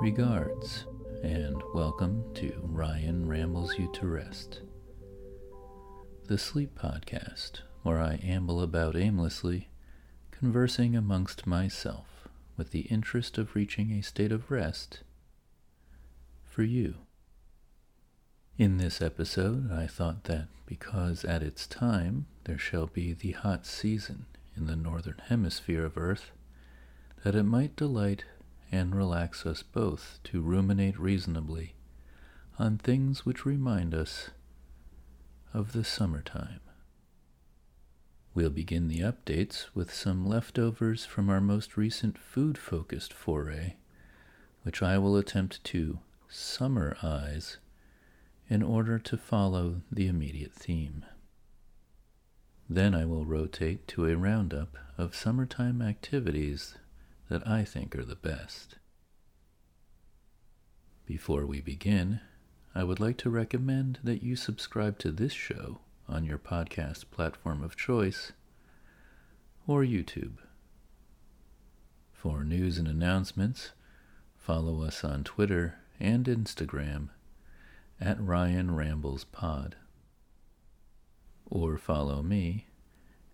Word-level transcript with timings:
Regards, 0.00 0.86
and 1.24 1.60
welcome 1.74 2.24
to 2.34 2.52
Ryan 2.62 3.26
Rambles 3.26 3.76
You 3.80 3.90
to 3.94 4.06
Rest, 4.06 4.60
the 6.28 6.38
sleep 6.38 6.78
podcast 6.78 7.62
where 7.82 7.98
I 7.98 8.20
amble 8.22 8.62
about 8.62 8.94
aimlessly, 8.94 9.70
conversing 10.30 10.94
amongst 10.94 11.48
myself 11.48 12.28
with 12.56 12.70
the 12.70 12.82
interest 12.82 13.38
of 13.38 13.56
reaching 13.56 13.90
a 13.90 14.02
state 14.02 14.30
of 14.30 14.52
rest 14.52 15.02
for 16.44 16.62
you. 16.62 16.94
In 18.58 18.76
this 18.76 19.00
episode, 19.00 19.72
I 19.72 19.86
thought 19.86 20.24
that 20.24 20.48
because 20.66 21.24
at 21.24 21.42
its 21.42 21.66
time 21.66 22.26
there 22.44 22.58
shall 22.58 22.86
be 22.86 23.14
the 23.14 23.32
hot 23.32 23.64
season 23.64 24.26
in 24.54 24.66
the 24.66 24.76
northern 24.76 25.20
hemisphere 25.28 25.86
of 25.86 25.96
Earth, 25.96 26.32
that 27.24 27.34
it 27.34 27.44
might 27.44 27.76
delight 27.76 28.24
and 28.70 28.94
relax 28.94 29.46
us 29.46 29.62
both 29.62 30.20
to 30.24 30.42
ruminate 30.42 30.98
reasonably 30.98 31.74
on 32.58 32.76
things 32.76 33.24
which 33.24 33.46
remind 33.46 33.94
us 33.94 34.30
of 35.54 35.72
the 35.72 35.82
summertime. 35.82 36.60
We'll 38.34 38.50
begin 38.50 38.88
the 38.88 39.00
updates 39.00 39.66
with 39.74 39.92
some 39.92 40.26
leftovers 40.26 41.06
from 41.06 41.30
our 41.30 41.40
most 41.40 41.78
recent 41.78 42.18
food 42.18 42.58
focused 42.58 43.14
foray, 43.14 43.76
which 44.62 44.82
I 44.82 44.98
will 44.98 45.16
attempt 45.16 45.64
to 45.64 46.00
summarize 46.28 47.56
in 48.52 48.62
order 48.62 48.98
to 48.98 49.16
follow 49.16 49.80
the 49.90 50.06
immediate 50.06 50.52
theme. 50.52 51.06
Then 52.68 52.94
I 52.94 53.06
will 53.06 53.24
rotate 53.24 53.88
to 53.88 54.04
a 54.04 54.14
roundup 54.14 54.76
of 54.98 55.16
summertime 55.16 55.80
activities 55.80 56.74
that 57.30 57.48
I 57.48 57.64
think 57.64 57.96
are 57.96 58.04
the 58.04 58.14
best. 58.14 58.76
Before 61.06 61.46
we 61.46 61.62
begin, 61.62 62.20
I 62.74 62.84
would 62.84 63.00
like 63.00 63.16
to 63.18 63.30
recommend 63.30 64.00
that 64.04 64.22
you 64.22 64.36
subscribe 64.36 64.98
to 64.98 65.10
this 65.10 65.32
show 65.32 65.80
on 66.06 66.26
your 66.26 66.36
podcast 66.36 67.10
platform 67.10 67.64
of 67.64 67.74
choice 67.74 68.32
or 69.66 69.82
YouTube. 69.82 70.36
For 72.12 72.44
news 72.44 72.76
and 72.76 72.86
announcements, 72.86 73.70
follow 74.36 74.82
us 74.82 75.04
on 75.04 75.24
Twitter 75.24 75.78
and 75.98 76.26
Instagram 76.26 77.08
at 78.04 78.20
Ryan 78.20 78.74
Rambles 78.74 79.22
Pod. 79.22 79.76
Or 81.46 81.78
follow 81.78 82.20
me 82.20 82.66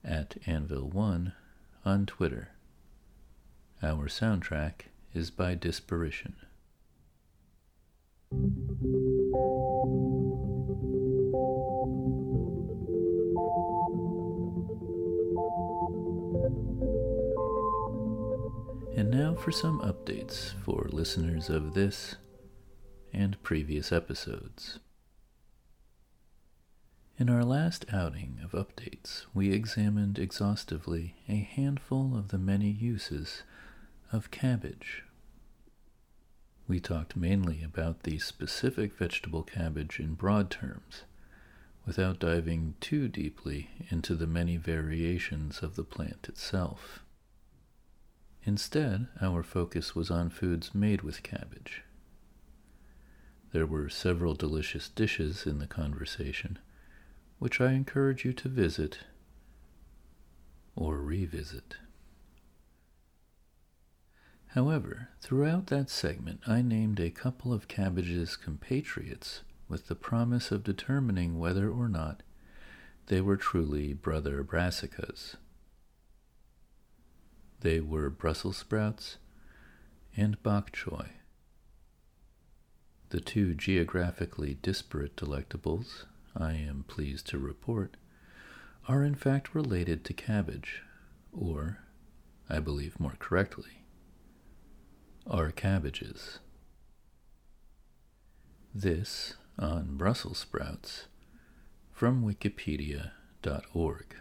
at 0.05 0.37
Anvil1 0.43 1.33
on 1.87 2.05
Twitter. 2.05 2.51
Our 3.83 4.09
soundtrack 4.09 4.91
is 5.15 5.31
by 5.31 5.55
Disparition. 5.55 6.35
And 18.97 19.11
now 19.11 19.35
for 19.35 19.51
some 19.51 19.81
updates 19.81 20.53
for 20.63 20.89
listeners 20.93 21.49
of 21.49 21.73
this 21.73 22.17
and 23.13 23.43
previous 23.43 23.93
episodes. 23.93 24.79
In 27.19 27.29
our 27.29 27.45
last 27.45 27.85
outing 27.93 28.39
of 28.45 28.53
updates, 28.53 29.25
we 29.35 29.51
examined 29.51 30.19
exhaustively 30.19 31.17
a 31.29 31.37
handful 31.37 32.17
of 32.17 32.29
the 32.29 32.39
many 32.39 32.71
uses 32.71 33.43
of 34.13 34.31
cabbage. 34.31 35.03
We 36.69 36.79
talked 36.79 37.17
mainly 37.17 37.63
about 37.63 38.05
the 38.05 38.19
specific 38.19 38.97
vegetable 38.97 39.43
cabbage 39.43 39.99
in 39.99 40.15
broad 40.15 40.51
terms, 40.51 41.03
without 41.87 42.19
diving 42.19 42.75
too 42.81 43.09
deeply 43.09 43.71
into 43.89 44.15
the 44.15 44.27
many 44.27 44.57
variations 44.57 45.61
of 45.63 45.75
the 45.75 45.85
plant 45.85 46.29
itself. 46.29 47.03
Instead, 48.45 49.09
our 49.21 49.43
focus 49.43 49.97
was 49.97 50.11
on 50.11 50.31
foods 50.31 50.75
made 50.75 51.03
with 51.03 51.23
cabbage. 51.23 51.83
There 53.53 53.67
were 53.67 53.89
several 53.89 54.35
delicious 54.35 54.89
dishes 54.89 55.47
in 55.47 55.59
the 55.59 55.67
conversation, 55.67 56.59
which 57.39 57.61
I 57.61 57.73
encourage 57.73 58.25
you 58.25 58.33
to 58.35 58.49
visit 58.49 58.99
or 60.77 60.99
revisit. 60.99 61.77
However, 64.49 65.09
throughout 65.21 65.67
that 65.67 65.91
segment, 65.91 66.41
I 66.47 66.63
named 66.63 67.01
a 67.01 67.11
couple 67.11 67.53
of 67.53 67.69
Cabbage's 67.69 68.37
compatriots 68.37 69.43
with 69.69 69.89
the 69.89 69.95
promise 69.95 70.51
of 70.51 70.65
determining 70.65 71.39
whether 71.39 71.71
or 71.71 71.89
not 71.89 72.23
they 73.07 73.21
were 73.21 73.37
truly 73.37 73.93
brother 73.93 74.43
brassicas. 74.43 75.37
They 77.61 77.81
were 77.81 78.11
Brussels 78.11 78.57
sprouts 78.57 79.19
and 80.17 80.43
bok 80.43 80.73
choy. 80.73 81.18
The 83.11 83.21
two 83.21 83.55
geographically 83.55 84.59
disparate 84.61 85.17
delectables, 85.17 86.05
I 86.37 86.53
am 86.53 86.85
pleased 86.87 87.27
to 87.29 87.39
report, 87.39 87.97
are 88.87 89.03
in 89.03 89.15
fact 89.15 89.55
related 89.55 90.05
to 90.05 90.13
cabbage, 90.13 90.83
or, 91.33 91.79
I 92.51 92.59
believe 92.61 93.01
more 93.01 93.17
correctly, 93.19 93.85
are 95.27 95.51
cabbages. 95.51 96.39
This 98.75 99.35
on 99.59 99.97
Brussels 99.97 100.39
sprouts 100.39 101.07
from 101.93 102.23
wikipedia.org. 102.23 104.17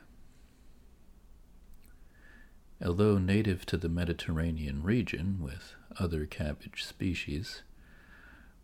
Although 2.84 3.18
native 3.18 3.66
to 3.66 3.78
the 3.78 3.90
Mediterranean 3.90 4.84
region 4.84 5.40
with 5.42 5.76
other 6.00 6.26
cabbage 6.26 6.84
species, 6.84 7.64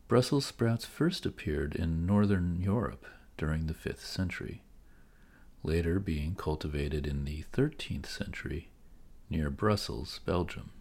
Brussels 0.08 0.46
sprouts 0.46 0.86
first 0.86 1.26
appeared 1.26 1.76
in 1.76 2.06
northern 2.06 2.60
Europe 2.62 3.06
during 3.38 3.68
the 3.68 3.74
5th 3.74 4.06
century, 4.06 4.64
later 5.64 6.00
being 6.00 6.36
cultivated 6.36 7.08
in 7.08 7.26
the 7.26 7.44
13th 7.54 8.06
century 8.06 8.70
near 9.30 9.50
Brussels, 9.50 10.20
Belgium 10.26 10.72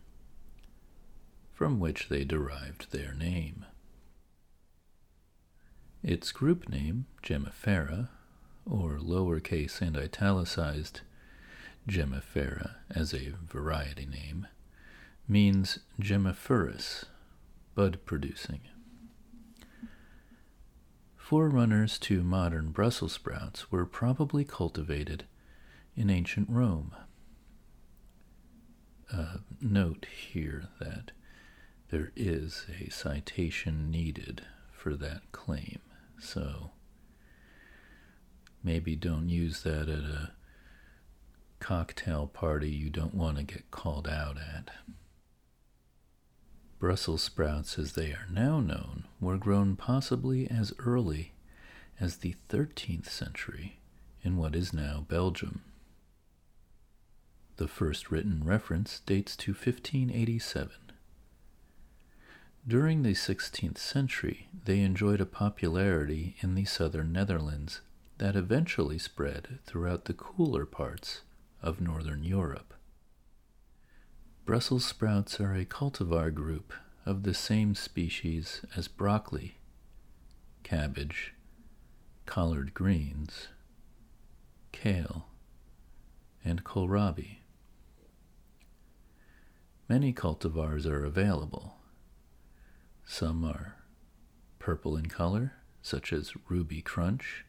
from 1.62 1.78
which 1.78 2.08
they 2.08 2.24
derived 2.24 2.90
their 2.90 3.14
name. 3.14 3.64
Its 6.02 6.32
group 6.32 6.68
name, 6.68 7.06
Gemmifera, 7.22 8.08
or 8.68 8.98
lowercase 8.98 9.80
and 9.80 9.96
italicized 9.96 11.02
Gemmifera 11.86 12.76
as 12.90 13.14
a 13.14 13.34
variety 13.48 14.06
name, 14.06 14.48
means 15.28 15.78
gemmiferous, 16.00 17.04
bud 17.76 18.00
producing. 18.04 18.62
Forerunners 21.32 21.98
to 22.00 22.22
modern 22.22 22.72
Brussels 22.72 23.14
sprouts 23.14 23.72
were 23.72 23.86
probably 23.86 24.44
cultivated 24.44 25.24
in 25.96 26.10
ancient 26.10 26.46
Rome. 26.50 26.94
Uh, 29.10 29.38
note 29.58 30.04
here 30.30 30.68
that 30.78 31.12
there 31.88 32.12
is 32.14 32.66
a 32.78 32.90
citation 32.90 33.90
needed 33.90 34.42
for 34.74 34.94
that 34.94 35.22
claim. 35.32 35.80
So 36.20 36.72
maybe 38.62 38.94
don't 38.94 39.30
use 39.30 39.62
that 39.62 39.88
at 39.88 40.04
a 40.04 40.32
cocktail 41.60 42.26
party 42.26 42.68
you 42.68 42.90
don't 42.90 43.14
want 43.14 43.38
to 43.38 43.42
get 43.42 43.70
called 43.70 44.06
out 44.06 44.36
at. 44.36 44.70
Brussels 46.82 47.22
sprouts, 47.22 47.78
as 47.78 47.92
they 47.92 48.10
are 48.10 48.26
now 48.28 48.58
known, 48.58 49.04
were 49.20 49.36
grown 49.38 49.76
possibly 49.76 50.50
as 50.50 50.72
early 50.80 51.31
as 52.02 52.18
the 52.18 52.34
13th 52.50 53.06
century 53.06 53.78
in 54.22 54.36
what 54.36 54.54
is 54.54 54.72
now 54.72 55.06
Belgium. 55.08 55.62
The 57.56 57.68
first 57.68 58.10
written 58.10 58.42
reference 58.44 59.00
dates 59.06 59.36
to 59.36 59.52
1587 59.52 60.72
during 62.66 63.02
the 63.02 63.14
16th 63.14 63.78
century, 63.78 64.46
they 64.64 64.80
enjoyed 64.80 65.20
a 65.20 65.26
popularity 65.26 66.36
in 66.42 66.54
the 66.54 66.64
southern 66.64 67.12
Netherlands 67.12 67.80
that 68.18 68.36
eventually 68.36 68.98
spread 68.98 69.58
throughout 69.66 70.04
the 70.04 70.14
cooler 70.14 70.64
parts 70.64 71.22
of 71.60 71.80
northern 71.80 72.22
Europe. 72.22 72.74
Brussels 74.44 74.84
sprouts 74.84 75.40
are 75.40 75.56
a 75.56 75.64
cultivar 75.64 76.32
group 76.32 76.72
of 77.04 77.24
the 77.24 77.34
same 77.34 77.74
species 77.74 78.62
as 78.76 78.86
broccoli, 78.86 79.56
cabbage, 80.62 81.34
collard 82.26 82.74
greens, 82.74 83.48
kale, 84.72 85.26
and 86.44 86.64
kohlrabi. 86.64 87.38
Many 89.88 90.12
cultivars 90.12 90.86
are 90.86 91.04
available. 91.04 91.76
Some 93.04 93.44
are 93.44 93.76
purple 94.58 94.96
in 94.96 95.06
color, 95.06 95.54
such 95.82 96.12
as 96.12 96.32
Ruby 96.48 96.80
Crunch 96.80 97.44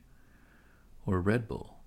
or 1.06 1.22
Red 1.22 1.48
Bull. 1.48 1.78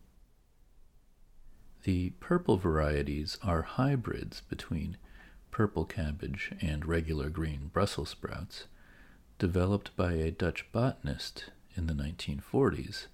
The 1.84 2.10
purple 2.20 2.56
varieties 2.56 3.38
are 3.42 3.62
hybrids 3.62 4.40
between 4.48 4.96
purple 5.50 5.84
cabbage 5.84 6.52
and 6.60 6.84
regular 6.86 7.30
green 7.30 7.70
Brussels 7.72 8.10
sprouts, 8.10 8.66
developed 9.38 9.94
by 9.96 10.14
a 10.14 10.30
Dutch 10.30 10.66
botanist 10.72 11.50
in 11.76 11.86
the 11.86 11.92
1940s, 11.92 13.06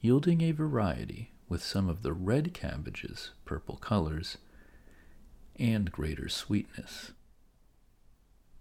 yielding 0.00 0.42
a 0.42 0.52
variety 0.52 1.32
with 1.48 1.62
some 1.62 1.88
of 1.88 2.02
the 2.02 2.12
red 2.12 2.52
cabbage's 2.52 3.30
purple 3.44 3.76
colors 3.76 4.38
and 5.58 5.90
greater 5.90 6.28
sweetness. 6.28 7.12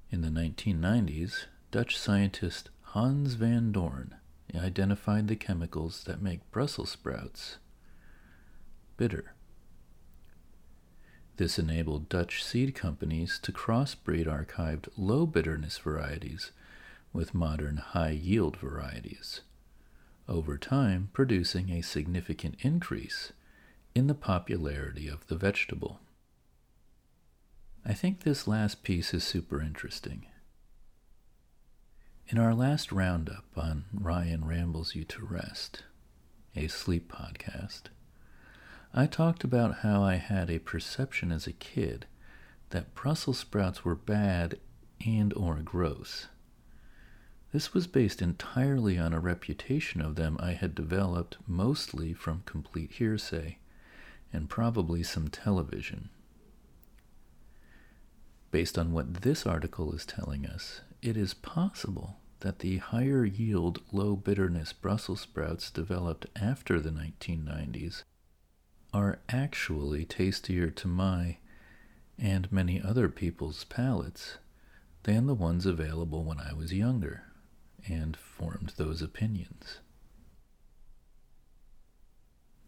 In 0.10 0.22
the 0.22 0.30
1990s, 0.30 1.46
Dutch 1.72 1.98
scientist 1.98 2.70
Hans 2.82 3.34
van 3.34 3.72
Doorn 3.72 4.16
identified 4.56 5.28
the 5.28 5.36
chemicals 5.36 6.04
that 6.06 6.22
make 6.22 6.50
Brussels 6.52 6.92
sprouts 6.92 7.58
bitter. 8.98 9.34
This 11.38 11.60
enabled 11.60 12.08
Dutch 12.08 12.42
seed 12.44 12.74
companies 12.76 13.40
to 13.40 13.52
crossbreed 13.52 14.26
archived 14.26 14.88
low 14.96 15.26
bitterness 15.26 15.78
varieties 15.78 16.52
with 17.16 17.34
modern 17.34 17.78
high 17.78 18.10
yield 18.10 18.58
varieties, 18.58 19.42
over 20.28 20.58
time 20.58 21.10
producing 21.14 21.72
a 21.72 21.82
significant 21.82 22.56
increase 22.60 23.32
in 23.96 24.08
the 24.08 24.14
popularity 24.14 25.08
of 25.08 25.26
the 25.28 25.36
vegetable. 25.36 26.02
I 27.86 27.94
think 27.94 28.24
this 28.24 28.48
last 28.48 28.84
piece 28.84 29.14
is 29.14 29.24
super 29.24 29.62
interesting. 29.62 30.26
In 32.28 32.38
our 32.38 32.54
last 32.54 32.92
roundup 32.92 33.46
on 33.56 33.86
Ryan 33.94 34.44
Rambles 34.46 34.94
You 34.94 35.06
to 35.06 35.26
Rest, 35.26 35.84
a 36.56 36.68
sleep 36.68 37.10
podcast, 37.12 37.84
I 38.94 39.06
talked 39.06 39.44
about 39.44 39.80
how 39.80 40.04
I 40.04 40.16
had 40.16 40.50
a 40.50 40.60
perception 40.60 41.32
as 41.32 41.48
a 41.48 41.54
kid 41.54 42.08
that 42.72 42.94
Brussels 42.94 43.40
sprouts 43.40 43.86
were 43.86 43.96
bad 43.96 44.60
and 45.06 45.32
or 45.34 45.56
gross. 45.64 46.28
This 47.56 47.74
was 47.74 47.88
based 47.88 48.22
entirely 48.22 49.00
on 49.00 49.14
a 49.14 49.20
reputation 49.22 50.02
of 50.02 50.16
them 50.16 50.36
I 50.42 50.52
had 50.52 50.76
developed 50.76 51.38
mostly 51.48 52.12
from 52.12 52.44
complete 52.46 52.92
hearsay 52.92 53.60
and 54.34 54.50
probably 54.50 55.04
some 55.04 55.30
television. 55.30 56.10
Based 58.52 58.78
on 58.78 58.92
what 58.92 59.22
this 59.22 59.46
article 59.46 59.94
is 59.94 60.06
telling 60.06 60.46
us, 60.46 60.82
it 61.02 61.16
is 61.16 61.34
possible 61.34 62.18
that 62.42 62.60
the 62.60 62.80
higher 62.80 63.24
yield, 63.24 63.82
low 63.94 64.18
bitterness 64.18 64.74
Brussels 64.74 65.22
sprouts 65.22 65.72
developed 65.72 66.26
after 66.36 66.82
the 66.82 66.92
1990s 66.92 68.04
are 68.94 69.20
actually 69.30 70.04
tastier 70.04 70.70
to 70.72 70.90
my 70.90 71.38
and 72.20 72.52
many 72.52 72.82
other 72.82 73.08
people's 73.08 73.64
palates 73.64 74.40
than 75.04 75.26
the 75.26 75.34
ones 75.34 75.66
available 75.66 76.26
when 76.26 76.42
I 76.42 76.52
was 76.52 76.74
younger 76.74 77.24
and 77.88 78.18
formed 78.18 78.74
those 78.78 79.02
opinions. 79.02 79.80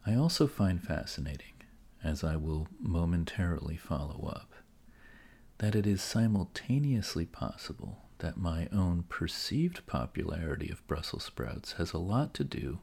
I 0.05 0.15
also 0.15 0.47
find 0.47 0.81
fascinating, 0.81 1.53
as 2.03 2.23
I 2.23 2.37
will 2.37 2.67
momentarily 2.79 3.75
follow 3.75 4.31
up, 4.33 4.53
that 5.57 5.75
it 5.75 5.85
is 5.85 6.01
simultaneously 6.01 7.25
possible 7.25 8.03
that 8.19 8.37
my 8.37 8.67
own 8.71 9.03
perceived 9.09 9.85
popularity 9.85 10.69
of 10.69 10.85
Brussels 10.87 11.25
sprouts 11.25 11.73
has 11.73 11.93
a 11.93 11.97
lot 11.97 12.33
to 12.35 12.43
do 12.43 12.79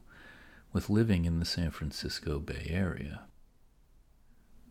with 0.71 0.89
living 0.89 1.25
in 1.25 1.39
the 1.39 1.45
San 1.45 1.71
Francisco 1.71 2.39
Bay 2.39 2.67
Area. 2.69 3.21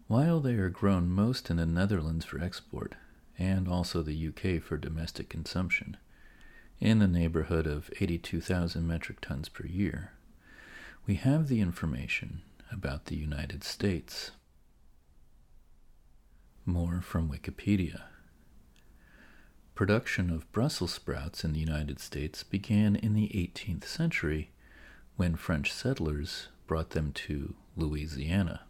While 0.06 0.40
they 0.40 0.54
are 0.54 0.68
grown 0.68 1.08
most 1.08 1.50
in 1.50 1.56
the 1.56 1.66
Netherlands 1.66 2.26
for 2.26 2.40
export, 2.40 2.94
and 3.38 3.66
also 3.66 4.02
the 4.02 4.28
UK 4.28 4.62
for 4.62 4.76
domestic 4.76 5.28
consumption, 5.28 5.96
in 6.80 6.98
the 6.98 7.08
neighborhood 7.08 7.66
of 7.66 7.90
82,000 8.00 8.86
metric 8.86 9.20
tons 9.20 9.48
per 9.48 9.66
year, 9.66 10.12
we 11.06 11.14
have 11.14 11.48
the 11.48 11.60
information 11.60 12.42
about 12.72 13.06
the 13.06 13.16
United 13.16 13.62
States. 13.62 14.32
More 16.64 17.00
from 17.00 17.30
Wikipedia. 17.30 18.02
Production 19.74 20.30
of 20.30 20.50
Brussels 20.52 20.94
sprouts 20.94 21.44
in 21.44 21.52
the 21.52 21.60
United 21.60 21.98
States 21.98 22.42
began 22.42 22.96
in 22.96 23.14
the 23.14 23.28
18th 23.28 23.84
century 23.84 24.50
when 25.16 25.36
French 25.36 25.72
settlers 25.72 26.48
brought 26.66 26.90
them 26.90 27.12
to 27.12 27.54
Louisiana. 27.76 28.62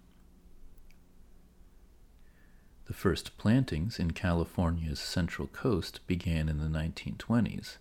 The 2.86 2.94
first 2.94 3.38
plantings 3.38 3.98
in 3.98 4.10
California's 4.12 5.00
central 5.00 5.48
coast 5.48 6.00
began 6.06 6.48
in 6.48 6.58
the 6.58 6.78
1920s, 6.78 7.76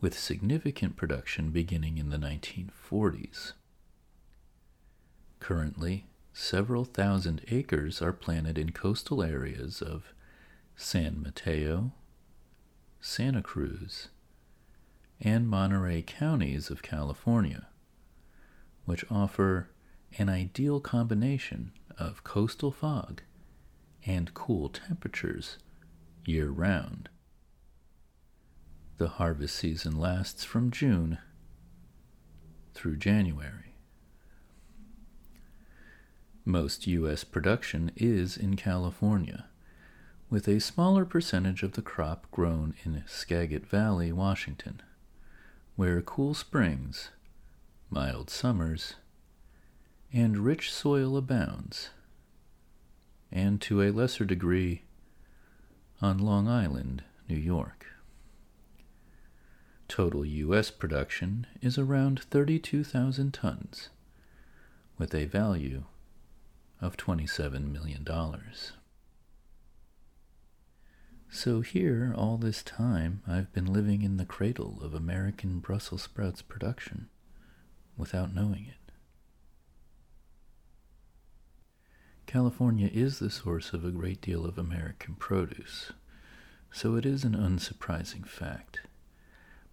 with 0.00 0.18
significant 0.18 0.96
production 0.96 1.50
beginning 1.50 1.98
in 1.98 2.10
the 2.10 2.16
1940s. 2.16 3.52
Currently, 5.40 6.06
several 6.32 6.84
thousand 6.84 7.42
acres 7.48 8.00
are 8.00 8.12
planted 8.12 8.58
in 8.58 8.72
coastal 8.72 9.22
areas 9.22 9.82
of 9.82 10.12
San 10.76 11.22
Mateo, 11.22 11.92
Santa 13.00 13.42
Cruz, 13.42 14.08
and 15.20 15.48
Monterey 15.48 16.02
counties 16.02 16.70
of 16.70 16.82
California, 16.82 17.68
which 18.86 19.04
offer 19.10 19.68
an 20.18 20.28
ideal 20.28 20.80
combination 20.80 21.72
of 21.98 22.24
coastal 22.24 22.72
fog 22.72 23.22
and 24.06 24.32
cool 24.32 24.68
temperatures 24.70 25.58
year 26.24 26.48
round. 26.48 27.08
The 29.00 29.08
harvest 29.08 29.56
season 29.56 29.98
lasts 29.98 30.44
from 30.44 30.70
June 30.70 31.16
through 32.74 32.98
January. 32.98 33.76
Most 36.44 36.86
U.S. 36.86 37.24
production 37.24 37.92
is 37.96 38.36
in 38.36 38.56
California, 38.56 39.46
with 40.28 40.46
a 40.46 40.60
smaller 40.60 41.06
percentage 41.06 41.62
of 41.62 41.72
the 41.72 41.80
crop 41.80 42.30
grown 42.30 42.74
in 42.84 43.02
Skagit 43.06 43.66
Valley, 43.66 44.12
Washington, 44.12 44.82
where 45.76 46.02
cool 46.02 46.34
springs, 46.34 47.08
mild 47.88 48.28
summers, 48.28 48.96
and 50.12 50.36
rich 50.36 50.70
soil 50.70 51.16
abounds 51.16 51.88
and 53.32 53.62
to 53.62 53.80
a 53.80 53.92
lesser 53.92 54.26
degree 54.26 54.82
on 56.02 56.18
Long 56.18 56.48
Island, 56.48 57.02
New 57.30 57.38
York. 57.38 57.79
Total 59.90 60.24
U.S. 60.24 60.70
production 60.70 61.48
is 61.60 61.76
around 61.76 62.20
32,000 62.20 63.34
tons, 63.34 63.88
with 64.96 65.12
a 65.12 65.24
value 65.24 65.82
of 66.80 66.96
$27 66.96 67.72
million. 67.72 68.06
So 71.28 71.60
here, 71.62 72.14
all 72.16 72.36
this 72.36 72.62
time, 72.62 73.22
I've 73.26 73.52
been 73.52 73.66
living 73.66 74.02
in 74.02 74.16
the 74.16 74.24
cradle 74.24 74.78
of 74.80 74.94
American 74.94 75.58
Brussels 75.58 76.02
sprouts 76.02 76.40
production 76.40 77.08
without 77.96 78.32
knowing 78.32 78.66
it. 78.68 78.92
California 82.26 82.88
is 82.92 83.18
the 83.18 83.28
source 83.28 83.72
of 83.72 83.84
a 83.84 83.90
great 83.90 84.20
deal 84.20 84.46
of 84.46 84.56
American 84.56 85.16
produce, 85.16 85.90
so 86.70 86.94
it 86.94 87.04
is 87.04 87.24
an 87.24 87.34
unsurprising 87.34 88.24
fact. 88.24 88.82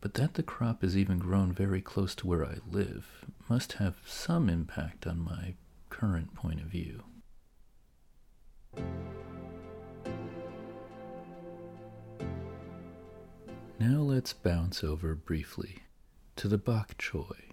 But 0.01 0.13
that 0.15 0.35
the 0.35 0.43
crop 0.43 0.83
is 0.83 0.95
even 0.95 1.17
grown 1.19 1.51
very 1.51 1.81
close 1.81 2.15
to 2.15 2.27
where 2.27 2.45
I 2.45 2.57
live 2.69 3.25
must 3.49 3.73
have 3.73 3.97
some 4.05 4.49
impact 4.49 5.07
on 5.07 5.19
my 5.19 5.55
current 5.89 6.33
point 6.33 6.61
of 6.61 6.67
view. 6.67 7.03
Now 13.79 14.01
let's 14.01 14.33
bounce 14.33 14.83
over 14.83 15.15
briefly 15.15 15.83
to 16.35 16.47
the 16.47 16.57
bok 16.57 16.97
choy 16.97 17.47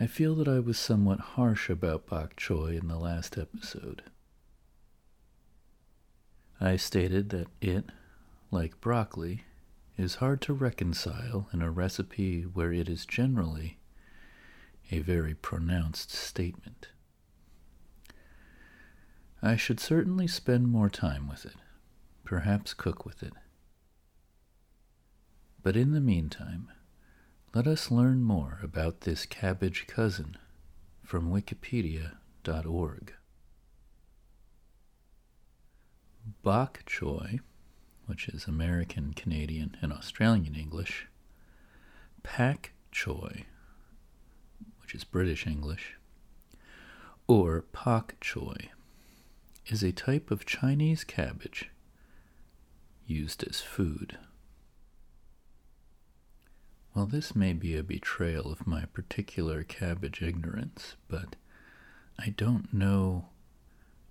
I 0.00 0.08
feel 0.08 0.34
that 0.36 0.48
I 0.48 0.58
was 0.58 0.78
somewhat 0.78 1.20
harsh 1.20 1.70
about 1.70 2.06
bok 2.06 2.34
choy 2.36 2.76
in 2.76 2.88
the 2.88 2.98
last 2.98 3.38
episode. 3.38 4.02
I 6.60 6.76
stated 6.76 7.30
that 7.30 7.46
it, 7.60 7.84
like 8.54 8.80
broccoli, 8.80 9.44
is 9.98 10.16
hard 10.16 10.40
to 10.40 10.54
reconcile 10.54 11.48
in 11.52 11.60
a 11.60 11.70
recipe 11.70 12.42
where 12.42 12.72
it 12.72 12.88
is 12.88 13.04
generally 13.04 13.78
a 14.90 15.00
very 15.00 15.34
pronounced 15.34 16.10
statement. 16.10 16.88
I 19.42 19.56
should 19.56 19.80
certainly 19.80 20.26
spend 20.26 20.68
more 20.68 20.88
time 20.88 21.28
with 21.28 21.44
it, 21.44 21.56
perhaps 22.24 22.74
cook 22.74 23.04
with 23.04 23.22
it. 23.22 23.34
But 25.62 25.76
in 25.76 25.92
the 25.92 26.00
meantime, 26.00 26.70
let 27.54 27.66
us 27.66 27.90
learn 27.90 28.22
more 28.22 28.60
about 28.62 29.02
this 29.02 29.26
cabbage 29.26 29.86
cousin 29.86 30.36
from 31.02 31.30
wikipedia.org. 31.32 33.14
Bok 36.42 36.84
choy, 36.86 37.40
which 38.06 38.28
is 38.28 38.46
American, 38.46 39.12
Canadian, 39.14 39.76
and 39.80 39.92
Australian 39.92 40.54
English, 40.54 41.06
pak 42.22 42.72
choy, 42.92 43.44
which 44.80 44.94
is 44.94 45.04
British 45.04 45.46
English, 45.46 45.96
or 47.26 47.62
pak 47.72 48.18
choy, 48.20 48.68
is 49.66 49.82
a 49.82 49.92
type 49.92 50.30
of 50.30 50.44
Chinese 50.46 51.04
cabbage 51.04 51.70
used 53.06 53.44
as 53.48 53.60
food. 53.60 54.18
Well, 56.94 57.06
this 57.06 57.34
may 57.34 57.52
be 57.52 57.76
a 57.76 57.82
betrayal 57.82 58.52
of 58.52 58.66
my 58.66 58.84
particular 58.84 59.64
cabbage 59.64 60.22
ignorance, 60.22 60.94
but 61.08 61.34
I 62.18 62.28
don't 62.28 62.72
know 62.72 63.26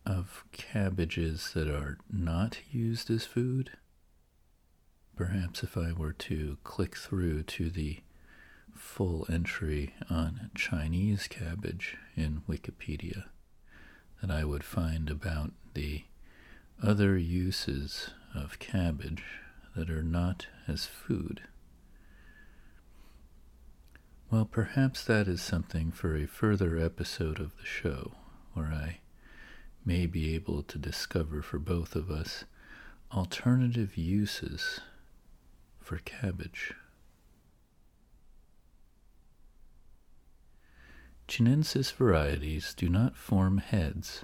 of 0.06 0.44
cabbages 0.52 1.52
that 1.54 1.70
are 1.70 1.98
not 2.12 2.58
used 2.72 3.10
as 3.10 3.26
food. 3.26 3.72
Perhaps 5.16 5.64
if 5.64 5.78
I 5.78 5.92
were 5.92 6.14
to 6.14 6.58
click 6.64 6.96
through 6.96 7.44
to 7.44 7.70
the 7.70 8.00
full 8.74 9.26
entry 9.30 9.94
on 10.10 10.50
Chinese 10.56 11.28
cabbage 11.28 11.98
in 12.16 12.42
Wikipedia, 12.50 13.26
that 14.22 14.32
I 14.32 14.44
would 14.44 14.64
find 14.64 15.10
about 15.10 15.52
the 15.76 16.06
other 16.82 17.18
uses 17.18 18.10
of 18.34 18.58
cabbage 18.60 19.24
that 19.76 19.90
are 19.90 20.04
not 20.04 20.48
as 20.68 20.86
food. 20.88 21.42
Well, 24.32 24.46
perhaps 24.46 25.04
that 25.06 25.28
is 25.28 25.42
something 25.42 25.92
for 25.92 26.16
a 26.16 26.26
further 26.26 26.78
episode 26.80 27.40
of 27.40 27.56
the 27.58 27.66
show, 27.66 28.14
where 28.54 28.68
I 28.68 29.00
may 29.86 30.08
be 30.08 30.34
able 30.34 30.64
to 30.64 30.80
discover 30.80 31.44
for 31.44 31.60
both 31.60 31.96
of 31.96 32.10
us 32.10 32.46
alternative 33.12 33.96
uses 33.96 34.80
for 35.84 35.98
cabbage. 36.00 36.74
Chinensis 41.28 41.92
varieties 41.92 42.74
do 42.74 42.88
not 42.90 43.18
form 43.18 43.58
heads 43.58 44.24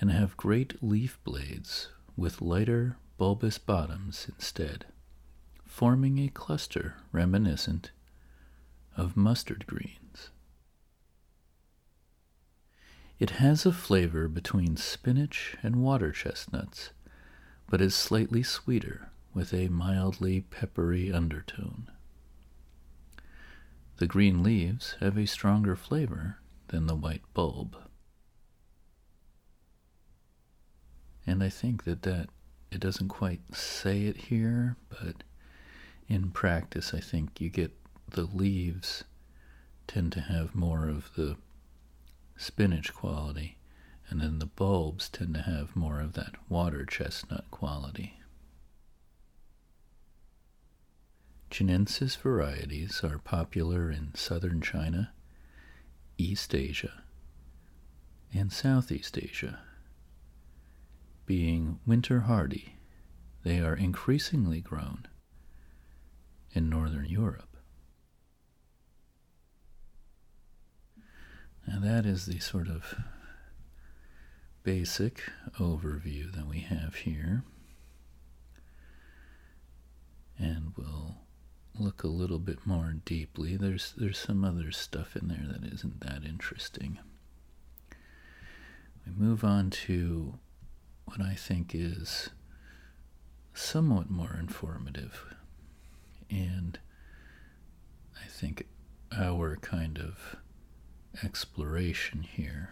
and 0.00 0.10
have 0.10 0.36
great 0.36 0.82
leaf 0.82 1.18
blades 1.24 1.88
with 2.16 2.40
lighter 2.40 2.96
bulbous 3.18 3.58
bottoms 3.58 4.26
instead, 4.28 4.86
forming 5.64 6.18
a 6.18 6.28
cluster 6.28 6.96
reminiscent 7.12 7.90
of 8.96 9.16
mustard 9.16 9.66
greens. 9.66 10.30
It 13.18 13.30
has 13.30 13.66
a 13.66 13.72
flavor 13.72 14.28
between 14.28 14.76
spinach 14.76 15.56
and 15.62 15.76
water 15.76 16.12
chestnuts, 16.12 16.90
but 17.68 17.80
is 17.80 17.94
slightly 17.94 18.42
sweeter 18.42 19.09
with 19.34 19.52
a 19.54 19.68
mildly 19.68 20.40
peppery 20.40 21.12
undertone. 21.12 21.90
The 23.98 24.06
green 24.06 24.42
leaves 24.42 24.96
have 25.00 25.16
a 25.18 25.26
stronger 25.26 25.76
flavor 25.76 26.38
than 26.68 26.86
the 26.86 26.94
white 26.94 27.22
bulb. 27.34 27.76
And 31.26 31.42
I 31.42 31.48
think 31.48 31.84
that 31.84 32.02
that 32.02 32.30
it 32.70 32.80
doesn't 32.80 33.08
quite 33.08 33.54
say 33.54 34.04
it 34.06 34.16
here, 34.16 34.76
but 34.88 35.22
in 36.08 36.30
practice 36.30 36.94
I 36.94 37.00
think 37.00 37.40
you 37.40 37.50
get 37.50 37.72
the 38.08 38.24
leaves 38.24 39.04
tend 39.86 40.12
to 40.12 40.20
have 40.20 40.54
more 40.54 40.88
of 40.88 41.14
the 41.14 41.36
spinach 42.36 42.94
quality, 42.94 43.58
and 44.08 44.20
then 44.20 44.38
the 44.38 44.46
bulbs 44.46 45.08
tend 45.08 45.34
to 45.34 45.42
have 45.42 45.76
more 45.76 46.00
of 46.00 46.14
that 46.14 46.34
water 46.48 46.84
chestnut 46.86 47.44
quality. 47.50 48.19
Chinensis 51.50 52.16
varieties 52.16 53.02
are 53.02 53.18
popular 53.18 53.90
in 53.90 54.14
southern 54.14 54.60
China, 54.60 55.12
East 56.16 56.54
Asia, 56.54 57.02
and 58.32 58.52
Southeast 58.52 59.18
Asia. 59.18 59.58
Being 61.26 61.80
winter 61.84 62.20
hardy, 62.20 62.76
they 63.42 63.58
are 63.58 63.74
increasingly 63.74 64.60
grown 64.60 65.08
in 66.52 66.70
northern 66.70 67.06
Europe. 67.06 67.56
Now, 71.66 71.80
that 71.80 72.06
is 72.06 72.26
the 72.26 72.38
sort 72.38 72.68
of 72.68 72.94
basic 74.62 75.22
overview 75.58 76.32
that 76.32 76.46
we 76.46 76.60
have 76.60 76.94
here. 76.94 77.44
And 80.38 80.72
we'll 80.76 81.16
look 81.78 82.02
a 82.02 82.08
little 82.08 82.38
bit 82.38 82.66
more 82.66 82.94
deeply. 83.04 83.56
There's 83.56 83.94
there's 83.96 84.18
some 84.18 84.44
other 84.44 84.70
stuff 84.70 85.16
in 85.16 85.28
there 85.28 85.46
that 85.46 85.64
isn't 85.72 86.00
that 86.00 86.24
interesting. 86.24 86.98
We 89.06 89.12
move 89.12 89.44
on 89.44 89.70
to 89.70 90.38
what 91.06 91.20
I 91.20 91.34
think 91.34 91.74
is 91.74 92.30
somewhat 93.54 94.10
more 94.10 94.36
informative 94.38 95.24
and 96.30 96.78
I 98.22 98.28
think 98.28 98.66
our 99.16 99.56
kind 99.56 99.98
of 99.98 100.36
exploration 101.24 102.22
here, 102.22 102.70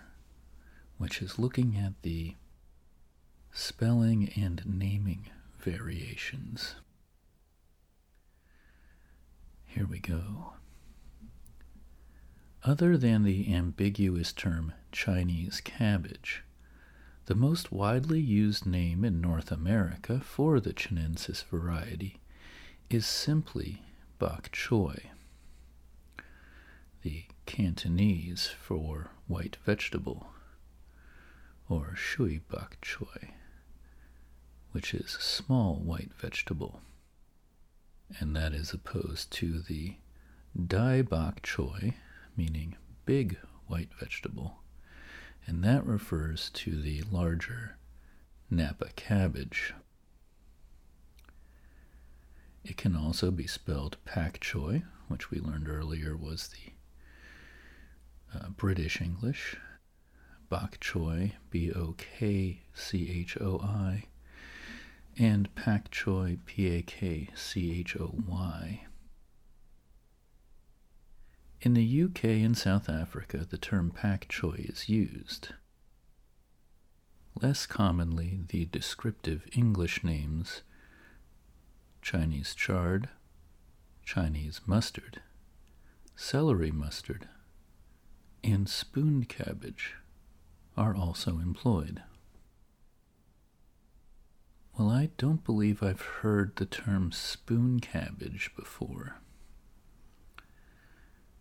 which 0.97 1.21
is 1.21 1.39
looking 1.39 1.77
at 1.77 1.95
the 2.03 2.35
spelling 3.53 4.31
and 4.37 4.63
naming 4.67 5.31
variations. 5.59 6.77
Here 9.79 9.87
we 9.87 10.01
go. 10.01 10.55
Other 12.65 12.97
than 12.97 13.23
the 13.23 13.55
ambiguous 13.55 14.33
term 14.33 14.73
Chinese 14.91 15.61
cabbage, 15.61 16.43
the 17.27 17.37
most 17.37 17.71
widely 17.71 18.19
used 18.19 18.67
name 18.67 19.05
in 19.05 19.21
North 19.21 19.53
America 19.53 20.19
for 20.19 20.59
the 20.59 20.73
Chinensis 20.73 21.45
variety 21.45 22.19
is 22.91 23.07
simply 23.07 23.85
bok 24.19 24.51
choy 24.51 25.11
the 27.03 27.27
Cantonese 27.47 28.49
for 28.49 29.13
white 29.29 29.59
vegetable, 29.65 30.27
or 31.69 31.95
shui 31.95 32.41
bok 32.49 32.79
choy, 32.83 33.31
which 34.73 34.93
is 34.93 35.13
small 35.21 35.77
white 35.77 36.13
vegetable, 36.15 36.83
and 38.19 38.35
that 38.35 38.53
is 38.53 38.73
opposed 38.73 39.31
to 39.33 39.61
the 39.61 39.97
dai 40.67 41.03
bok 41.03 41.43
choy, 41.43 41.95
meaning 42.37 42.77
big 43.05 43.39
white 43.67 43.91
vegetable, 43.99 44.59
and 45.47 45.63
that 45.63 45.85
refers 45.87 46.51
to 46.51 46.81
the 46.81 47.03
larger 47.11 47.77
Napa 48.51 48.89
cabbage. 48.97 49.75
It 52.65 52.77
can 52.77 52.97
also 52.97 53.31
be 53.31 53.47
spelled 53.47 53.97
pak 54.05 54.41
choy, 54.41 54.83
which 55.09 55.31
we 55.31 55.41
learned 55.41 55.69
earlier 55.69 56.17
was 56.17 56.49
the 56.49 56.73
uh, 58.39 58.49
British 58.51 59.01
English, 59.01 59.57
bok 60.49 60.79
choy, 60.81 61.33
B 61.51 61.73
O 61.73 61.95
K 61.97 62.63
C 62.75 63.11
H 63.11 63.39
O 63.41 63.59
I, 63.63 64.05
and 65.19 65.53
pak 65.57 65.91
choy, 65.91 66.39
P 66.47 66.69
A 66.69 66.83
K 66.83 67.29
C 67.35 67.81
H 67.81 67.97
O 67.97 68.15
Y. 68.27 68.85
In 71.61 71.75
the 71.75 72.03
UK 72.05 72.25
and 72.25 72.57
South 72.57 72.89
Africa, 72.89 73.45
the 73.49 73.59
term 73.59 73.91
pak 73.91 74.29
choi 74.29 74.65
is 74.69 74.89
used. 74.89 75.49
Less 77.41 77.67
commonly, 77.67 78.41
the 78.49 78.67
descriptive 78.67 79.45
English 79.53 80.05
names 80.05 80.63
Chinese 82.01 82.55
chard, 82.55 83.09
Chinese 84.05 84.61
mustard, 84.67 85.21
celery 86.15 86.71
mustard, 86.71 87.29
and 88.45 88.69
spoon 88.69 89.25
cabbage 89.25 89.95
are 90.77 90.95
also 90.95 91.39
employed. 91.39 92.03
Well, 94.79 94.91
I 94.91 95.11
don't 95.17 95.43
believe 95.43 95.83
I've 95.83 96.01
heard 96.01 96.55
the 96.55 96.65
term 96.67 97.11
spoon 97.11 97.81
cabbage 97.81 98.53
before. 98.57 99.17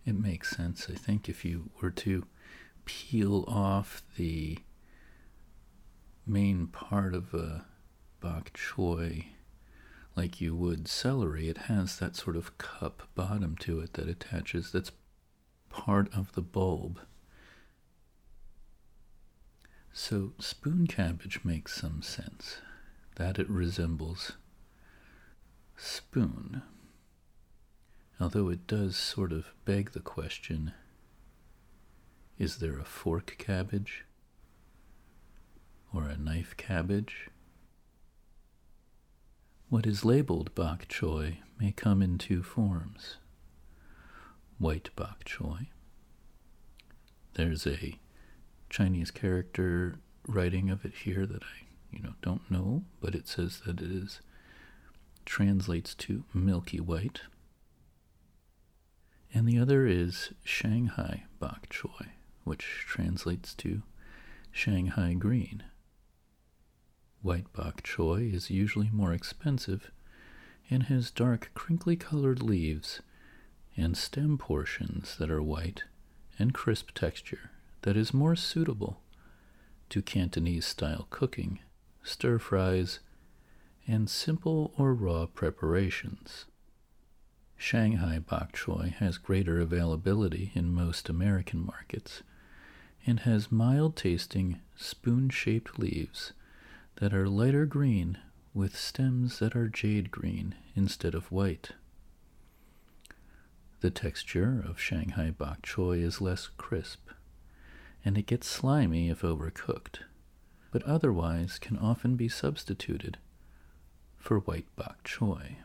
it 0.05 0.15
makes 0.15 0.55
sense. 0.55 0.87
I 0.89 0.93
think 0.95 1.27
if 1.29 1.43
you 1.45 1.69
were 1.81 1.91
to 1.91 2.25
peel 2.85 3.43
off 3.47 4.01
the 4.15 4.59
main 6.25 6.67
part 6.67 7.13
of 7.13 7.33
a 7.33 7.65
bok 8.21 8.53
choy 8.53 9.25
like 10.15 10.39
you 10.41 10.55
would 10.55 10.87
celery, 10.87 11.47
it 11.49 11.57
has 11.69 11.99
that 11.99 12.15
sort 12.15 12.37
of 12.37 12.57
cup 12.57 13.03
bottom 13.15 13.55
to 13.57 13.79
it 13.81 13.93
that 13.93 14.07
attaches, 14.09 14.71
that's 14.71 14.91
part 15.69 16.11
of 16.15 16.31
the 16.33 16.41
bulb. 16.41 16.99
So 19.93 20.33
spoon 20.39 20.87
cabbage 20.87 21.41
makes 21.43 21.75
some 21.75 22.01
sense, 22.01 22.57
that 23.17 23.37
it 23.39 23.49
resembles 23.49 24.33
spoon. 25.75 26.61
Although 28.19 28.49
it 28.49 28.65
does 28.65 28.95
sort 28.95 29.31
of 29.31 29.53
beg 29.65 29.91
the 29.91 29.99
question 29.99 30.73
is 32.37 32.57
there 32.57 32.77
a 32.77 32.85
fork 32.85 33.35
cabbage? 33.39 34.05
Or 35.91 36.03
a 36.03 36.17
knife 36.17 36.55
cabbage? 36.55 37.29
What 39.69 39.87
is 39.87 40.05
labeled 40.05 40.53
bok 40.53 40.87
choy 40.87 41.39
may 41.59 41.71
come 41.71 42.03
in 42.03 42.19
two 42.19 42.43
forms. 42.43 43.17
White 44.59 44.91
bok 44.95 45.23
choy. 45.25 45.67
There's 47.33 47.65
a 47.65 47.95
Chinese 48.69 49.09
character 49.09 49.95
writing 50.27 50.69
of 50.69 50.85
it 50.85 50.93
here 50.93 51.25
that 51.25 51.43
I, 51.43 51.66
you 51.91 52.01
know, 52.01 52.13
don't 52.21 52.49
know, 52.49 52.83
but 53.01 53.15
it 53.15 53.27
says 53.27 53.61
that 53.65 53.81
it 53.81 53.91
is 53.91 54.21
translates 55.25 55.93
to 55.93 56.23
milky 56.33 56.79
white. 56.79 57.21
And 59.33 59.47
the 59.47 59.59
other 59.59 59.85
is 59.85 60.31
Shanghai 60.43 61.25
bok 61.39 61.67
choy, 61.69 62.11
which 62.43 62.85
translates 62.87 63.53
to 63.55 63.83
Shanghai 64.51 65.13
green. 65.13 65.63
White 67.21 67.51
bok 67.51 67.83
choy 67.83 68.33
is 68.33 68.49
usually 68.49 68.89
more 68.91 69.11
expensive 69.13 69.91
and 70.69 70.83
has 70.83 71.11
dark, 71.11 71.51
crinkly 71.53 71.95
colored 71.95 72.41
leaves 72.41 73.01
and 73.75 73.97
stem 73.97 74.37
portions 74.37 75.17
that 75.17 75.29
are 75.29 75.41
white 75.41 75.83
and 76.39 76.53
crisp 76.53 76.91
texture 76.93 77.51
that 77.81 77.97
is 77.97 78.13
more 78.13 78.35
suitable 78.35 79.01
to 79.89 80.01
Cantonese 80.01 80.65
style 80.65 81.07
cooking, 81.09 81.59
stir 82.07 82.39
fries, 82.39 82.99
and 83.87 84.09
simple 84.09 84.73
or 84.77 84.93
raw 84.93 85.25
preparations. 85.25 86.45
Shanghai 87.57 88.19
bok 88.19 88.53
choy 88.53 88.93
has 88.93 89.17
greater 89.17 89.59
availability 89.59 90.51
in 90.53 90.73
most 90.73 91.09
American 91.09 91.65
markets 91.65 92.21
and 93.05 93.21
has 93.21 93.51
mild 93.51 93.95
tasting 93.95 94.59
spoon 94.75 95.29
shaped 95.29 95.79
leaves 95.79 96.33
that 96.95 97.13
are 97.13 97.27
lighter 97.27 97.65
green 97.65 98.17
with 98.53 98.77
stems 98.77 99.39
that 99.39 99.55
are 99.55 99.67
jade 99.67 100.11
green 100.11 100.55
instead 100.75 101.13
of 101.13 101.31
white. 101.31 101.71
The 103.81 103.91
texture 103.91 104.63
of 104.67 104.79
Shanghai 104.79 105.31
bok 105.31 105.61
choy 105.61 106.01
is 106.03 106.21
less 106.21 106.47
crisp, 106.57 107.09
and 108.03 108.17
it 108.17 108.25
gets 108.25 108.47
slimy 108.47 109.09
if 109.09 109.21
overcooked, 109.21 109.99
but 110.77 110.87
otherwise 110.87 111.57
can 111.57 111.75
often 111.75 112.15
be 112.15 112.29
substituted 112.29 113.17
for 114.15 114.41
white 114.41 114.67
bok 114.75 115.03
choy. 115.03 115.55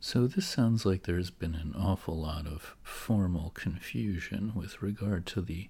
So 0.00 0.26
this 0.26 0.48
sounds 0.48 0.84
like 0.84 1.04
there's 1.04 1.30
been 1.30 1.54
an 1.54 1.72
awful 1.78 2.20
lot 2.20 2.48
of 2.48 2.74
formal 2.82 3.50
confusion 3.50 4.50
with 4.56 4.82
regard 4.82 5.26
to 5.26 5.40
the 5.40 5.68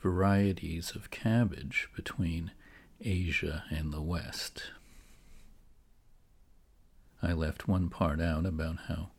varieties 0.00 0.92
of 0.94 1.10
cabbage 1.10 1.88
between 1.96 2.52
Asia 3.00 3.64
and 3.70 3.92
the 3.92 4.02
West. 4.02 4.70
I 7.20 7.32
left 7.32 7.66
one 7.66 7.88
part 7.88 8.20
out 8.20 8.46
about 8.46 8.76
how 8.86 9.10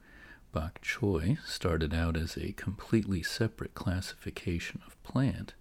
bok 0.54 0.80
choy 0.82 1.40
started 1.46 1.94
out 1.94 2.16
as 2.16 2.38
a 2.38 2.54
completely 2.54 3.22
separate 3.22 3.74
classification 3.74 4.80
of 4.88 5.04
plant, 5.04 5.56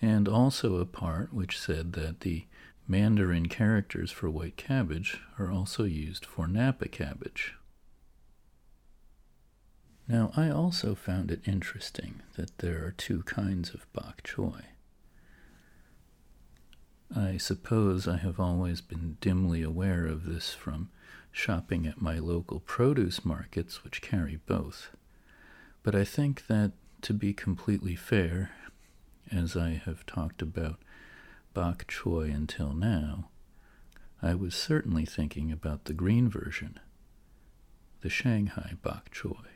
and 0.00 0.28
also 0.28 0.76
a 0.76 0.86
part 0.86 1.32
which 1.32 1.58
said 1.58 1.92
that 1.94 2.20
the 2.20 2.44
Mandarin 2.88 3.48
characters 3.48 4.10
for 4.10 4.30
white 4.30 4.56
cabbage 4.56 5.20
are 5.38 5.50
also 5.50 5.84
used 5.84 6.24
for 6.24 6.46
Napa 6.46 6.88
cabbage. 6.88 7.54
Now, 10.08 10.30
I 10.36 10.50
also 10.50 10.94
found 10.94 11.32
it 11.32 11.40
interesting 11.46 12.22
that 12.36 12.58
there 12.58 12.84
are 12.84 12.92
two 12.92 13.24
kinds 13.24 13.74
of 13.74 13.92
bok 13.92 14.22
choy. 14.22 14.62
I 17.14 17.38
suppose 17.38 18.06
I 18.06 18.16
have 18.18 18.38
always 18.38 18.80
been 18.80 19.16
dimly 19.20 19.62
aware 19.62 20.06
of 20.06 20.24
this 20.24 20.54
from 20.54 20.90
shopping 21.32 21.86
at 21.86 22.00
my 22.00 22.18
local 22.18 22.60
produce 22.60 23.24
markets, 23.24 23.82
which 23.82 24.02
carry 24.02 24.40
both. 24.46 24.90
But 25.82 25.94
I 25.94 26.04
think 26.04 26.46
that, 26.46 26.72
to 27.02 27.12
be 27.12 27.32
completely 27.32 27.94
fair, 27.96 28.52
as 29.30 29.56
I 29.56 29.80
have 29.84 30.06
talked 30.06 30.42
about 30.42 30.78
bok 31.54 31.86
choy 31.86 32.34
until 32.34 32.72
now, 32.72 33.28
I 34.22 34.34
was 34.34 34.54
certainly 34.54 35.04
thinking 35.04 35.52
about 35.52 35.84
the 35.84 35.92
green 35.92 36.28
version, 36.28 36.78
the 38.00 38.08
Shanghai 38.08 38.74
bok 38.82 39.10
choy. 39.10 39.46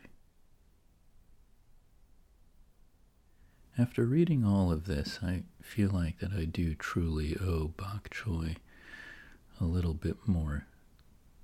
After 3.79 4.05
reading 4.05 4.45
all 4.45 4.71
of 4.71 4.85
this, 4.85 5.21
I 5.23 5.45
feel 5.63 5.91
like 5.91 6.19
that 6.19 6.33
I 6.33 6.45
do 6.45 6.75
truly 6.75 7.37
owe 7.41 7.69
bok 7.69 8.11
choy 8.11 8.57
a 9.61 9.65
little 9.65 9.95
bit 9.95 10.17
more 10.27 10.67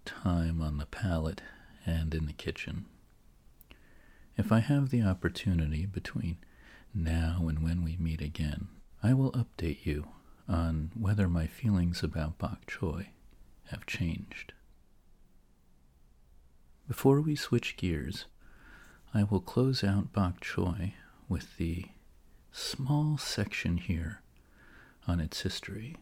time 0.05 0.61
on 0.61 0.79
the 0.79 0.87
palate 0.87 1.43
and 1.87 2.15
in 2.15 2.27
the 2.27 2.33
kitchen. 2.33 2.87
If 4.37 4.53
I 4.53 4.59
have 4.59 4.91
the 4.91 5.03
opportunity 5.03 5.87
between 5.87 6.37
now 6.95 7.47
and 7.49 7.63
when 7.63 7.85
we 7.85 7.97
meet 7.97 8.21
again, 8.21 8.69
I 9.03 9.15
will 9.15 9.33
update 9.33 9.85
you 9.85 10.09
on 10.49 10.91
whether 10.95 11.29
my 11.29 11.47
feelings 11.47 12.03
about 12.03 12.39
bok 12.39 12.67
choy 12.67 13.09
have 13.71 13.87
changed. 13.87 14.53
Before 16.89 17.21
we 17.21 17.35
switch 17.35 17.77
gears, 17.77 18.27
I 19.13 19.25
will 19.25 19.41
close 19.41 19.83
out 19.83 20.13
bok 20.13 20.41
choy 20.41 20.95
with 21.29 21.57
the 21.57 21.87
small 22.53 23.19
section 23.19 23.77
here 23.79 24.23
on 25.07 25.21
its 25.21 25.43
history. 25.43 25.97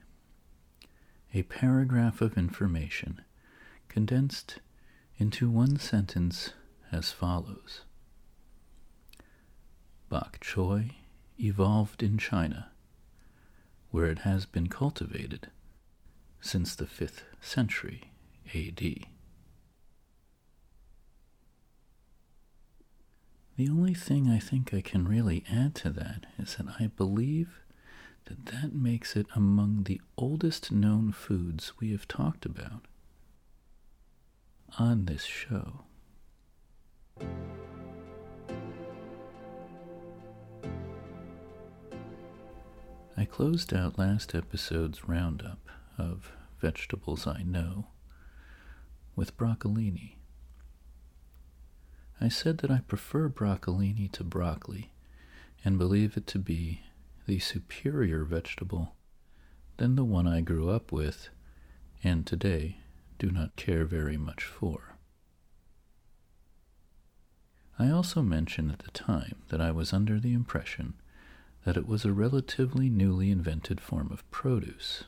A 1.32 1.42
paragraph 1.44 2.20
of 2.20 2.38
information 2.38 3.22
condensed 3.88 4.60
into 5.16 5.50
one 5.50 5.78
sentence 5.78 6.50
as 6.92 7.10
follows 7.12 7.82
Bok 10.14 10.38
choy 10.38 10.92
evolved 11.40 12.00
in 12.00 12.18
China, 12.18 12.70
where 13.90 14.06
it 14.06 14.20
has 14.20 14.46
been 14.46 14.68
cultivated 14.68 15.50
since 16.40 16.76
the 16.76 16.84
5th 16.84 17.22
century 17.40 18.12
AD. 18.54 18.78
The 23.56 23.68
only 23.68 23.94
thing 23.94 24.30
I 24.30 24.38
think 24.38 24.72
I 24.72 24.82
can 24.82 25.08
really 25.08 25.42
add 25.50 25.74
to 25.82 25.90
that 25.90 26.26
is 26.38 26.54
that 26.54 26.66
I 26.78 26.92
believe 26.96 27.58
that 28.26 28.46
that 28.46 28.72
makes 28.72 29.16
it 29.16 29.26
among 29.34 29.82
the 29.82 30.00
oldest 30.16 30.70
known 30.70 31.10
foods 31.10 31.72
we 31.80 31.90
have 31.90 32.06
talked 32.06 32.46
about 32.46 32.86
on 34.78 35.06
this 35.06 35.24
show. 35.24 35.80
I 43.16 43.24
closed 43.24 43.72
out 43.72 43.96
last 43.96 44.34
episode's 44.34 45.08
roundup 45.08 45.68
of 45.96 46.32
vegetables 46.58 47.28
I 47.28 47.42
know 47.42 47.86
with 49.14 49.36
broccolini. 49.36 50.16
I 52.20 52.28
said 52.28 52.58
that 52.58 52.72
I 52.72 52.78
prefer 52.80 53.28
broccolini 53.28 54.10
to 54.12 54.24
broccoli 54.24 54.92
and 55.64 55.78
believe 55.78 56.16
it 56.16 56.26
to 56.28 56.40
be 56.40 56.80
the 57.26 57.38
superior 57.38 58.24
vegetable 58.24 58.96
than 59.76 59.94
the 59.94 60.04
one 60.04 60.26
I 60.26 60.40
grew 60.40 60.68
up 60.68 60.90
with 60.90 61.28
and 62.02 62.26
today 62.26 62.78
do 63.18 63.30
not 63.30 63.54
care 63.54 63.84
very 63.84 64.16
much 64.16 64.44
for. 64.44 64.96
I 67.78 67.90
also 67.90 68.22
mentioned 68.22 68.72
at 68.72 68.80
the 68.80 68.90
time 68.90 69.36
that 69.48 69.60
I 69.60 69.70
was 69.70 69.92
under 69.92 70.18
the 70.18 70.32
impression 70.32 70.94
that 71.64 71.76
it 71.76 71.88
was 71.88 72.04
a 72.04 72.12
relatively 72.12 72.90
newly 72.90 73.30
invented 73.30 73.80
form 73.80 74.10
of 74.12 74.28
produce. 74.30 75.04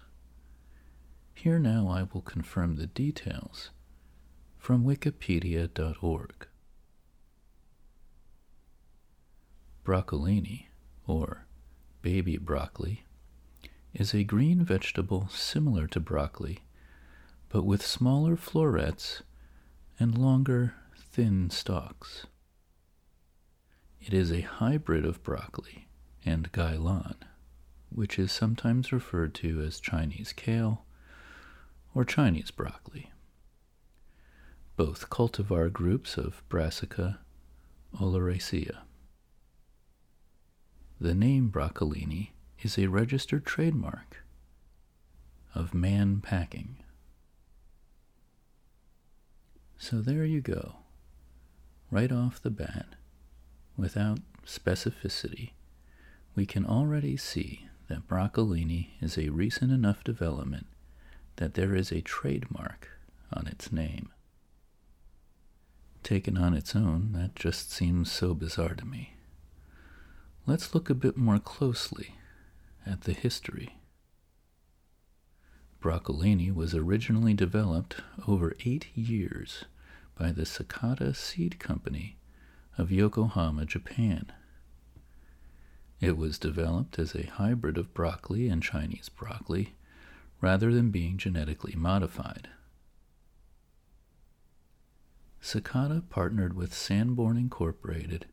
Here 1.34 1.58
now 1.58 1.88
I 1.88 2.04
will 2.12 2.22
confirm 2.22 2.76
the 2.76 2.86
details 2.86 3.70
from 4.56 4.84
wikipedia.org. 4.84 6.46
Broccolini, 9.84 10.66
or 11.06 11.46
baby 12.02 12.38
broccoli, 12.38 13.04
is 13.94 14.14
a 14.14 14.24
green 14.24 14.64
vegetable 14.64 15.28
similar 15.28 15.86
to 15.88 16.00
broccoli, 16.00 16.64
but 17.50 17.64
with 17.64 17.84
smaller 17.84 18.34
florets 18.34 19.22
and 20.00 20.18
longer, 20.18 20.74
thin 20.96 21.50
stalks. 21.50 22.26
It 24.00 24.12
is 24.12 24.32
a 24.32 24.40
hybrid 24.40 25.04
of 25.04 25.22
broccoli 25.22 25.85
and 26.26 26.52
gailan, 26.52 27.14
which 27.88 28.18
is 28.18 28.32
sometimes 28.32 28.92
referred 28.92 29.32
to 29.36 29.62
as 29.62 29.80
Chinese 29.80 30.32
kale 30.32 30.84
or 31.94 32.04
Chinese 32.04 32.50
broccoli. 32.50 33.10
Both 34.76 35.08
cultivar 35.08 35.72
groups 35.72 36.18
of 36.18 36.42
Brassica 36.50 37.20
oleracea. 37.98 38.78
The 41.00 41.14
name 41.14 41.50
broccolini 41.50 42.30
is 42.62 42.76
a 42.76 42.88
registered 42.88 43.46
trademark 43.46 44.24
of 45.54 45.72
Mann 45.72 46.20
Packing. 46.20 46.76
So 49.78 50.00
there 50.00 50.24
you 50.24 50.40
go, 50.40 50.76
right 51.90 52.10
off 52.10 52.42
the 52.42 52.50
bat, 52.50 52.96
without 53.76 54.18
specificity, 54.46 55.50
we 56.36 56.46
can 56.46 56.66
already 56.66 57.16
see 57.16 57.66
that 57.88 58.06
broccolini 58.06 58.90
is 59.00 59.16
a 59.16 59.30
recent 59.30 59.72
enough 59.72 60.04
development 60.04 60.66
that 61.36 61.54
there 61.54 61.74
is 61.74 61.90
a 61.90 62.02
trademark 62.02 62.88
on 63.32 63.46
its 63.46 63.72
name. 63.72 64.10
Taken 66.02 66.36
on 66.36 66.54
its 66.54 66.76
own, 66.76 67.12
that 67.12 67.34
just 67.34 67.72
seems 67.72 68.12
so 68.12 68.34
bizarre 68.34 68.74
to 68.74 68.84
me. 68.84 69.14
Let's 70.46 70.74
look 70.74 70.88
a 70.88 70.94
bit 70.94 71.16
more 71.16 71.38
closely 71.38 72.14
at 72.86 73.02
the 73.02 73.12
history. 73.12 73.78
Broccolini 75.82 76.54
was 76.54 76.74
originally 76.74 77.34
developed 77.34 77.96
over 78.28 78.54
eight 78.64 78.86
years 78.94 79.64
by 80.18 80.32
the 80.32 80.42
Sakata 80.42 81.14
Seed 81.16 81.58
Company 81.58 82.18
of 82.78 82.92
Yokohama, 82.92 83.64
Japan. 83.64 84.32
It 86.00 86.16
was 86.16 86.38
developed 86.38 86.98
as 86.98 87.14
a 87.14 87.26
hybrid 87.26 87.78
of 87.78 87.94
broccoli 87.94 88.48
and 88.48 88.62
Chinese 88.62 89.08
broccoli 89.08 89.74
rather 90.40 90.72
than 90.72 90.90
being 90.90 91.16
genetically 91.16 91.74
modified. 91.74 92.48
Sakata 95.40 96.02
partnered 96.10 96.54
with 96.54 96.72
Sanbon 96.74 97.38
Incorporated 97.38 98.26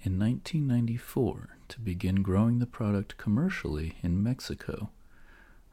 in 0.00 0.18
1994 0.18 1.56
to 1.68 1.80
begin 1.80 2.22
growing 2.22 2.58
the 2.58 2.66
product 2.66 3.16
commercially 3.16 3.94
in 4.02 4.22
Mexico 4.22 4.90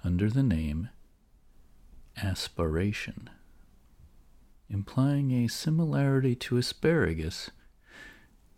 under 0.03 0.29
the 0.29 0.43
name 0.43 0.89
Asparation, 2.17 3.29
implying 4.69 5.31
a 5.31 5.47
similarity 5.47 6.35
to 6.35 6.57
asparagus 6.57 7.49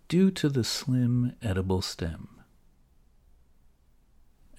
due 0.07 0.29
to 0.29 0.49
the 0.49 0.63
slim 0.63 1.33
edible 1.41 1.81
stem. 1.81 2.42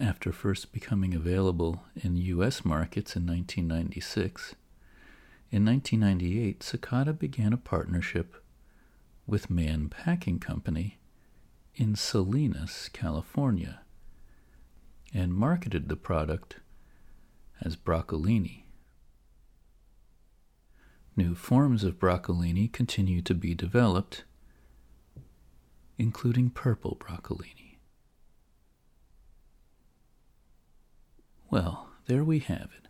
After 0.01 0.33
first 0.33 0.73
becoming 0.73 1.15
available 1.15 1.85
in 1.95 2.17
U.S. 2.17 2.65
markets 2.65 3.15
in 3.15 3.27
1996, 3.27 4.57
in 5.53 5.65
1998 5.65 6.61
Sakata 6.61 7.17
began 7.17 7.53
a 7.53 7.57
partnership 7.57 8.43
with 9.25 9.49
Mann 9.49 9.89
Packing 9.89 10.41
Company 10.41 10.99
in 11.77 11.95
Salinas, 11.95 12.91
California, 12.93 13.83
and 15.13 15.33
marketed 15.33 15.89
the 15.89 15.97
product 15.97 16.57
as 17.61 17.77
broccolini. 17.77 18.65
New 21.17 21.37
forms 21.37 21.85
of 21.85 22.01
broccolini 22.01 22.71
continue 22.73 23.23
to 23.23 23.35
be 23.35 23.55
developed, 23.55 24.25
including 25.99 26.51
purple 26.51 26.97
broccolini. 26.97 27.64
Well, 31.55 31.87
there 32.07 32.25
we 32.25 32.41
have 32.41 32.73
it. 32.77 32.89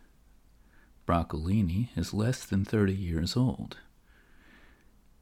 Broccolini 1.05 1.89
is 1.95 2.15
less 2.15 2.43
than 2.43 2.65
30 2.65 2.95
years 2.95 3.37
old. 3.37 3.77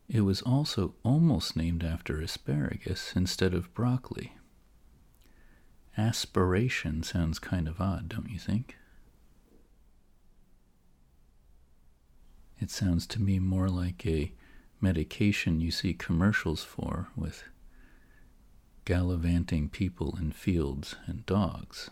It 0.07 0.21
was 0.21 0.41
also 0.41 0.95
almost 1.03 1.57
named 1.57 1.83
after 1.83 2.21
asparagus 2.21 3.11
instead 3.17 3.53
of 3.53 3.73
broccoli. 3.73 4.37
Asparation 5.97 7.03
sounds 7.03 7.37
kind 7.37 7.67
of 7.67 7.81
odd, 7.81 8.07
don't 8.07 8.29
you 8.29 8.39
think? 8.39 8.77
It 12.61 12.71
sounds 12.71 13.05
to 13.07 13.21
me 13.21 13.39
more 13.39 13.67
like 13.67 14.05
a 14.05 14.31
medication 14.79 15.59
you 15.59 15.69
see 15.69 15.93
commercials 15.93 16.63
for 16.63 17.09
with 17.13 17.43
gallivanting 18.85 19.67
people 19.67 20.17
in 20.17 20.31
fields 20.31 20.95
and 21.07 21.25
dogs. 21.25 21.89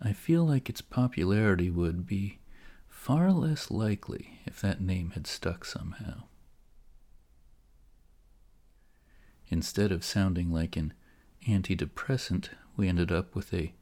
I 0.00 0.12
feel 0.12 0.44
like 0.44 0.68
its 0.68 0.80
popularity 0.80 1.70
would 1.70 2.06
be 2.06 2.38
far 2.88 3.32
less 3.32 3.70
likely 3.70 4.40
if 4.44 4.60
that 4.60 4.80
name 4.80 5.10
had 5.10 5.26
stuck 5.26 5.64
somehow. 5.64 6.24
Instead 9.48 9.92
of 9.92 10.04
sounding 10.04 10.50
like 10.50 10.76
an 10.76 10.92
antidepressant, 11.46 12.48
we 12.76 12.88
ended 12.88 13.12
up 13.12 13.34
with 13.34 13.54
a 13.54 13.72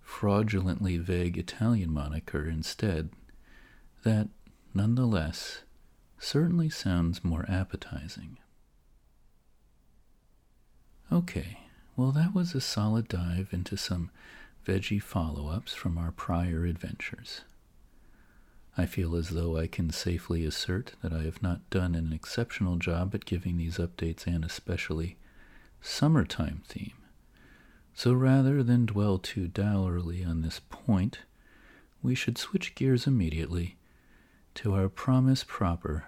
fraudulently 0.00 0.98
vague 0.98 1.36
Italian 1.38 1.92
moniker 1.92 2.48
instead 2.48 3.10
that, 4.02 4.28
nonetheless, 4.72 5.62
certainly 6.18 6.70
sounds 6.70 7.24
more 7.24 7.44
appetizing. 7.48 8.38
Okay, 11.12 11.60
well, 11.96 12.12
that 12.12 12.34
was 12.34 12.54
a 12.54 12.60
solid 12.60 13.08
dive 13.08 13.48
into 13.52 13.76
some 13.76 14.10
veggie 14.64 15.02
follow 15.02 15.48
ups 15.48 15.74
from 15.74 15.98
our 15.98 16.10
prior 16.10 16.64
adventures. 16.64 17.42
I 18.76 18.86
feel 18.86 19.14
as 19.14 19.30
though 19.30 19.56
I 19.56 19.66
can 19.68 19.90
safely 19.90 20.44
assert 20.44 20.94
that 21.02 21.12
I 21.12 21.22
have 21.22 21.42
not 21.42 21.68
done 21.70 21.94
an 21.94 22.12
exceptional 22.12 22.76
job 22.76 23.14
at 23.14 23.24
giving 23.24 23.56
these 23.56 23.78
updates 23.78 24.26
an 24.26 24.42
especially 24.42 25.16
summertime 25.80 26.62
theme. 26.66 26.94
So 27.94 28.12
rather 28.12 28.64
than 28.64 28.86
dwell 28.86 29.18
too 29.18 29.46
dourly 29.46 30.24
on 30.24 30.42
this 30.42 30.60
point, 30.68 31.20
we 32.02 32.16
should 32.16 32.36
switch 32.36 32.74
gears 32.74 33.06
immediately 33.06 33.76
to 34.56 34.74
our 34.74 34.88
promise 34.88 35.44
proper 35.46 36.06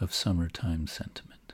of 0.00 0.14
summertime 0.14 0.86
sentiment. 0.86 1.52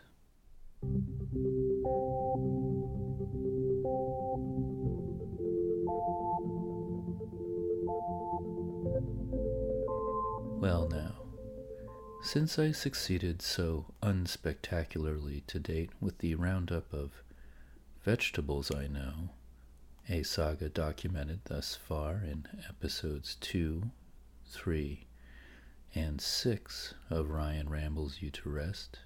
Well, 10.60 10.88
now, 10.88 11.14
since 12.20 12.58
I 12.58 12.72
succeeded 12.72 13.42
so 13.42 13.94
unspectacularly 14.02 15.44
to 15.46 15.60
date 15.60 15.90
with 16.00 16.18
the 16.18 16.34
roundup 16.34 16.92
of 16.92 17.22
vegetables 18.02 18.74
I 18.74 18.88
know, 18.88 19.30
a 20.08 20.24
saga 20.24 20.68
documented 20.68 21.42
thus 21.44 21.76
far 21.76 22.16
in 22.16 22.48
episodes 22.68 23.36
2, 23.36 23.90
3, 24.46 25.06
and 25.94 26.20
6 26.20 26.94
of 27.08 27.30
Ryan 27.30 27.68
Rambles 27.68 28.20
You 28.20 28.30
to 28.32 28.50
Rest, 28.50 28.98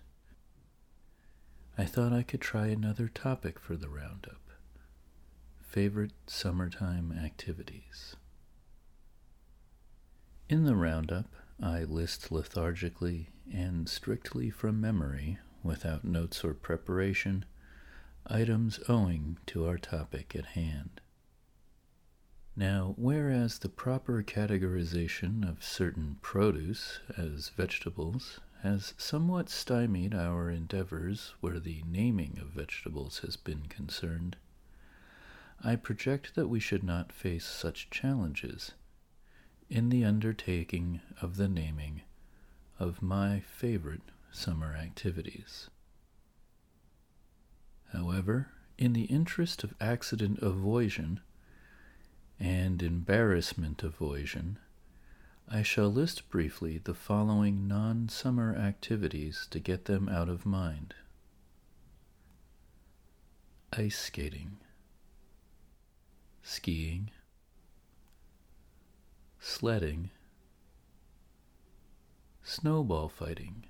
I 1.76 1.84
thought 1.84 2.14
I 2.14 2.22
could 2.22 2.40
try 2.40 2.68
another 2.68 3.08
topic 3.08 3.58
for 3.58 3.76
the 3.76 3.90
roundup 3.90 4.40
favorite 5.60 6.12
summertime 6.26 7.12
activities. 7.12 8.16
In 10.48 10.64
the 10.64 10.76
roundup, 10.76 11.34
I 11.60 11.84
list 11.84 12.30
lethargically 12.30 13.28
and 13.52 13.88
strictly 13.88 14.50
from 14.50 14.80
memory, 14.80 15.38
without 15.62 16.04
notes 16.04 16.44
or 16.44 16.54
preparation, 16.54 17.44
items 18.26 18.80
owing 18.88 19.38
to 19.46 19.66
our 19.66 19.78
topic 19.78 20.34
at 20.36 20.46
hand. 20.46 21.00
Now, 22.54 22.94
whereas 22.96 23.58
the 23.58 23.68
proper 23.68 24.22
categorization 24.22 25.48
of 25.48 25.64
certain 25.64 26.18
produce 26.20 27.00
as 27.16 27.48
vegetables 27.48 28.40
has 28.62 28.94
somewhat 28.96 29.48
stymied 29.48 30.14
our 30.14 30.50
endeavors 30.50 31.34
where 31.40 31.58
the 31.58 31.82
naming 31.86 32.38
of 32.40 32.48
vegetables 32.48 33.20
has 33.20 33.36
been 33.36 33.66
concerned, 33.66 34.36
I 35.64 35.76
project 35.76 36.34
that 36.34 36.48
we 36.48 36.60
should 36.60 36.84
not 36.84 37.12
face 37.12 37.44
such 37.44 37.90
challenges 37.90 38.72
in 39.72 39.88
the 39.88 40.04
undertaking 40.04 41.00
of 41.22 41.38
the 41.38 41.48
naming 41.48 42.02
of 42.78 43.00
my 43.00 43.40
favorite 43.40 44.02
summer 44.30 44.76
activities. 44.76 45.70
However, 47.90 48.48
in 48.76 48.92
the 48.92 49.04
interest 49.04 49.64
of 49.64 49.74
accident 49.80 50.40
avoidance 50.40 51.20
and 52.38 52.82
embarrassment 52.82 53.82
avoidance, 53.82 54.58
I 55.48 55.62
shall 55.62 55.88
list 55.88 56.28
briefly 56.28 56.76
the 56.76 56.92
following 56.92 57.66
non 57.66 58.10
summer 58.10 58.54
activities 58.54 59.48
to 59.52 59.58
get 59.58 59.86
them 59.86 60.06
out 60.06 60.28
of 60.28 60.44
mind 60.44 60.92
ice 63.72 63.98
skating, 63.98 64.58
skiing, 66.42 67.10
sledding, 69.44 70.08
snowball 72.44 73.08
fighting, 73.08 73.64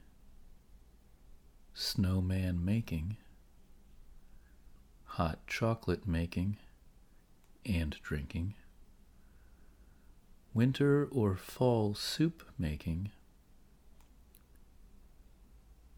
snowman 1.73 2.63
making, 2.63 3.17
hot 5.05 5.39
chocolate 5.47 6.07
making 6.07 6.59
and 7.65 7.97
drinking, 8.03 8.53
winter 10.53 11.09
or 11.11 11.37
fall 11.37 11.95
soup 11.95 12.45
making, 12.59 13.11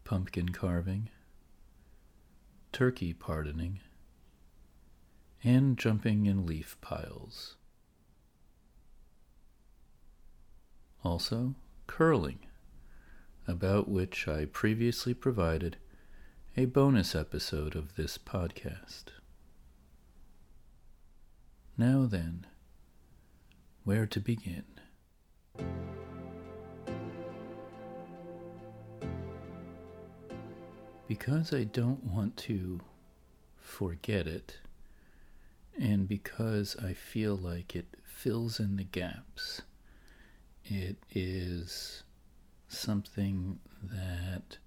pumpkin 0.05 0.47
carving, 0.49 1.09
turkey 2.71 3.11
pardoning, 3.11 3.81
and 5.43 5.77
jumping 5.77 6.27
in 6.27 6.45
leaf 6.45 6.77
piles. 6.79 7.57
Also, 11.05 11.53
curling, 11.85 12.39
about 13.47 13.87
which 13.87 14.27
I 14.27 14.45
previously 14.45 15.13
provided 15.13 15.77
a 16.57 16.65
bonus 16.65 17.13
episode 17.13 17.75
of 17.75 17.95
this 17.95 18.17
podcast. 18.17 19.03
Now 21.77 22.07
then, 22.07 22.47
where 23.83 24.07
to 24.07 24.19
begin? 24.19 24.63
Because 31.07 31.53
I 31.53 31.65
don't 31.65 32.03
want 32.03 32.35
to 32.37 32.79
forget 33.57 34.25
it, 34.25 34.57
and 35.79 36.07
because 36.07 36.75
I 36.83 36.93
feel 36.93 37.35
like 37.35 37.75
it 37.75 37.95
fills 38.03 38.59
in 38.59 38.77
the 38.77 38.83
gaps, 38.83 39.61
it 40.65 40.97
is 41.11 42.03
something 42.67 43.59
that, 43.83 44.57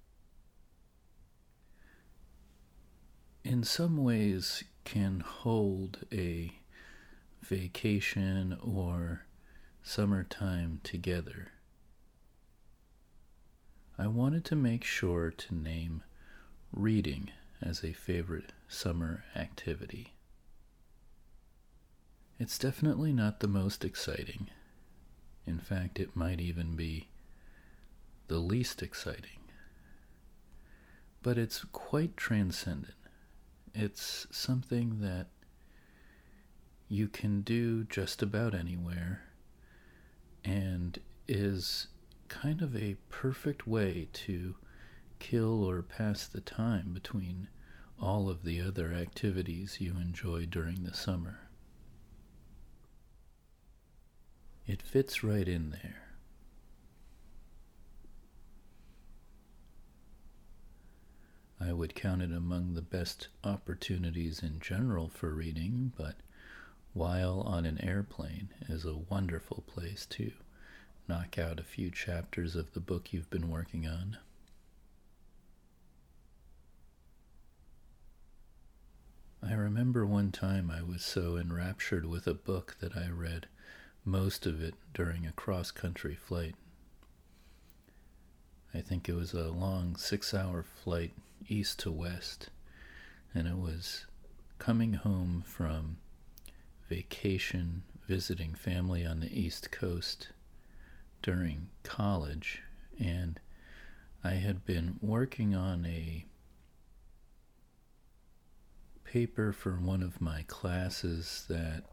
in 3.43 3.63
some 3.63 4.03
ways, 4.03 4.63
can 4.85 5.19
hold 5.19 6.05
a 6.11 6.51
vacation 7.41 8.57
or 8.61 9.25
summertime 9.83 10.79
together. 10.83 11.49
I 13.97 14.07
wanted 14.07 14.45
to 14.45 14.55
make 14.55 14.83
sure 14.83 15.31
to 15.31 15.55
name 15.55 16.03
reading 16.71 17.31
as 17.61 17.83
a 17.83 17.91
favorite 17.91 18.53
summer 18.67 19.25
activity. 19.35 20.13
It's 22.39 22.57
definitely 22.57 23.11
not 23.11 23.41
the 23.41 23.49
most 23.49 23.83
exciting. 23.83 24.49
In 25.49 25.57
fact, 25.57 25.99
it 25.99 26.15
might 26.15 26.39
even 26.39 26.75
be 26.75 27.07
the 28.27 28.37
least 28.37 28.83
exciting. 28.83 29.39
But 31.23 31.39
it's 31.39 31.65
quite 31.71 32.15
transcendent. 32.15 32.93
It's 33.73 34.27
something 34.29 35.01
that 35.01 35.25
you 36.87 37.07
can 37.07 37.41
do 37.41 37.83
just 37.85 38.21
about 38.21 38.53
anywhere 38.53 39.23
and 40.45 40.99
is 41.27 41.87
kind 42.27 42.61
of 42.61 42.75
a 42.75 42.97
perfect 43.09 43.65
way 43.65 44.07
to 44.13 44.53
kill 45.17 45.63
or 45.63 45.81
pass 45.81 46.27
the 46.27 46.41
time 46.41 46.93
between 46.93 47.47
all 47.99 48.29
of 48.29 48.43
the 48.43 48.61
other 48.61 48.93
activities 48.93 49.77
you 49.81 49.93
enjoy 49.93 50.45
during 50.45 50.83
the 50.83 50.93
summer. 50.93 51.48
It 54.69 54.83
fits 54.83 55.23
right 55.23 55.47
in 55.47 55.71
there. 55.71 56.09
I 61.59 61.73
would 61.73 61.95
count 61.95 62.21
it 62.21 62.31
among 62.31 62.75
the 62.75 62.83
best 62.83 63.29
opportunities 63.43 64.43
in 64.43 64.59
general 64.59 65.09
for 65.09 65.33
reading, 65.33 65.91
but 65.97 66.17
while 66.93 67.41
on 67.41 67.65
an 67.65 67.83
airplane 67.83 68.49
is 68.67 68.85
a 68.85 68.95
wonderful 68.95 69.63
place 69.65 70.05
to 70.11 70.33
knock 71.07 71.39
out 71.39 71.59
a 71.59 71.63
few 71.63 71.89
chapters 71.89 72.55
of 72.55 72.71
the 72.73 72.79
book 72.79 73.11
you've 73.11 73.31
been 73.31 73.49
working 73.49 73.87
on. 73.87 74.19
I 79.41 79.53
remember 79.53 80.05
one 80.05 80.31
time 80.31 80.69
I 80.69 80.83
was 80.83 81.03
so 81.03 81.37
enraptured 81.37 82.05
with 82.05 82.27
a 82.27 82.35
book 82.35 82.77
that 82.81 82.95
I 82.95 83.09
read 83.09 83.47
most 84.09 84.45
of 84.45 84.61
it 84.61 84.73
during 84.93 85.25
a 85.25 85.31
cross 85.31 85.69
country 85.71 86.15
flight. 86.15 86.55
I 88.73 88.81
think 88.81 89.07
it 89.07 89.13
was 89.13 89.33
a 89.33 89.49
long 89.49 89.95
six 89.95 90.33
hour 90.33 90.63
flight 90.63 91.13
east 91.47 91.79
to 91.79 91.91
west, 91.91 92.49
and 93.33 93.47
it 93.47 93.57
was 93.57 94.05
coming 94.57 94.93
home 94.93 95.43
from 95.45 95.97
vacation 96.89 97.83
visiting 98.07 98.55
family 98.55 99.05
on 99.05 99.19
the 99.19 99.39
East 99.39 99.71
Coast 99.71 100.29
during 101.21 101.69
college, 101.83 102.63
and 102.99 103.39
I 104.23 104.31
had 104.31 104.65
been 104.65 104.97
working 105.01 105.53
on 105.53 105.85
a 105.85 106.25
paper 109.03 109.53
for 109.53 109.73
one 109.73 110.01
of 110.01 110.19
my 110.19 110.43
classes 110.47 111.45
that 111.49 111.83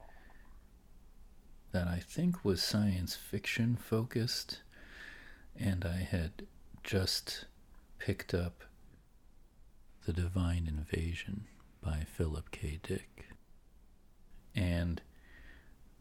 that 1.77 1.89
I 1.89 1.99
think 1.99 2.43
was 2.43 2.63
science 2.63 3.15
fiction 3.15 3.77
focused, 3.77 4.63
and 5.55 5.85
I 5.85 5.99
had 6.11 6.47
just 6.83 7.45
picked 7.99 8.33
up 8.33 8.65
The 10.07 10.15
Divine 10.15 10.67
Invasion 10.67 11.45
by 11.83 12.07
Philip 12.11 12.51
K. 12.51 12.81
Dick. 12.83 13.27
And 14.55 15.03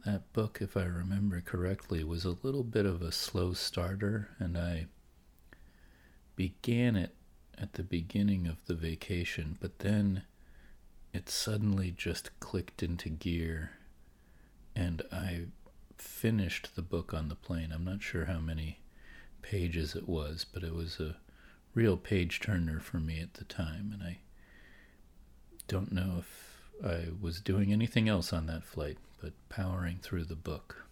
that 0.05 0.31
book, 0.31 0.59
if 0.61 0.77
I 0.77 0.85
remember 0.85 1.41
correctly, 1.41 2.05
was 2.05 2.23
a 2.23 2.37
little 2.41 2.63
bit 2.63 2.85
of 2.85 3.01
a 3.01 3.11
slow 3.11 3.51
starter, 3.51 4.29
and 4.39 4.57
I 4.57 4.85
began 6.37 6.95
it 6.95 7.15
at 7.57 7.73
the 7.73 7.83
beginning 7.83 8.47
of 8.47 8.65
the 8.65 8.75
vacation, 8.75 9.57
but 9.59 9.79
then 9.79 10.23
it 11.11 11.27
suddenly 11.27 11.91
just 11.91 12.39
clicked 12.39 12.81
into 12.81 13.09
gear, 13.09 13.71
and 14.73 15.01
I 15.11 15.47
finished 15.97 16.75
the 16.75 16.81
book 16.81 17.13
on 17.13 17.29
the 17.29 17.35
plane. 17.35 17.71
I'm 17.71 17.85
not 17.85 18.01
sure 18.01 18.25
how 18.25 18.39
many 18.39 18.79
pages 19.41 19.95
it 19.95 20.07
was, 20.07 20.45
but 20.51 20.63
it 20.63 20.73
was 20.73 20.99
a 20.99 21.17
real 21.73 21.97
page 21.97 22.39
turner 22.39 22.79
for 22.79 22.97
me 22.97 23.19
at 23.19 23.35
the 23.35 23.43
time, 23.43 23.91
and 23.93 24.01
I 24.01 24.19
don't 25.67 25.91
know 25.91 26.15
if 26.19 26.61
I 26.83 27.07
was 27.21 27.41
doing 27.41 27.71
anything 27.71 28.09
else 28.09 28.33
on 28.33 28.47
that 28.47 28.63
flight 28.63 28.97
but 29.21 29.33
powering 29.49 29.97
through 30.01 30.25
the 30.25 30.35
book. 30.35 30.85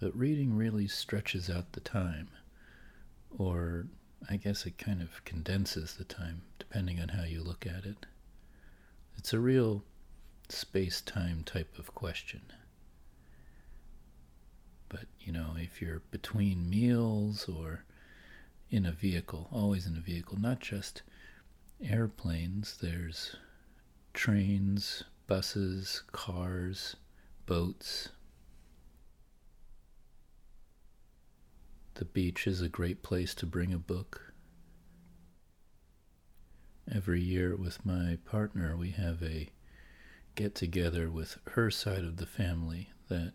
But 0.00 0.16
reading 0.16 0.56
really 0.56 0.86
stretches 0.86 1.48
out 1.48 1.72
the 1.72 1.80
time, 1.80 2.28
or 3.38 3.86
I 4.28 4.36
guess 4.36 4.66
it 4.66 4.78
kind 4.78 5.02
of 5.02 5.24
condenses 5.24 5.94
the 5.94 6.04
time, 6.04 6.42
depending 6.58 7.00
on 7.00 7.08
how 7.08 7.24
you 7.24 7.42
look 7.42 7.66
at 7.66 7.84
it. 7.84 8.06
It's 9.16 9.32
a 9.32 9.40
real 9.40 9.84
space 10.48 11.00
time 11.00 11.42
type 11.44 11.78
of 11.78 11.94
question. 11.94 12.42
But, 14.88 15.06
you 15.20 15.32
know, 15.32 15.54
if 15.56 15.82
you're 15.82 16.02
between 16.10 16.70
meals 16.70 17.48
or 17.48 17.84
in 18.70 18.86
a 18.86 18.92
vehicle, 18.92 19.48
always 19.52 19.86
in 19.86 19.96
a 19.96 20.00
vehicle, 20.00 20.38
not 20.40 20.60
just 20.60 21.02
airplanes, 21.82 22.78
there's 22.80 23.36
trains, 24.14 25.04
buses, 25.26 26.02
cars, 26.12 26.96
boats. 27.46 28.08
The 31.96 32.04
beach 32.04 32.46
is 32.46 32.60
a 32.60 32.68
great 32.68 33.02
place 33.02 33.34
to 33.36 33.46
bring 33.46 33.72
a 33.72 33.78
book. 33.78 34.34
Every 36.92 37.22
year 37.22 37.56
with 37.56 37.86
my 37.86 38.18
partner, 38.26 38.76
we 38.76 38.90
have 38.90 39.22
a 39.22 39.48
get 40.34 40.54
together 40.54 41.10
with 41.10 41.38
her 41.52 41.70
side 41.70 42.04
of 42.04 42.18
the 42.18 42.26
family 42.26 42.90
that 43.08 43.32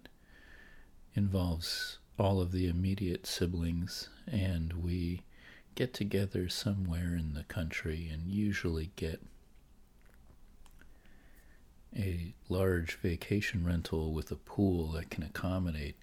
involves 1.15 1.97
all 2.19 2.39
of 2.39 2.52
the 2.52 2.67
immediate 2.67 3.26
siblings, 3.26 4.10
and 4.28 4.74
we 4.74 5.24
get 5.74 5.91
together 5.91 6.47
somewhere 6.47 7.15
in 7.15 7.34
the 7.34 7.45
country 7.45 8.08
and 8.13 8.30
usually 8.30 8.91
get 8.95 9.24
a 11.95 12.36
large 12.47 12.93
vacation 12.97 13.65
rental 13.65 14.13
with 14.13 14.30
a 14.30 14.36
pool 14.36 14.91
that 14.91 15.10
can 15.10 15.24
accommodate 15.24 15.95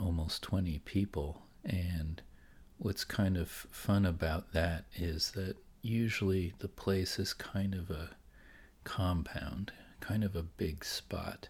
almost 0.00 0.42
20 0.42 0.78
people. 0.80 1.42
And 1.64 2.22
what's 2.78 3.04
kind 3.04 3.36
of 3.36 3.48
fun 3.48 4.06
about 4.06 4.52
that 4.52 4.84
is 4.96 5.32
that 5.32 5.56
usually 5.82 6.54
the 6.58 6.68
place 6.68 7.18
is 7.18 7.32
kind 7.32 7.74
of 7.74 7.90
a 7.90 8.10
compound, 8.84 9.72
kind 10.00 10.24
of 10.24 10.34
a 10.36 10.42
big 10.42 10.84
spot. 10.84 11.48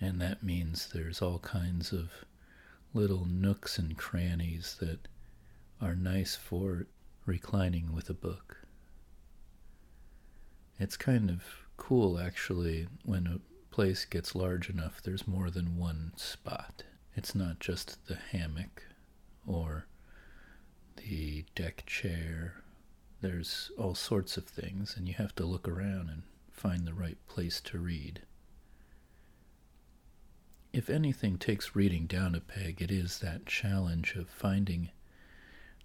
And 0.00 0.20
that 0.20 0.42
means 0.42 0.88
there's 0.88 1.22
all 1.22 1.38
kinds 1.38 1.92
of 1.92 2.10
little 2.92 3.24
nooks 3.24 3.78
and 3.78 3.96
crannies 3.96 4.76
that 4.80 5.08
are 5.80 5.94
nice 5.94 6.36
for 6.36 6.86
reclining 7.26 7.92
with 7.92 8.08
a 8.10 8.14
book. 8.14 8.58
It's 10.78 10.96
kind 10.96 11.30
of 11.30 11.42
cool 11.76 12.18
actually 12.18 12.86
when 13.04 13.26
a 13.26 13.40
place 13.74 14.04
gets 14.04 14.34
large 14.36 14.70
enough 14.70 15.02
there's 15.02 15.26
more 15.26 15.50
than 15.50 15.76
one 15.76 16.12
spot. 16.16 16.84
It's 17.16 17.34
not 17.34 17.60
just 17.60 18.06
the 18.06 18.16
hammock 18.16 18.82
or 19.46 19.86
the 20.96 21.44
deck 21.54 21.84
chair. 21.86 22.62
There's 23.20 23.70
all 23.78 23.94
sorts 23.94 24.36
of 24.36 24.44
things, 24.44 24.96
and 24.96 25.08
you 25.08 25.14
have 25.14 25.34
to 25.36 25.46
look 25.46 25.68
around 25.68 26.10
and 26.10 26.22
find 26.52 26.86
the 26.86 26.94
right 26.94 27.18
place 27.28 27.60
to 27.62 27.78
read. 27.78 28.22
If 30.72 30.90
anything 30.90 31.38
takes 31.38 31.76
reading 31.76 32.06
down 32.06 32.34
a 32.34 32.40
peg, 32.40 32.82
it 32.82 32.90
is 32.90 33.20
that 33.20 33.46
challenge 33.46 34.14
of 34.16 34.28
finding 34.28 34.90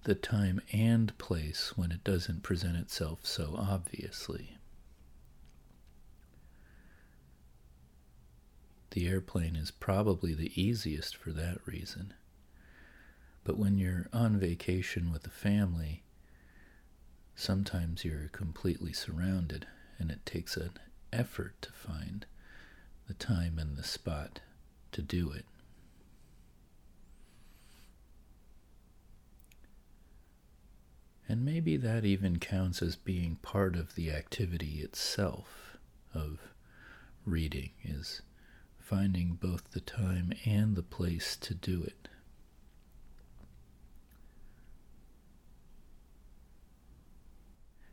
the 0.04 0.16
time 0.16 0.62
and 0.72 1.16
place 1.18 1.74
when 1.76 1.92
it 1.92 2.04
doesn't 2.04 2.44
present 2.44 2.76
itself 2.78 3.20
so 3.26 3.56
obviously. 3.58 4.59
The 9.00 9.08
airplane 9.08 9.56
is 9.56 9.72
probably 9.72 10.34
the 10.34 10.52
easiest 10.62 11.16
for 11.16 11.32
that 11.32 11.66
reason. 11.66 12.14
But 13.46 13.58
when 13.58 13.78
you're 13.78 14.10
on 14.12 14.38
vacation 14.38 15.10
with 15.10 15.24
the 15.24 15.30
family, 15.30 16.04
sometimes 17.34 18.04
you're 18.04 18.28
completely 18.34 18.92
surrounded, 18.92 19.68
and 20.00 20.12
it 20.12 20.26
takes 20.26 20.58
an 20.58 20.72
effort 21.14 21.62
to 21.62 21.72
find 21.72 22.26
the 23.08 23.14
time 23.14 23.58
and 23.58 23.78
the 23.78 23.86
spot 23.86 24.42
to 24.92 25.02
do 25.02 25.32
it. 25.32 25.46
And 31.30 31.46
maybe 31.46 31.78
that 31.78 32.04
even 32.04 32.38
counts 32.38 32.82
as 32.82 32.98
being 32.98 33.38
part 33.38 33.78
of 33.78 33.96
the 33.96 34.12
activity 34.12 34.82
itself 34.82 35.78
of 36.14 36.40
reading, 37.26 37.70
is 37.82 38.24
finding 38.90 39.38
both 39.40 39.70
the 39.70 39.80
time 39.80 40.34
and 40.46 40.76
the 40.76 40.82
place 40.82 41.36
to 41.36 41.54
do 41.54 41.84
it. 41.84 42.10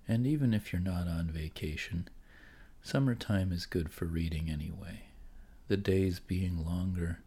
And 0.09 0.27
even 0.27 0.55
if 0.55 0.73
you're 0.73 0.81
not 0.81 1.07
on 1.07 1.27
vacation, 1.31 2.09
summertime 2.83 3.53
is 3.53 3.67
good 3.67 3.91
for 3.91 4.07
reading 4.07 4.49
anyway. 4.49 5.03
The 5.69 5.77
days 5.77 6.19
being 6.19 6.65
longer 6.65 7.19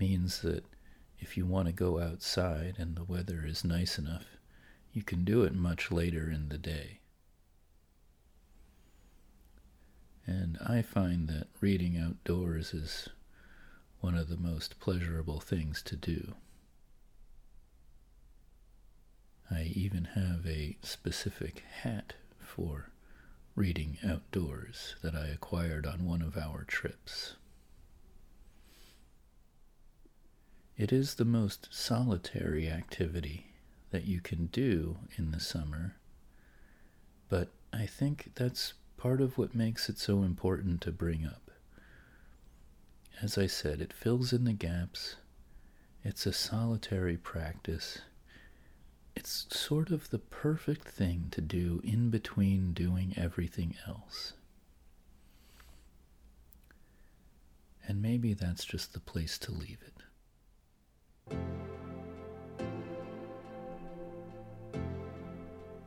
means 0.00 0.40
that 0.40 0.64
if 1.20 1.36
you 1.36 1.46
want 1.46 1.66
to 1.66 1.72
go 1.72 2.00
outside 2.00 2.74
and 2.78 2.96
the 2.96 3.04
weather 3.04 3.44
is 3.46 3.62
nice 3.62 3.96
enough, 3.96 4.26
you 4.92 5.04
can 5.04 5.22
do 5.24 5.44
it 5.44 5.54
much 5.54 5.92
later 5.92 6.28
in 6.32 6.48
the 6.48 6.58
day. 6.58 6.97
And 10.28 10.58
I 10.60 10.82
find 10.82 11.26
that 11.28 11.46
reading 11.58 11.96
outdoors 11.96 12.74
is 12.74 13.08
one 14.00 14.14
of 14.14 14.28
the 14.28 14.36
most 14.36 14.78
pleasurable 14.78 15.40
things 15.40 15.80
to 15.84 15.96
do. 15.96 16.34
I 19.50 19.72
even 19.74 20.04
have 20.04 20.46
a 20.46 20.76
specific 20.82 21.62
hat 21.80 22.12
for 22.38 22.90
reading 23.54 23.96
outdoors 24.06 24.96
that 25.00 25.14
I 25.14 25.28
acquired 25.28 25.86
on 25.86 26.04
one 26.04 26.20
of 26.20 26.36
our 26.36 26.62
trips. 26.64 27.36
It 30.76 30.92
is 30.92 31.14
the 31.14 31.24
most 31.24 31.68
solitary 31.70 32.68
activity 32.68 33.46
that 33.92 34.04
you 34.04 34.20
can 34.20 34.48
do 34.48 34.98
in 35.16 35.30
the 35.30 35.40
summer. 35.40 35.96
But 37.30 37.48
I 37.72 37.86
think 37.86 38.32
that's 38.34 38.74
part 38.98 39.20
of 39.20 39.38
what 39.38 39.54
makes 39.54 39.88
it 39.88 39.96
so 39.96 40.22
important 40.22 40.82
to 40.82 40.92
bring 40.92 41.24
up. 41.24 41.50
As 43.22 43.38
I 43.38 43.46
said, 43.46 43.80
it 43.80 43.92
fills 43.92 44.32
in 44.32 44.44
the 44.44 44.52
gaps. 44.52 45.16
It's 46.04 46.26
a 46.26 46.32
solitary 46.32 47.16
practice. 47.16 48.00
It's 49.16 49.46
sort 49.50 49.90
of 49.90 50.10
the 50.10 50.18
perfect 50.18 50.86
thing 50.86 51.28
to 51.30 51.40
do 51.40 51.80
in 51.82 52.10
between 52.10 52.72
doing 52.72 53.14
everything 53.16 53.74
else. 53.86 54.34
And 57.86 58.02
maybe 58.02 58.34
that's 58.34 58.64
just 58.64 58.92
the 58.92 59.00
place 59.00 59.38
to 59.38 59.52
leave 59.52 59.78
it. 59.86 59.94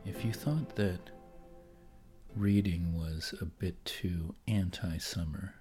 If 0.06 0.26
you 0.26 0.34
thought 0.34 0.76
that 0.76 1.12
reading 2.36 2.98
was 2.98 3.34
a 3.42 3.46
bit 3.46 3.84
too 3.86 4.36
anti 4.48 4.98
summer, 4.98 5.56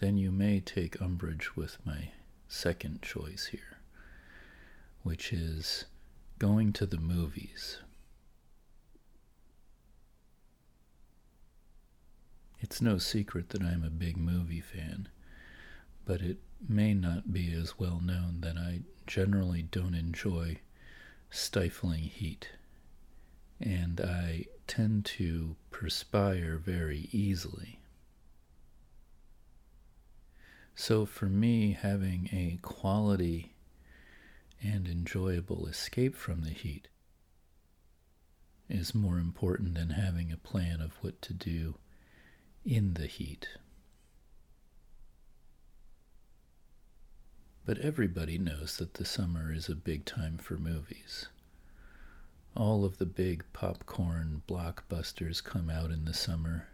then 0.00 0.16
you 0.16 0.30
may 0.30 0.60
take 0.60 1.00
umbrage 1.00 1.56
with 1.56 1.78
my 1.84 2.10
second 2.48 3.02
choice 3.02 3.46
here, 3.46 3.78
which 5.02 5.32
is 5.32 5.84
going 6.38 6.72
to 6.74 6.86
the 6.86 6.98
movies. 6.98 7.78
It's 12.60 12.80
no 12.80 12.98
secret 12.98 13.50
that 13.50 13.62
I'm 13.62 13.84
a 13.84 13.90
big 13.90 14.16
movie 14.16 14.60
fan, 14.60 15.08
but 16.04 16.20
it 16.20 16.38
may 16.68 16.94
not 16.94 17.32
be 17.32 17.52
as 17.52 17.78
well 17.78 18.00
known 18.02 18.40
that 18.40 18.56
I 18.56 18.80
generally 19.06 19.62
don't 19.62 19.94
enjoy 19.94 20.58
stifling 21.30 22.04
heat 22.04 22.50
and 23.60 24.00
I 24.00 24.46
tend 24.66 25.04
to 25.04 25.56
perspire 25.70 26.56
very 26.56 27.08
easily. 27.12 27.80
So, 30.74 31.06
for 31.06 31.26
me, 31.26 31.72
having 31.72 32.28
a 32.32 32.58
quality 32.60 33.54
and 34.62 34.86
enjoyable 34.86 35.66
escape 35.66 36.14
from 36.14 36.42
the 36.42 36.50
heat 36.50 36.88
is 38.68 38.94
more 38.94 39.18
important 39.18 39.74
than 39.74 39.90
having 39.90 40.32
a 40.32 40.36
plan 40.36 40.80
of 40.80 40.92
what 41.02 41.22
to 41.22 41.32
do 41.32 41.76
in 42.64 42.94
the 42.94 43.06
heat. 43.06 43.48
But 47.64 47.78
everybody 47.78 48.38
knows 48.38 48.76
that 48.76 48.94
the 48.94 49.04
summer 49.04 49.52
is 49.52 49.68
a 49.68 49.74
big 49.74 50.04
time 50.04 50.38
for 50.38 50.56
movies 50.56 51.28
all 52.56 52.84
of 52.84 52.98
the 52.98 53.06
big 53.06 53.44
popcorn 53.52 54.42
blockbusters 54.48 55.42
come 55.42 55.68
out 55.68 55.90
in 55.90 56.04
the 56.04 56.14
summer. 56.14 56.68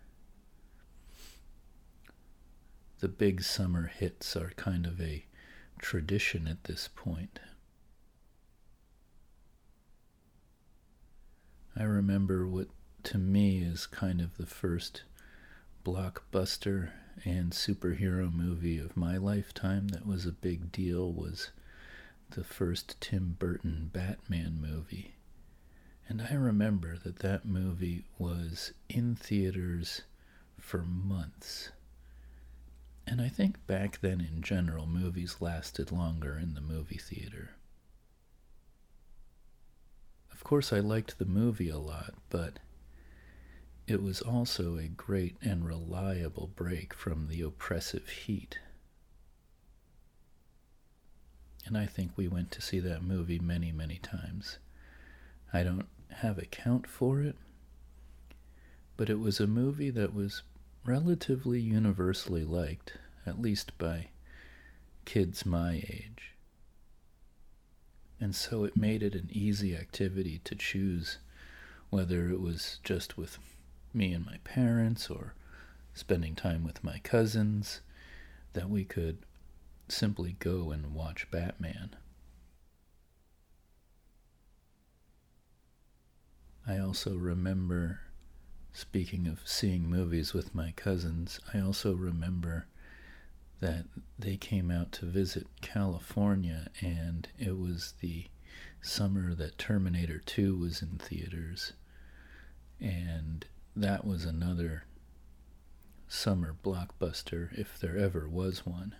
The 3.00 3.08
big 3.08 3.42
summer 3.42 3.88
hits 3.88 4.36
are 4.36 4.52
kind 4.56 4.86
of 4.86 5.00
a 5.00 5.24
tradition 5.78 6.46
at 6.46 6.64
this 6.64 6.88
point. 6.94 7.40
I 11.76 11.82
remember 11.82 12.46
what 12.46 12.68
to 13.04 13.18
me 13.18 13.62
is 13.62 13.86
kind 13.86 14.20
of 14.20 14.36
the 14.36 14.46
first 14.46 15.02
blockbuster 15.84 16.90
and 17.24 17.52
superhero 17.52 18.32
movie 18.32 18.78
of 18.78 18.96
my 18.96 19.16
lifetime 19.16 19.88
that 19.88 20.06
was 20.06 20.26
a 20.26 20.32
big 20.32 20.70
deal 20.70 21.10
was 21.12 21.50
the 22.30 22.44
first 22.44 23.00
Tim 23.00 23.36
Burton 23.38 23.90
Batman 23.92 24.60
movie. 24.60 25.14
And 26.08 26.22
I 26.22 26.34
remember 26.34 26.96
that 27.04 27.20
that 27.20 27.44
movie 27.44 28.04
was 28.18 28.72
in 28.88 29.14
theaters 29.14 30.02
for 30.58 30.82
months. 30.82 31.70
And 33.06 33.20
I 33.20 33.28
think 33.28 33.66
back 33.66 34.00
then 34.00 34.20
in 34.20 34.42
general, 34.42 34.86
movies 34.86 35.36
lasted 35.40 35.90
longer 35.90 36.38
in 36.38 36.54
the 36.54 36.60
movie 36.60 36.98
theater. 36.98 37.50
Of 40.32 40.44
course, 40.44 40.72
I 40.72 40.80
liked 40.80 41.18
the 41.18 41.24
movie 41.24 41.68
a 41.68 41.78
lot, 41.78 42.14
but 42.30 42.58
it 43.86 44.02
was 44.02 44.20
also 44.20 44.76
a 44.76 44.88
great 44.88 45.36
and 45.42 45.66
reliable 45.66 46.50
break 46.54 46.94
from 46.94 47.28
the 47.28 47.42
oppressive 47.42 48.08
heat. 48.08 48.58
And 51.64 51.76
I 51.76 51.86
think 51.86 52.12
we 52.16 52.28
went 52.28 52.50
to 52.52 52.60
see 52.60 52.80
that 52.80 53.02
movie 53.02 53.38
many, 53.38 53.72
many 53.72 53.98
times. 53.98 54.58
I 55.52 55.62
don't 55.62 55.86
have 56.10 56.38
a 56.38 56.46
count 56.46 56.86
for 56.86 57.20
it, 57.20 57.36
but 58.96 59.10
it 59.10 59.18
was 59.18 59.40
a 59.40 59.46
movie 59.46 59.90
that 59.90 60.14
was 60.14 60.42
relatively 60.84 61.60
universally 61.60 62.44
liked, 62.44 62.94
at 63.26 63.40
least 63.40 63.76
by 63.78 64.08
kids 65.04 65.44
my 65.44 65.74
age. 65.74 66.32
And 68.20 68.34
so 68.34 68.64
it 68.64 68.76
made 68.76 69.02
it 69.02 69.14
an 69.14 69.28
easy 69.32 69.76
activity 69.76 70.40
to 70.44 70.54
choose 70.54 71.18
whether 71.90 72.30
it 72.30 72.40
was 72.40 72.78
just 72.84 73.18
with 73.18 73.38
me 73.92 74.12
and 74.12 74.24
my 74.24 74.38
parents 74.44 75.10
or 75.10 75.34
spending 75.92 76.34
time 76.34 76.64
with 76.64 76.82
my 76.82 76.98
cousins, 77.02 77.80
that 78.54 78.70
we 78.70 78.84
could 78.84 79.18
simply 79.88 80.36
go 80.38 80.70
and 80.70 80.94
watch 80.94 81.30
Batman. 81.30 81.90
I 86.66 86.78
also 86.78 87.16
remember, 87.16 88.00
speaking 88.72 89.26
of 89.26 89.40
seeing 89.44 89.88
movies 89.88 90.32
with 90.32 90.54
my 90.54 90.72
cousins, 90.76 91.40
I 91.52 91.58
also 91.60 91.94
remember 91.94 92.66
that 93.60 93.86
they 94.18 94.36
came 94.36 94.70
out 94.70 94.92
to 94.92 95.06
visit 95.06 95.46
California 95.60 96.68
and 96.80 97.28
it 97.38 97.58
was 97.58 97.94
the 98.00 98.26
summer 98.80 99.34
that 99.34 99.58
Terminator 99.58 100.18
2 100.18 100.56
was 100.56 100.82
in 100.82 100.98
theaters. 100.98 101.72
And 102.80 103.46
that 103.76 104.04
was 104.04 104.24
another 104.24 104.84
summer 106.08 106.54
blockbuster, 106.62 107.56
if 107.56 107.78
there 107.78 107.96
ever 107.96 108.28
was 108.28 108.66
one. 108.66 108.94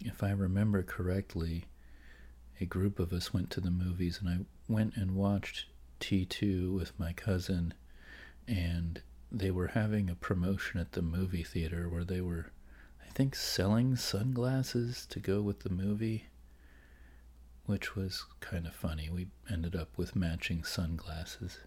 If 0.00 0.22
I 0.22 0.30
remember 0.30 0.82
correctly, 0.82 1.64
a 2.60 2.64
group 2.66 2.98
of 2.98 3.12
us 3.12 3.32
went 3.32 3.50
to 3.50 3.60
the 3.60 3.70
movies, 3.70 4.20
and 4.20 4.28
I 4.28 4.72
went 4.72 4.96
and 4.96 5.14
watched 5.14 5.66
T2 6.00 6.74
with 6.74 6.98
my 6.98 7.12
cousin, 7.12 7.74
and 8.46 9.02
they 9.30 9.50
were 9.50 9.68
having 9.68 10.08
a 10.08 10.14
promotion 10.14 10.80
at 10.80 10.92
the 10.92 11.02
movie 11.02 11.42
theater 11.42 11.88
where 11.88 12.04
they 12.04 12.20
were, 12.20 12.52
I 13.04 13.10
think, 13.10 13.34
selling 13.34 13.96
sunglasses 13.96 15.06
to 15.06 15.20
go 15.20 15.42
with 15.42 15.60
the 15.60 15.70
movie 15.70 16.26
which 17.66 17.96
was 17.96 18.24
kind 18.40 18.66
of 18.66 18.74
funny. 18.74 19.10
We 19.10 19.26
ended 19.50 19.74
up 19.74 19.88
with 19.96 20.16
matching 20.16 20.64
sunglasses, 20.64 21.58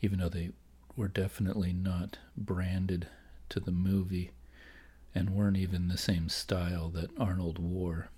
even 0.00 0.18
though 0.18 0.28
they 0.28 0.50
were 0.94 1.08
definitely 1.08 1.72
not 1.72 2.18
branded 2.36 3.08
to 3.48 3.58
the 3.58 3.72
movie 3.72 4.30
and 5.14 5.30
weren't 5.30 5.56
even 5.56 5.88
the 5.88 5.98
same 5.98 6.28
style 6.28 6.90
that 6.90 7.10
Arnold 7.18 7.58
wore. 7.58 8.10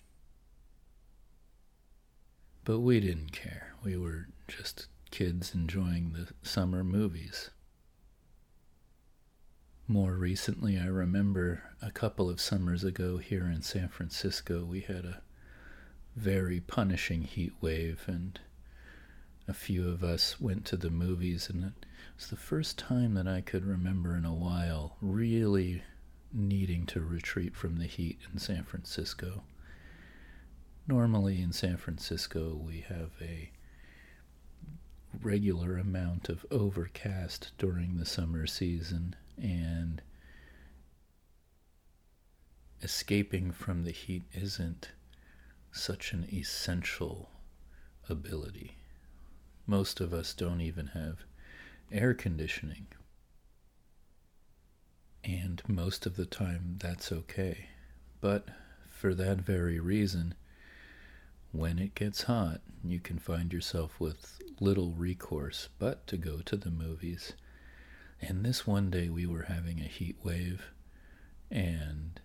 But 2.64 2.80
we 2.80 2.98
didn't 2.98 3.32
care. 3.32 3.74
We 3.84 3.96
were 3.96 4.28
just 4.48 4.86
kids 5.10 5.54
enjoying 5.54 6.12
the 6.12 6.28
summer 6.42 6.82
movies. 6.82 7.50
More 9.86 10.14
recently, 10.14 10.78
I 10.78 10.86
remember 10.86 11.62
a 11.82 11.90
couple 11.90 12.30
of 12.30 12.40
summers 12.40 12.82
ago 12.82 13.18
here 13.18 13.44
in 13.44 13.60
San 13.60 13.88
Francisco, 13.88 14.64
we 14.64 14.80
had 14.80 15.04
a 15.04 15.22
very 16.16 16.60
punishing 16.60 17.22
heat 17.22 17.52
wave, 17.60 18.04
and 18.06 18.40
a 19.46 19.52
few 19.52 19.86
of 19.88 20.02
us 20.02 20.40
went 20.40 20.64
to 20.66 20.78
the 20.78 20.88
movies, 20.88 21.50
and 21.50 21.64
it 21.64 21.86
was 22.16 22.28
the 22.28 22.36
first 22.36 22.78
time 22.78 23.12
that 23.14 23.28
I 23.28 23.42
could 23.42 23.66
remember 23.66 24.16
in 24.16 24.24
a 24.24 24.32
while 24.32 24.96
really 25.02 25.82
needing 26.32 26.86
to 26.86 27.00
retreat 27.00 27.54
from 27.54 27.76
the 27.76 27.86
heat 27.86 28.20
in 28.32 28.38
San 28.38 28.64
Francisco. 28.64 29.42
Normally 30.86 31.40
in 31.40 31.52
San 31.52 31.78
Francisco, 31.78 32.54
we 32.62 32.80
have 32.88 33.12
a 33.20 33.50
regular 35.22 35.78
amount 35.78 36.28
of 36.28 36.44
overcast 36.50 37.52
during 37.56 37.96
the 37.96 38.04
summer 38.04 38.46
season, 38.46 39.16
and 39.38 40.02
escaping 42.82 43.50
from 43.50 43.84
the 43.84 43.92
heat 43.92 44.24
isn't 44.34 44.90
such 45.72 46.12
an 46.12 46.28
essential 46.30 47.30
ability. 48.10 48.76
Most 49.66 50.00
of 50.00 50.12
us 50.12 50.34
don't 50.34 50.60
even 50.60 50.88
have 50.88 51.24
air 51.90 52.12
conditioning. 52.12 52.86
And 55.24 55.62
most 55.66 56.04
of 56.04 56.16
the 56.16 56.26
time, 56.26 56.76
that's 56.78 57.10
okay. 57.10 57.68
But 58.20 58.48
for 58.90 59.14
that 59.14 59.38
very 59.38 59.80
reason, 59.80 60.34
when 61.54 61.78
it 61.78 61.94
gets 61.94 62.22
hot, 62.22 62.60
you 62.82 62.98
can 62.98 63.16
find 63.16 63.52
yourself 63.52 64.00
with 64.00 64.40
little 64.60 64.90
recourse 64.90 65.68
but 65.78 66.04
to 66.08 66.16
go 66.16 66.40
to 66.40 66.56
the 66.56 66.70
movies. 66.70 67.32
And 68.20 68.44
this 68.44 68.66
one 68.66 68.90
day 68.90 69.08
we 69.08 69.24
were 69.24 69.44
having 69.44 69.78
a 69.78 69.84
heat 69.84 70.16
wave 70.24 70.72
and 71.52 72.20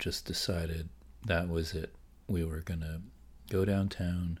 just 0.00 0.24
decided 0.24 0.88
that 1.24 1.48
was 1.48 1.74
it 1.74 1.94
we 2.26 2.44
were 2.44 2.60
going 2.60 2.80
to 2.80 3.02
go 3.50 3.64
downtown 3.64 4.40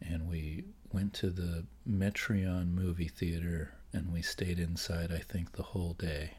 and 0.00 0.28
we 0.28 0.64
went 0.92 1.14
to 1.14 1.30
the 1.30 1.64
Metreon 1.88 2.72
movie 2.72 3.08
theater 3.08 3.74
and 3.92 4.12
we 4.12 4.20
stayed 4.20 4.58
inside, 4.58 5.12
I 5.12 5.18
think, 5.18 5.52
the 5.52 5.62
whole 5.62 5.94
day. 5.94 6.32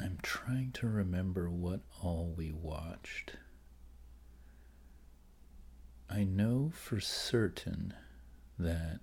I'm 0.00 0.18
trying 0.22 0.72
to 0.72 0.88
remember 0.88 1.48
what 1.48 1.82
all 2.02 2.34
we 2.36 2.50
watched. 2.50 3.36
I 6.14 6.24
know 6.24 6.72
for 6.74 7.00
certain 7.00 7.94
that 8.58 9.00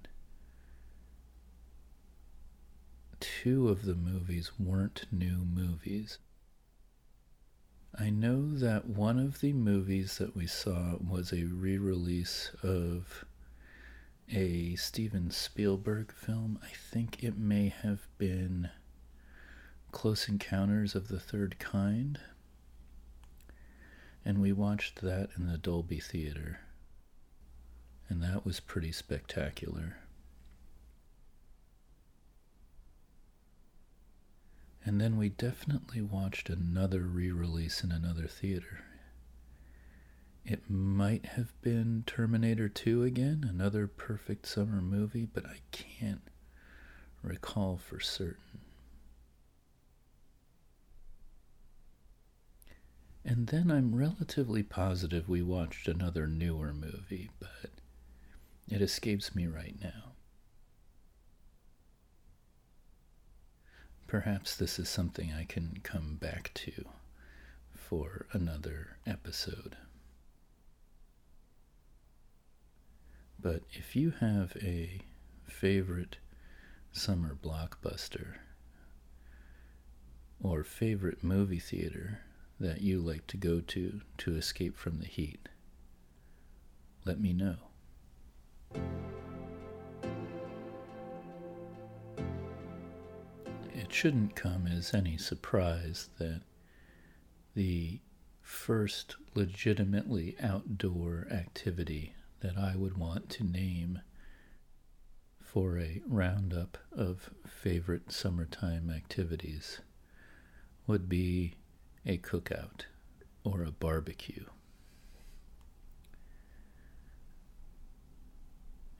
two 3.20 3.68
of 3.68 3.86
the 3.86 3.96
movies 3.96 4.52
weren't 4.60 5.08
new 5.12 5.38
movies. 5.44 6.20
I 7.98 8.12
know 8.12 8.54
that 8.54 8.86
one 8.86 9.18
of 9.18 9.42
the 9.42 9.54
movies 9.54 10.20
that 10.20 10.36
we 10.36 10.46
saw 10.46 10.98
was 10.98 11.34
a 11.34 11.46
re 11.46 11.80
release 11.80 12.52
of 12.62 13.26
a 14.32 14.76
Steven 14.76 15.32
Spielberg 15.32 16.14
film. 16.14 16.60
I 16.62 16.70
think 16.92 17.24
it 17.24 17.40
may 17.40 17.70
have 17.70 18.08
been 18.20 18.70
Close 19.92 20.30
Encounters 20.30 20.94
of 20.94 21.08
the 21.08 21.20
Third 21.20 21.58
Kind. 21.58 22.20
And 24.24 24.40
we 24.40 24.54
watched 24.54 25.02
that 25.02 25.30
in 25.36 25.48
the 25.48 25.58
Dolby 25.58 26.00
Theater. 26.00 26.60
And 28.10 28.22
that 28.24 28.44
was 28.46 28.60
pretty 28.60 28.92
spectacular. 28.92 29.98
And 34.84 35.00
then 35.00 35.18
we 35.18 35.30
definitely 35.30 36.02
watched 36.02 36.50
another 36.50 37.02
re 37.02 37.32
release 37.32 37.84
in 37.84 37.92
another 37.92 38.26
theater. 38.28 38.84
It 40.44 40.68
might 40.70 41.28
have 41.28 41.54
been 41.62 42.04
Terminator 42.08 42.68
2 42.70 43.04
again, 43.04 43.46
another 43.48 43.86
perfect 43.86 44.48
summer 44.48 44.82
movie, 44.82 45.28
but 45.32 45.46
I 45.46 45.58
can't 45.72 46.28
recall 47.22 47.78
for 47.78 48.00
certain. 48.00 48.62
And 53.24 53.48
then 53.48 53.70
I'm 53.70 53.94
relatively 53.94 54.64
positive 54.64 55.30
we 55.30 55.44
watched 55.44 55.88
another 55.88 56.26
newer 56.26 56.74
movie, 56.74 57.30
but 57.40 57.69
it 58.70 58.82
escapes 58.82 59.36
me 59.36 59.48
right 59.48 59.76
now. 59.82 60.14
Perhaps 64.08 64.56
this 64.56 64.80
is 64.80 64.90
something 64.90 65.32
I 65.32 65.44
can 65.44 65.80
come 65.84 66.16
back 66.16 66.52
to 66.56 66.86
for 67.76 68.26
another 68.32 68.98
episode. 69.06 69.78
But 73.40 73.64
if 73.72 73.96
you 73.96 74.12
have 74.20 74.58
a 74.62 75.02
favorite 75.48 76.18
summer 76.92 77.36
blockbuster 77.36 78.36
or 80.42 80.64
favorite 80.64 81.24
movie 81.24 81.60
theater 81.60 82.22
that 82.60 82.82
you 82.82 83.00
like 83.00 83.28
to 83.28 83.38
go 83.38 83.62
to 83.62 84.02
to 84.18 84.36
escape 84.36 84.78
from 84.78 85.00
the 85.00 85.06
heat, 85.06 85.50
let 87.06 87.20
me 87.20 87.32
know. 87.32 87.69
It 93.90 93.96
shouldn't 93.96 94.36
come 94.36 94.68
as 94.68 94.94
any 94.94 95.18
surprise 95.18 96.10
that 96.20 96.42
the 97.56 98.00
first 98.40 99.16
legitimately 99.34 100.36
outdoor 100.40 101.28
activity 101.32 102.14
that 102.42 102.56
I 102.56 102.76
would 102.76 102.98
want 102.98 103.30
to 103.32 103.44
name 103.44 104.02
for 105.40 105.80
a 105.80 106.02
roundup 106.06 106.78
of 106.92 107.32
favorite 107.48 108.12
summertime 108.12 108.92
activities 108.92 109.82
would 110.86 111.10
be 111.10 111.56
a 112.06 112.20
cookout 112.20 112.86
or 113.44 113.64
a 113.64 113.72
barbecue. 113.72 114.46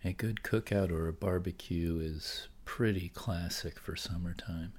A 0.04 0.14
good 0.14 0.44
cookout 0.44 0.92
or 0.92 1.10
a 1.10 1.14
barbecue 1.14 2.00
is 2.00 2.48
pretty 2.64 3.10
classic 3.10 3.78
for 3.78 3.98
summertime. 3.98 4.72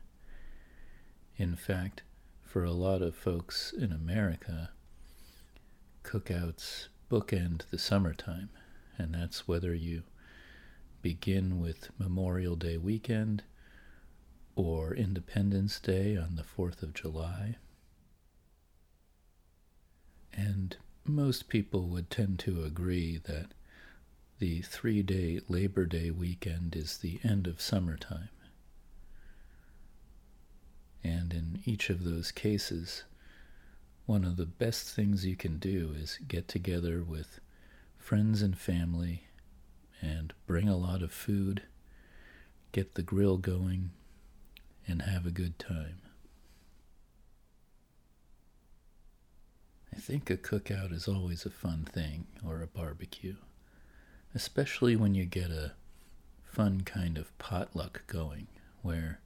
In 1.36 1.56
fact, 1.56 2.02
for 2.42 2.64
a 2.64 2.72
lot 2.72 3.02
of 3.02 3.14
folks 3.14 3.70
in 3.72 3.92
America, 3.92 4.70
cookouts 6.02 6.88
bookend 7.10 7.68
the 7.70 7.78
summertime, 7.78 8.48
and 8.96 9.14
that's 9.14 9.46
whether 9.46 9.74
you 9.74 10.04
begin 11.02 11.60
with 11.60 11.90
Memorial 11.98 12.56
Day 12.56 12.78
weekend 12.78 13.42
or 14.56 14.94
Independence 14.94 15.78
Day 15.80 16.16
on 16.16 16.36
the 16.36 16.44
4th 16.44 16.82
of 16.82 16.94
July. 16.94 17.56
And 20.32 20.76
most 21.04 21.48
people 21.48 21.88
would 21.88 22.08
tend 22.08 22.38
to 22.40 22.64
agree 22.64 23.18
that 23.24 23.52
the 24.40 24.62
three 24.62 25.02
day 25.02 25.38
Labor 25.48 25.84
Day 25.84 26.10
weekend 26.10 26.74
is 26.74 26.96
the 26.96 27.20
end 27.22 27.46
of 27.46 27.60
summertime. 27.60 28.30
And 31.04 31.34
in 31.34 31.60
each 31.66 31.90
of 31.90 32.04
those 32.04 32.32
cases, 32.32 33.04
one 34.06 34.24
of 34.24 34.38
the 34.38 34.46
best 34.46 34.88
things 34.88 35.26
you 35.26 35.36
can 35.36 35.58
do 35.58 35.94
is 35.94 36.18
get 36.26 36.48
together 36.48 37.02
with 37.02 37.38
friends 37.98 38.40
and 38.40 38.56
family 38.56 39.24
and 40.00 40.32
bring 40.46 40.70
a 40.70 40.76
lot 40.76 41.02
of 41.02 41.12
food, 41.12 41.62
get 42.72 42.94
the 42.94 43.02
grill 43.02 43.36
going, 43.36 43.90
and 44.88 45.02
have 45.02 45.26
a 45.26 45.30
good 45.30 45.58
time. 45.58 46.00
I 49.94 49.98
think 49.98 50.30
a 50.30 50.38
cookout 50.38 50.94
is 50.94 51.06
always 51.06 51.44
a 51.44 51.50
fun 51.50 51.84
thing, 51.84 52.26
or 52.46 52.62
a 52.62 52.66
barbecue, 52.66 53.36
especially 54.34 54.96
when 54.96 55.14
you 55.14 55.24
get 55.24 55.50
a 55.50 55.72
fun 56.44 56.82
kind 56.82 57.18
of 57.18 57.36
potluck 57.38 58.02
going 58.06 58.46
where 58.82 59.20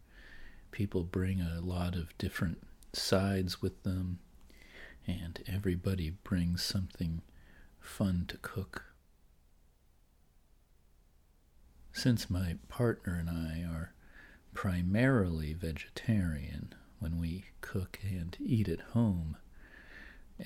people 0.71 1.03
bring 1.05 1.41
a 1.41 1.61
lot 1.61 1.95
of 1.95 2.17
different 2.19 2.63
sides 2.93 3.63
with 3.63 3.83
them 3.83 4.19
and 5.07 5.43
everybody 5.47 6.11
brings 6.11 6.63
something 6.63 7.23
fun 7.81 8.25
to 8.29 8.37
cook. 8.39 8.85
Since 11.93 12.29
my 12.29 12.57
partner 12.69 13.15
and 13.15 13.31
I 13.31 13.63
are 13.63 13.93
primarily 14.55 15.53
vegetarian 15.53 16.75
when 16.99 17.21
we 17.21 17.45
cook 17.61 17.99
and 18.03 18.37
eat 18.41 18.69
at 18.69 18.81
home, 18.81 19.37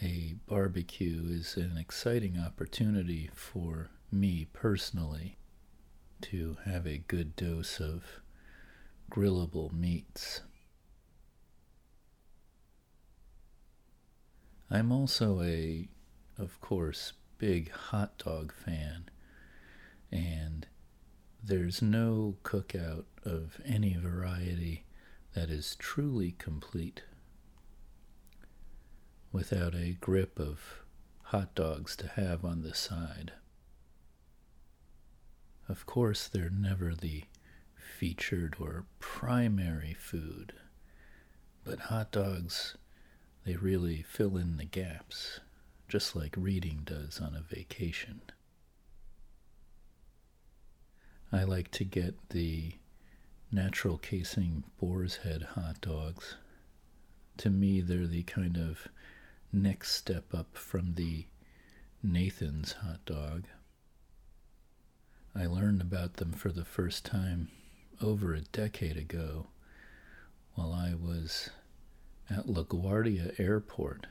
a 0.03 0.35
barbecue 0.47 1.23
is 1.27 1.57
an 1.57 1.79
exciting 1.79 2.39
opportunity 2.39 3.31
for 3.33 3.91
me 4.11 4.47
personally 4.53 5.39
to 6.21 6.57
have 6.65 6.87
a 6.87 6.99
good 6.99 7.37
dose 7.37 7.81
of 7.81 8.21
grillable 9.11 9.73
meats. 9.73 10.43
I'm 14.71 14.93
also 14.93 15.41
a, 15.43 15.89
of 16.39 16.61
course, 16.61 17.15
big 17.39 17.71
hot 17.71 18.19
dog 18.19 18.53
fan, 18.53 19.09
and 20.13 20.67
there's 21.43 21.81
no 21.81 22.37
cookout 22.43 23.05
of 23.25 23.61
any 23.65 23.97
variety 23.97 24.85
that 25.35 25.51
is 25.51 25.77
truly 25.77 26.33
complete 26.33 27.03
without 29.33 29.75
a 29.75 29.97
grip 30.01 30.39
of 30.39 30.83
hot 31.25 31.55
dogs 31.55 31.95
to 31.97 32.09
have 32.09 32.45
on 32.45 32.63
the 32.63 32.75
side. 32.75 33.33
Of 35.69 35.85
course, 35.87 36.29
they're 36.29 36.51
never 36.51 36.95
the 36.95 37.25
featured 37.77 38.57
or 38.59 38.87
primary 39.01 39.95
food, 39.95 40.55
but 41.65 41.79
hot 41.81 42.11
dogs, 42.11 42.77
they 43.45 43.57
really 43.57 44.03
fill 44.03 44.37
in 44.37 44.57
the 44.57 44.65
gaps, 44.65 45.41
just 45.89 46.17
like 46.17 46.35
reading 46.37 46.83
does 46.85 47.21
on 47.21 47.35
a 47.35 47.43
vacation. 47.43 48.23
I 51.31 51.45
like 51.45 51.71
to 51.73 51.85
get 51.85 52.31
the 52.31 52.73
natural 53.53 53.99
casing 53.99 54.65
boar's 54.79 55.17
head 55.17 55.43
hot 55.55 55.81
dogs. 55.83 56.37
To 57.39 57.51
me, 57.51 57.81
they're 57.83 58.07
the 58.07 58.23
kind 58.23 58.57
of 58.57 58.89
next 59.53 59.93
step 59.93 60.35
up 60.35 60.57
from 60.57 60.95
the 60.95 61.27
Nathan's 62.03 62.73
hot 62.73 63.05
dog. 63.05 63.45
I 65.35 65.47
learned 65.47 65.81
about 65.81 66.15
them 66.15 66.33
for 66.33 66.51
the 66.51 66.65
first 66.65 67.05
time 67.05 67.49
over 68.01 68.35
a 68.35 68.41
decade 68.41 68.97
ago 68.97 69.49
while 70.55 70.73
I 70.73 70.95
was 70.95 71.51
at 72.31 72.47
LaGuardia 72.47 73.39
Airport. 73.39 74.07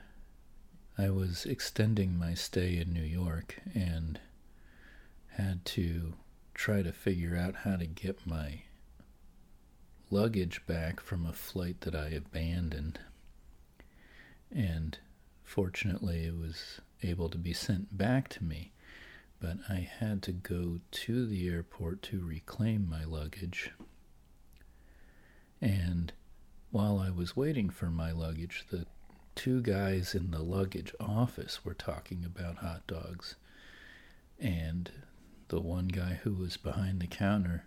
I 0.97 1.09
was 1.09 1.45
extending 1.45 2.17
my 2.17 2.33
stay 2.33 2.77
in 2.77 2.93
New 2.93 3.03
York 3.03 3.59
and 3.75 4.19
had 5.29 5.63
to 5.65 6.13
try 6.53 6.81
to 6.81 6.91
figure 6.91 7.35
out 7.35 7.57
how 7.57 7.75
to 7.75 7.85
get 7.85 8.25
my 8.25 8.63
luggage 10.09 10.65
back 10.65 10.99
from 10.99 11.25
a 11.25 11.33
flight 11.33 11.81
that 11.81 11.95
I 11.95 12.09
abandoned. 12.09 12.99
And 14.51 14.97
fortunately, 15.43 16.25
it 16.25 16.35
was 16.35 16.81
able 17.03 17.29
to 17.29 17.37
be 17.37 17.53
sent 17.53 17.95
back 17.95 18.29
to 18.29 18.43
me, 18.43 18.71
but 19.39 19.57
I 19.69 19.87
had 19.99 20.21
to 20.23 20.31
go 20.31 20.79
to 20.89 21.25
the 21.25 21.47
airport 21.47 22.01
to 22.03 22.25
reclaim 22.25 22.89
my 22.89 23.03
luggage. 23.03 23.71
And 25.61 26.13
while 26.71 26.99
I 26.99 27.09
was 27.09 27.35
waiting 27.35 27.69
for 27.69 27.87
my 27.87 28.11
luggage, 28.11 28.65
the 28.69 28.85
two 29.35 29.61
guys 29.61 30.15
in 30.15 30.31
the 30.31 30.43
luggage 30.43 30.93
office 30.99 31.63
were 31.63 31.73
talking 31.73 32.25
about 32.25 32.57
hot 32.57 32.87
dogs. 32.87 33.35
And 34.39 34.91
the 35.49 35.61
one 35.61 35.87
guy 35.87 36.19
who 36.23 36.33
was 36.33 36.57
behind 36.57 36.99
the 36.99 37.07
counter 37.07 37.65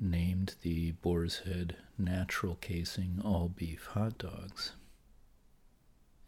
named 0.00 0.54
the 0.62 0.92
Boar's 0.92 1.40
Head 1.40 1.76
natural 1.98 2.56
casing 2.56 3.20
all 3.24 3.48
beef 3.48 3.86
hot 3.86 4.18
dogs. 4.18 4.72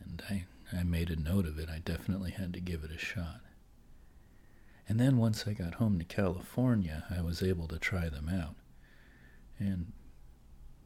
And 0.01 0.23
I, 0.29 0.45
I 0.73 0.83
made 0.83 1.11
a 1.11 1.17
note 1.17 1.47
of 1.47 1.59
it. 1.59 1.69
I 1.69 1.79
definitely 1.79 2.33
had 2.33 2.53
to 2.55 2.61
give 2.61 2.85
it 2.85 2.91
a 2.93 2.99
shot. 2.99 3.41
And 4.89 5.01
then 5.01 5.17
once 5.17 5.47
I 5.47 5.53
got 5.53 5.75
home 5.75 5.99
to 5.99 6.05
California, 6.05 7.05
I 7.11 7.21
was 7.21 7.43
able 7.43 7.67
to 7.69 7.79
try 7.79 8.09
them 8.09 8.29
out. 8.29 8.55
And 9.59 9.93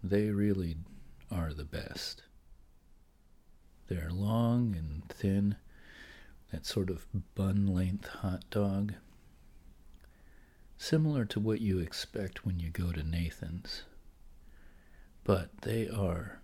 they 0.03 0.31
really 0.31 0.77
are 1.31 1.53
the 1.53 1.65
best. 1.65 2.23
They're 3.89 4.11
long 4.11 4.75
and 4.77 5.05
thin, 5.09 5.57
that 6.53 6.65
sort 6.65 6.91
of 6.91 7.07
bun 7.35 7.67
length 7.67 8.09
hot 8.09 8.45
dog 8.51 8.95
similar 10.81 11.27
to 11.27 11.39
what 11.39 11.61
you 11.61 11.79
expect 11.79 12.47
when 12.47 12.59
you 12.59 12.71
go 12.71 12.91
to 12.91 13.03
Nathan's. 13.03 13.83
But 15.25 15.51
they 15.61 15.87
are 15.87 16.41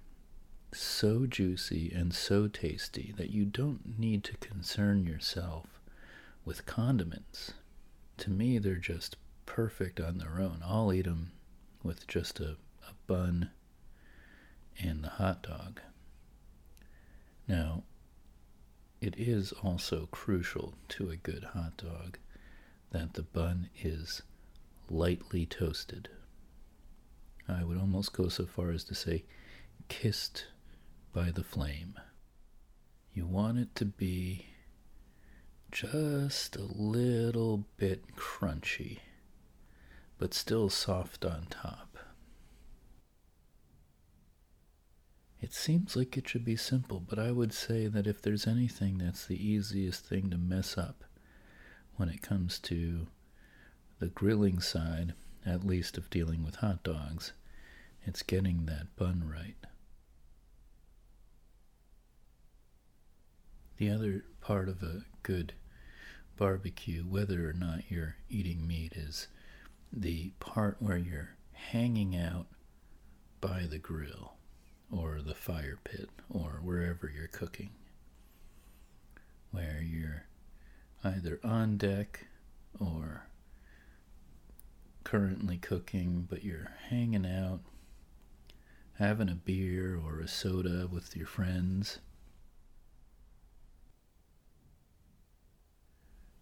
so 0.75 1.27
juicy 1.27 1.91
and 1.91 2.15
so 2.15 2.47
tasty 2.47 3.15
that 3.17 3.31
you 3.31 3.47
don't 3.47 3.99
need 3.99 4.25
to 4.25 4.37
concern 4.37 5.07
yourself 5.07 5.76
with 6.47 6.65
condiments. 6.65 7.53
To 8.19 8.31
me, 8.31 8.57
they're 8.57 8.77
just 8.77 9.17
perfect 9.45 10.01
on 10.01 10.17
their 10.17 10.41
own. 10.41 10.63
I'll 10.65 10.93
eat 10.93 11.05
them 11.05 11.33
with 11.83 12.07
just 12.07 12.41
a, 12.41 12.57
a 12.89 12.95
bun 13.07 13.51
and 14.79 15.05
the 15.05 15.09
hot 15.09 15.43
dog. 15.43 15.81
Now, 17.47 17.83
it 19.01 19.15
is 19.19 19.53
also 19.53 20.09
crucial 20.11 20.75
to 20.91 21.11
a 21.11 21.17
good 21.17 21.45
hot 21.53 21.77
dog 21.77 22.17
that 22.91 23.15
the 23.15 23.23
bun 23.23 23.69
is 23.83 24.23
lightly 24.89 25.45
toasted. 25.47 26.09
I 27.49 27.65
would 27.65 27.77
almost 27.77 28.13
go 28.13 28.29
so 28.29 28.47
far 28.47 28.71
as 28.71 28.85
to 28.85 28.95
say 28.95 29.25
kissed 29.89 30.47
by 31.13 31.31
the 31.31 31.45
flame. 31.45 31.95
You 33.13 33.27
want 33.27 33.59
it 33.59 33.75
to 33.77 33.85
be 33.85 34.47
just 35.73 36.57
a 36.57 36.63
little 36.63 37.65
bit 37.77 38.17
crunchy, 38.17 38.99
but 40.19 40.33
still 40.33 40.69
soft 40.69 41.25
on 41.25 41.47
top. 41.51 41.99
It 45.41 45.53
seems 45.53 45.95
like 45.95 46.17
it 46.17 46.29
should 46.29 46.45
be 46.45 46.57
simple, 46.57 47.01
but 47.01 47.19
I 47.19 47.31
would 47.31 47.53
say 47.53 47.87
that 47.87 48.07
if 48.07 48.23
there's 48.23 48.47
anything 48.47 48.99
that's 48.99 49.27
the 49.27 49.47
easiest 49.47 50.05
thing 50.05 50.31
to 50.31 50.39
mess 50.39 50.79
up 50.79 51.05
when 51.97 52.09
it 52.09 52.23
comes 52.23 52.59
to 52.61 53.07
the 53.99 54.09
grilling 54.09 54.61
side, 54.61 55.15
at 55.45 55.65
least 55.65 55.97
of 55.99 56.11
dealing 56.11 56.45
with 56.45 56.57
hot 56.57 56.83
dogs, 56.83 57.33
it's 58.05 58.23
getting 58.23 58.67
that 58.67 58.97
bun 58.97 59.25
right. 59.31 59.57
The 63.77 63.91
other 63.91 64.25
part 64.41 64.69
of 64.69 64.83
a 64.83 65.03
good 65.27 65.55
barbecue, 66.37 67.03
whether 67.03 67.51
or 67.51 67.53
not 67.53 67.91
you're 67.91 68.15
eating 68.31 68.65
meat, 68.65 68.93
is 68.95 69.27
the 69.93 70.31
part 70.39 70.77
where 70.79 70.97
you're 70.97 71.31
hanging 71.53 72.15
out 72.15 72.47
by 73.41 73.67
the 73.69 73.79
grill 73.79 74.35
or 74.89 75.21
the 75.21 75.35
fire 75.35 75.79
pit 75.83 76.09
or 76.31 76.61
wherever 76.63 77.11
you're 77.13 77.27
cooking, 77.27 77.71
where 79.51 79.83
you're 79.83 80.27
either 81.03 81.41
on 81.43 81.77
deck 81.77 82.27
or 82.79 83.27
currently 85.03 85.57
cooking, 85.57 86.25
but 86.31 86.45
you're 86.45 86.71
hanging 86.89 87.27
out, 87.27 87.63
having 89.01 89.29
a 89.29 89.35
beer 89.35 89.99
or 89.99 90.21
a 90.21 90.29
soda 90.29 90.87
with 90.87 91.17
your 91.17 91.27
friends. 91.27 91.99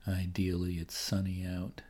Ideally, 0.06 0.74
it's 0.74 0.96
sunny 0.96 1.46
out. 1.46 1.80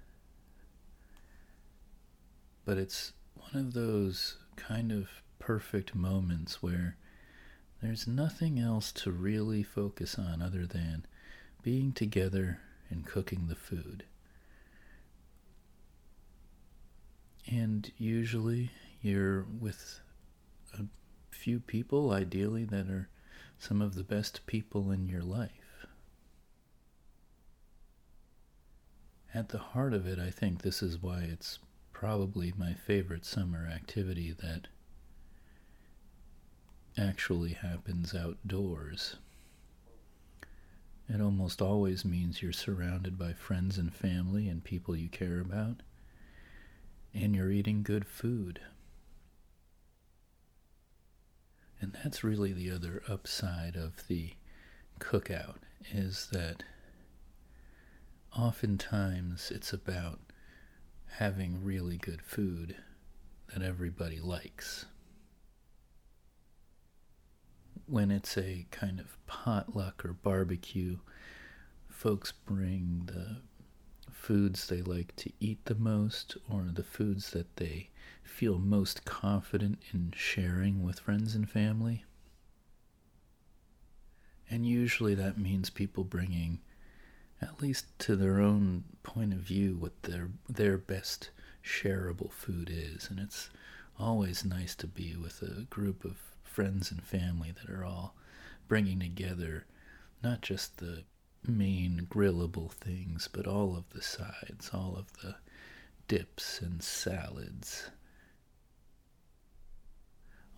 But 2.65 2.79
it's 2.79 3.13
one 3.35 3.67
of 3.67 3.75
those 3.75 4.37
kind 4.57 4.93
of 4.93 5.09
perfect 5.39 5.95
moments 5.95 6.63
where 6.63 6.97
there's 7.83 8.07
nothing 8.07 8.59
else 8.59 8.93
to 8.93 9.11
really 9.11 9.63
focus 9.63 10.19
on 10.19 10.41
other 10.41 10.65
than 10.67 11.05
being 11.63 11.93
together 11.93 12.61
and 12.89 13.05
cooking 13.05 13.49
the 13.49 13.55
food. 13.57 14.05
And 17.51 17.91
usually 17.99 18.71
you're 19.03 19.43
with 19.43 20.01
a 20.79 20.85
few 21.31 21.61
people, 21.61 22.11
ideally, 22.13 22.65
that 22.65 22.89
are 22.89 23.09
some 23.59 23.83
of 23.83 23.95
the 23.95 24.05
best 24.05 24.47
people 24.47 24.91
in 24.91 25.07
your 25.07 25.23
life. 25.23 25.64
At 29.35 29.49
the 29.49 29.59
heart 29.59 29.93
of 29.93 30.07
it, 30.07 30.21
I 30.21 30.31
think 30.31 30.63
this 30.63 30.81
is 30.81 31.03
why 31.03 31.23
it's 31.23 31.59
probably 31.93 32.55
my 32.57 32.73
favorite 32.73 33.25
summer 33.25 33.67
activity 33.67 34.31
that 34.31 34.69
actually 36.97 37.55
happens 37.55 38.15
outdoors. 38.15 39.17
It 41.09 41.21
almost 41.21 41.61
always 41.61 42.05
means 42.05 42.43
you're 42.43 42.53
surrounded 42.53 43.19
by 43.19 43.33
friends 43.33 43.77
and 43.77 43.93
family 43.93 44.49
and 44.49 44.63
people 44.63 44.95
you 44.95 45.09
care 45.09 45.41
about, 45.41 45.83
and 47.13 47.35
you're 47.35 47.51
eating 47.51 47.83
good 47.83 48.07
food. 48.07 48.61
And 51.81 51.93
that's 51.93 52.23
really 52.23 52.53
the 52.53 52.71
other 52.71 53.03
upside 53.09 53.75
of 53.75 54.07
the 54.07 54.35
cookout 55.01 55.57
is 55.93 56.29
that 56.31 56.63
oftentimes 58.37 59.51
it's 59.51 59.73
about 59.73 60.21
having 61.19 61.65
really 61.65 61.97
good 61.97 62.23
food 62.23 62.77
that 63.53 63.63
everybody 63.63 64.21
likes 64.21 64.87
when 67.87 68.11
it's 68.11 68.37
a 68.39 68.67
kind 68.71 68.99
of 68.99 69.17
potluck 69.27 70.05
or 70.05 70.13
barbecue, 70.13 70.99
folks 71.89 72.33
bring 72.33 73.03
the 73.07 73.37
foods 74.11 74.67
they 74.67 74.81
like 74.81 75.15
to 75.17 75.31
eat 75.41 75.65
the 75.67 75.75
most 75.75 76.37
or 76.51 76.69
the 76.73 76.83
foods 76.83 77.31
that 77.31 77.57
they 77.57 77.91
feel 78.23 78.59
most 78.59 79.05
confident 79.05 79.79
in 79.93 80.13
sharing 80.17 80.83
with 80.83 81.01
friends 81.01 81.35
and 81.35 81.49
family. 81.49 82.05
And 84.51 84.67
usually 84.67 85.15
that 85.15 85.39
means 85.39 85.69
people 85.71 86.05
bringing, 86.05 86.61
at 87.45 87.63
least 87.63 87.87
to 88.01 88.17
their 88.17 88.41
own 88.41 88.85
point 89.03 89.33
of 89.33 89.41
view, 89.41 89.77
what 89.77 90.03
their 90.03 90.31
their 90.49 90.79
best 90.79 91.31
shareable 91.63 92.33
food 92.33 92.71
is. 92.73 93.09
And 93.11 93.21
it's 93.21 93.51
always 93.99 94.45
nice 94.45 94.75
to 94.77 94.87
be 94.87 95.15
with 95.17 95.43
a 95.43 95.63
group 95.65 96.05
of 96.05 96.17
friends 96.43 96.91
and 96.91 97.03
family 97.03 97.53
that 97.53 97.71
are 97.71 97.85
all 97.85 98.15
bringing 98.69 99.01
together 99.01 99.67
not 100.23 100.41
just 100.41 100.79
the 100.79 101.05
main 101.47 102.07
grillable 102.11 102.73
things, 102.73 103.29
but 103.31 103.47
all 103.47 103.77
of 103.77 103.89
the 103.91 104.03
sides, 104.03 104.71
all 104.73 104.97
of 104.97 105.13
the 105.23 105.37
dips 106.09 106.61
and 106.61 106.83
salads, 106.83 107.91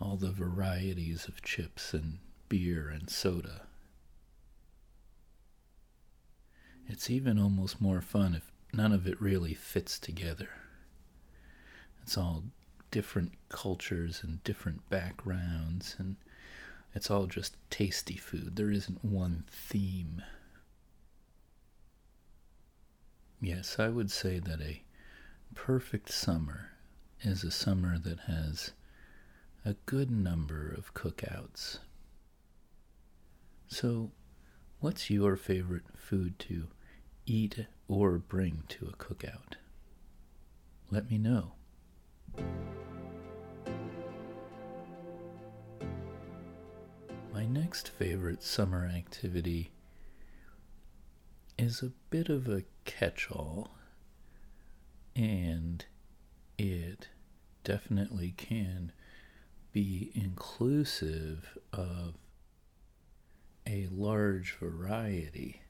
all 0.00 0.16
the 0.16 0.30
varieties 0.30 1.26
of 1.26 1.42
chips 1.42 1.92
and 1.92 2.18
beer 2.48 2.88
and 2.88 3.10
soda. 3.10 3.65
It's 6.88 7.10
even 7.10 7.38
almost 7.38 7.80
more 7.80 8.00
fun 8.00 8.34
if 8.34 8.52
none 8.72 8.92
of 8.92 9.06
it 9.06 9.20
really 9.20 9.54
fits 9.54 9.98
together. 9.98 10.48
It's 12.02 12.16
all 12.16 12.44
different 12.90 13.32
cultures 13.48 14.22
and 14.22 14.42
different 14.44 14.88
backgrounds, 14.88 15.96
and 15.98 16.16
it's 16.94 17.10
all 17.10 17.26
just 17.26 17.56
tasty 17.70 18.16
food. 18.16 18.56
There 18.56 18.70
isn't 18.70 19.04
one 19.04 19.44
theme. 19.50 20.22
Yes, 23.40 23.78
I 23.78 23.88
would 23.88 24.10
say 24.10 24.38
that 24.38 24.60
a 24.60 24.82
perfect 25.54 26.10
summer 26.10 26.72
is 27.22 27.44
a 27.44 27.50
summer 27.50 27.98
that 27.98 28.20
has 28.20 28.72
a 29.64 29.74
good 29.86 30.10
number 30.10 30.68
of 30.68 30.94
cookouts. 30.94 31.78
So, 33.68 34.12
what's 34.80 35.10
your 35.10 35.36
favorite 35.36 35.84
food 35.96 36.38
to 36.40 36.68
eat 37.26 37.66
or 37.88 38.18
bring 38.18 38.62
to 38.68 38.86
a 38.86 38.96
cookout? 38.96 39.54
Let 40.90 41.10
me 41.10 41.18
know. 41.18 41.52
My 47.32 47.44
next 47.44 47.88
favorite 47.90 48.42
summer 48.42 48.86
activity 48.86 49.70
is 51.58 51.82
a 51.82 51.92
bit 52.10 52.28
of 52.28 52.48
a 52.48 52.64
catch 52.84 53.28
all, 53.30 53.70
and 55.14 55.84
it 56.58 57.08
definitely 57.64 58.32
can 58.36 58.92
be 59.72 60.12
inclusive 60.14 61.58
of 61.72 62.14
a 63.66 63.88
large 63.90 64.56
variety 64.58 65.62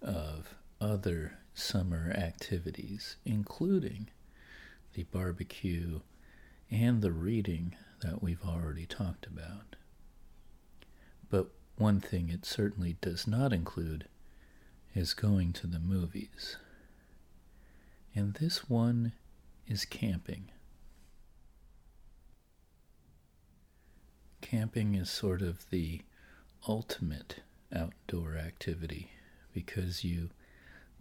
of 0.00 0.54
other 0.82 1.38
summer 1.54 2.10
activities, 2.10 3.16
including 3.24 4.08
the 4.94 5.04
barbecue 5.04 6.00
and 6.70 7.00
the 7.00 7.12
reading 7.12 7.76
that 8.00 8.20
we've 8.22 8.44
already 8.44 8.84
talked 8.84 9.26
about. 9.26 9.76
But 11.30 11.50
one 11.76 12.00
thing 12.00 12.28
it 12.28 12.44
certainly 12.44 12.96
does 13.00 13.26
not 13.26 13.52
include 13.52 14.08
is 14.94 15.14
going 15.14 15.52
to 15.54 15.66
the 15.66 15.78
movies. 15.78 16.56
And 18.14 18.34
this 18.34 18.68
one 18.68 19.12
is 19.66 19.84
camping. 19.84 20.50
Camping 24.40 24.96
is 24.96 25.08
sort 25.08 25.42
of 25.42 25.70
the 25.70 26.02
ultimate 26.68 27.40
outdoor 27.74 28.36
activity 28.36 29.12
because 29.54 30.04
you 30.04 30.30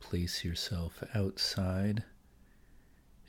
place 0.01 0.43
yourself 0.43 1.01
outside 1.15 2.03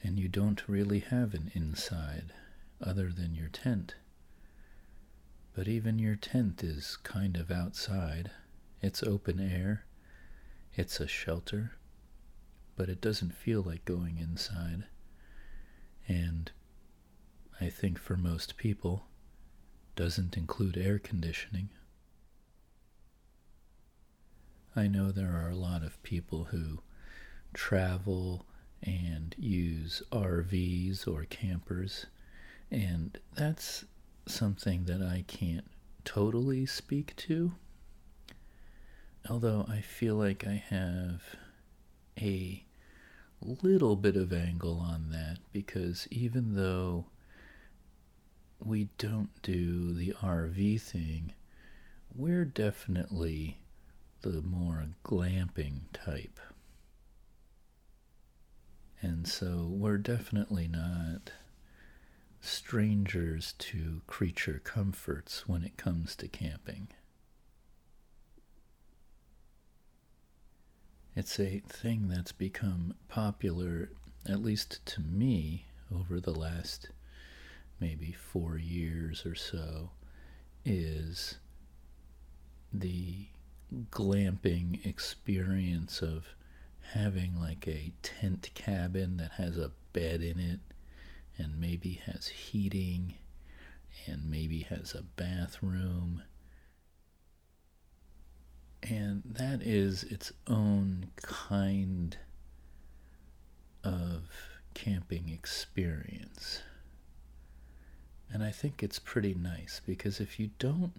and 0.03 0.18
you 0.18 0.29
don't 0.29 0.68
really 0.68 0.99
have 0.99 1.35
an 1.35 1.53
inside 1.55 2.33
other 2.81 3.12
than 3.12 3.35
your 3.35 3.49
tent. 3.49 3.95
But 5.55 5.68
even 5.68 5.99
your 5.99 6.16
tent 6.16 6.64
is 6.64 6.97
kind 7.05 7.37
of 7.37 7.51
outside. 7.51 8.31
It's 8.81 9.03
open 9.03 9.39
air, 9.39 9.85
it's 10.75 10.99
a 10.99 11.07
shelter, 11.07 11.77
but 12.75 12.89
it 12.89 13.01
doesn't 13.01 13.37
feel 13.37 13.62
like 13.62 13.85
going 13.85 14.18
inside. 14.18 14.85
And 16.09 16.51
I 17.61 17.68
think 17.68 17.99
for 17.99 18.16
most 18.16 18.57
people, 18.57 19.05
doesn't 19.95 20.37
include 20.37 20.77
air 20.77 20.99
conditioning. 20.99 21.68
I 24.75 24.87
know 24.87 25.12
there 25.12 25.33
are 25.33 25.51
a 25.51 25.57
lot 25.57 25.83
of 25.83 26.03
people 26.03 26.45
who 26.45 26.81
travel 27.53 28.47
and 28.83 29.35
use 29.39 30.03
RVs 30.11 31.07
or 31.07 31.25
campers, 31.25 32.07
and 32.70 33.18
that's 33.35 33.85
something 34.27 34.85
that 34.85 35.03
I 35.03 35.25
can't 35.27 35.70
totally 36.05 36.64
speak 36.66 37.14
to. 37.16 37.53
Although 39.29 39.66
I 39.68 39.81
feel 39.83 40.16
like 40.16 40.47
I 40.47 40.62
have 40.68 41.23
a 42.20 42.64
little 43.41 43.97
bit 43.97 44.16
of 44.16 44.33
angle 44.33 44.79
on 44.79 45.11
that 45.11 45.39
because 45.53 46.09
even 46.11 46.55
though 46.55 47.07
we 48.59 48.89
don't 48.99 49.31
do 49.43 49.93
the 49.93 50.14
RV 50.23 50.81
thing, 50.81 51.35
we're 52.14 52.45
definitely 52.45 53.59
the 54.23 54.43
more 54.43 54.87
glamping 55.05 55.81
type. 55.93 56.41
And 59.01 59.27
so 59.27 59.68
we're 59.68 59.99
definitely 59.99 60.68
not 60.68 61.33
strangers 62.41 63.55
to 63.59 64.03
creature 64.07 64.61
comforts 64.62 65.49
when 65.49 65.64
it 65.64 65.77
comes 65.77 66.16
to 66.16 66.29
camping. 66.29 66.89
It's 71.14 71.39
a 71.39 71.61
thing 71.68 72.09
that's 72.09 72.33
become 72.33 72.95
popular, 73.09 73.91
at 74.27 74.43
least 74.43 74.85
to 74.87 75.01
me, 75.01 75.66
over 75.95 76.20
the 76.20 76.35
last 76.35 76.89
maybe 77.81 78.12
four 78.12 78.57
years 78.57 79.27
or 79.27 79.35
so, 79.35 79.91
is 80.64 81.37
the 82.73 83.27
glamping 83.91 84.85
experience 84.85 86.03
of 86.03 86.27
having 86.93 87.41
like 87.41 87.66
a 87.66 87.93
tent 88.03 88.51
cabin 88.55 89.16
that 89.16 89.33
has 89.33 89.57
a 89.57 89.73
bed 89.93 90.23
in 90.23 90.39
it 90.39 90.61
and 91.39 91.59
maybe 91.59 92.01
has 92.07 92.29
heating 92.29 93.14
and 94.07 94.31
maybe 94.31 94.61
has 94.61 94.95
a 94.95 95.03
bathroom 95.03 96.23
and 98.83 99.23
that 99.25 99.62
is 99.62 100.03
its 100.05 100.33
own 100.49 101.07
kind 101.16 102.16
of 103.85 104.23
camping 104.75 105.29
experience. 105.29 106.62
And 108.33 108.43
I 108.43 108.51
think 108.51 108.83
it's 108.83 108.99
pretty 108.99 109.35
nice 109.35 109.81
because 109.87 110.18
if 110.18 110.41
you 110.41 110.51
don't 110.59 110.93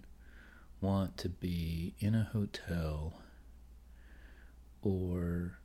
want 0.84 1.18
to 1.18 1.30
be 1.30 1.96
in 2.00 2.14
a 2.14 2.30
hotel 2.34 3.22
or 4.82 5.58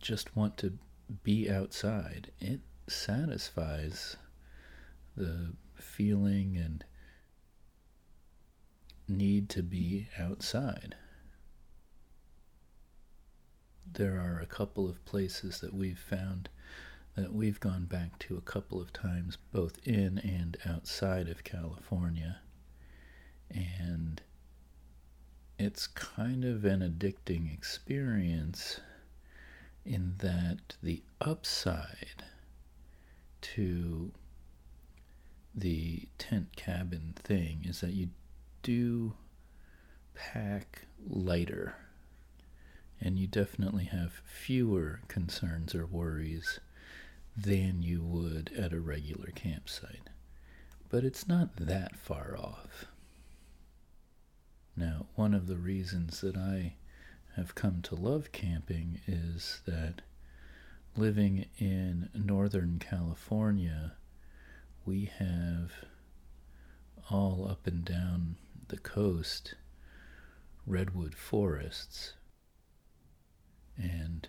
just 0.00 0.36
want 0.36 0.56
to 0.58 0.78
be 1.24 1.50
outside, 1.50 2.30
it 2.38 2.60
satisfies 2.86 4.16
the 5.16 5.54
feeling 5.74 6.56
and 6.56 6.84
need 9.08 9.48
to 9.48 9.62
be 9.62 10.06
outside 10.18 10.94
there 13.94 14.20
are 14.20 14.40
a 14.40 14.46
couple 14.46 14.88
of 14.88 15.04
places 15.04 15.60
that 15.60 15.74
we've 15.74 15.98
found 15.98 16.48
that 17.16 17.32
we've 17.32 17.60
gone 17.60 17.84
back 17.84 18.18
to 18.20 18.36
a 18.36 18.40
couple 18.40 18.80
of 18.80 18.92
times, 18.92 19.36
both 19.52 19.78
in 19.86 20.18
and 20.18 20.56
outside 20.64 21.28
of 21.28 21.42
California. 21.44 22.38
And 23.50 24.22
it's 25.60 25.86
kind 25.88 26.42
of 26.42 26.64
an 26.64 26.80
addicting 26.80 27.52
experience 27.52 28.80
in 29.84 30.14
that 30.18 30.76
the 30.82 31.02
upside 31.20 32.24
to 33.42 34.10
the 35.54 36.08
tent 36.16 36.56
cabin 36.56 37.12
thing 37.14 37.62
is 37.68 37.82
that 37.82 37.92
you 37.92 38.08
do 38.62 39.12
pack 40.14 40.86
lighter 41.06 41.74
and 42.98 43.18
you 43.18 43.26
definitely 43.26 43.84
have 43.84 44.22
fewer 44.24 45.00
concerns 45.08 45.74
or 45.74 45.84
worries 45.84 46.58
than 47.36 47.82
you 47.82 48.02
would 48.02 48.50
at 48.58 48.72
a 48.72 48.80
regular 48.80 49.30
campsite. 49.34 50.08
But 50.88 51.04
it's 51.04 51.28
not 51.28 51.54
that 51.56 51.96
far 51.96 52.34
off. 52.38 52.86
Now, 54.80 55.04
one 55.14 55.34
of 55.34 55.46
the 55.46 55.58
reasons 55.58 56.22
that 56.22 56.38
I 56.38 56.72
have 57.36 57.54
come 57.54 57.82
to 57.82 57.94
love 57.94 58.32
camping 58.32 59.02
is 59.06 59.60
that 59.66 60.00
living 60.96 61.44
in 61.58 62.08
Northern 62.14 62.78
California, 62.78 63.92
we 64.86 65.04
have 65.18 65.72
all 67.10 67.46
up 67.46 67.66
and 67.66 67.84
down 67.84 68.36
the 68.68 68.78
coast 68.78 69.54
redwood 70.64 71.14
forests 71.14 72.14
and 73.76 74.28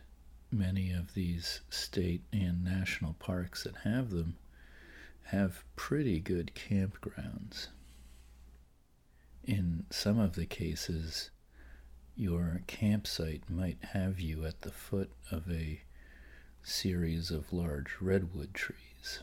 many 0.51 0.91
of 0.91 1.13
these 1.13 1.61
state 1.69 2.23
and 2.33 2.61
national 2.61 3.13
parks 3.13 3.63
that 3.63 3.77
have 3.85 4.09
them 4.09 4.35
have 5.27 5.63
pretty 5.77 6.19
good 6.19 6.51
campgrounds. 6.55 7.67
In 9.43 9.85
some 9.89 10.19
of 10.19 10.35
the 10.35 10.45
cases, 10.45 11.31
your 12.15 12.61
campsite 12.67 13.49
might 13.49 13.83
have 13.83 14.19
you 14.19 14.45
at 14.45 14.61
the 14.61 14.71
foot 14.71 15.11
of 15.31 15.49
a 15.49 15.81
series 16.63 17.31
of 17.31 17.51
large 17.51 17.95
redwood 17.99 18.53
trees. 18.53 19.21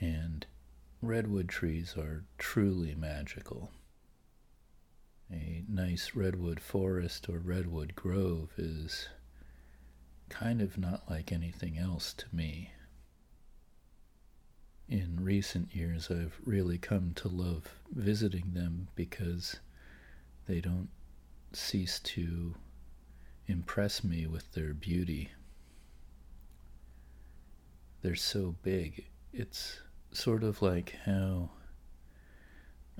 And 0.00 0.46
redwood 1.02 1.48
trees 1.48 1.96
are 1.96 2.24
truly 2.38 2.94
magical 2.94 3.70
a 5.32 5.64
nice 5.68 6.14
redwood 6.14 6.60
forest 6.60 7.28
or 7.28 7.38
redwood 7.38 7.94
grove 7.94 8.50
is 8.58 9.08
kind 10.28 10.60
of 10.60 10.76
not 10.76 11.08
like 11.08 11.30
anything 11.30 11.78
else 11.78 12.12
to 12.14 12.24
me. 12.32 12.72
In 14.90 15.20
recent 15.20 15.72
years, 15.72 16.10
I've 16.10 16.36
really 16.44 16.76
come 16.76 17.12
to 17.14 17.28
love 17.28 17.76
visiting 17.94 18.54
them 18.54 18.88
because 18.96 19.60
they 20.48 20.60
don't 20.60 20.88
cease 21.52 22.00
to 22.00 22.56
impress 23.46 24.02
me 24.02 24.26
with 24.26 24.50
their 24.50 24.74
beauty. 24.74 25.30
They're 28.02 28.16
so 28.16 28.56
big. 28.64 29.04
It's 29.32 29.78
sort 30.10 30.42
of 30.42 30.60
like 30.60 30.96
how 31.04 31.50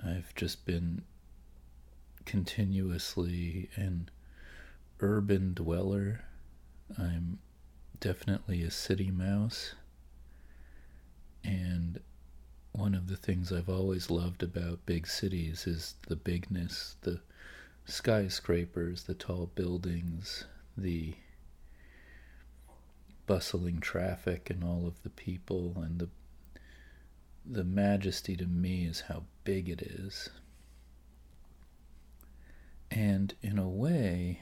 I've 0.01 0.33
just 0.33 0.65
been 0.65 1.01
continuously 2.23 3.69
an 3.75 4.09
urban 5.01 5.53
dweller. 5.53 6.21
I'm 6.97 7.39
definitely 7.99 8.63
a 8.63 8.71
city 8.71 9.11
mouse. 9.11 9.75
And 11.43 11.99
one 12.71 12.95
of 12.95 13.07
the 13.07 13.17
things 13.17 13.51
I've 13.51 13.69
always 13.69 14.09
loved 14.09 14.43
about 14.43 14.85
big 14.85 15.07
cities 15.07 15.67
is 15.67 15.95
the 16.07 16.15
bigness, 16.15 16.95
the 17.01 17.21
skyscrapers, 17.85 19.03
the 19.03 19.13
tall 19.13 19.51
buildings, 19.55 20.45
the 20.77 21.15
bustling 23.25 23.79
traffic 23.79 24.49
and 24.49 24.63
all 24.63 24.85
of 24.87 25.01
the 25.03 25.09
people 25.09 25.73
and 25.77 25.99
the 25.99 26.09
the 27.45 27.63
majesty 27.63 28.35
to 28.35 28.45
me 28.45 28.85
is 28.85 29.01
how 29.01 29.23
big 29.43 29.67
it 29.67 29.81
is. 29.81 30.29
And 32.91 33.33
in 33.41 33.57
a 33.57 33.67
way, 33.67 34.41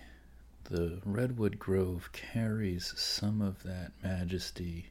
the 0.66 1.00
redwood 1.06 1.60
grove 1.60 2.10
carries 2.12 2.93
some 3.00 3.41
of 3.41 3.64
that 3.64 3.93
majesty 4.04 4.89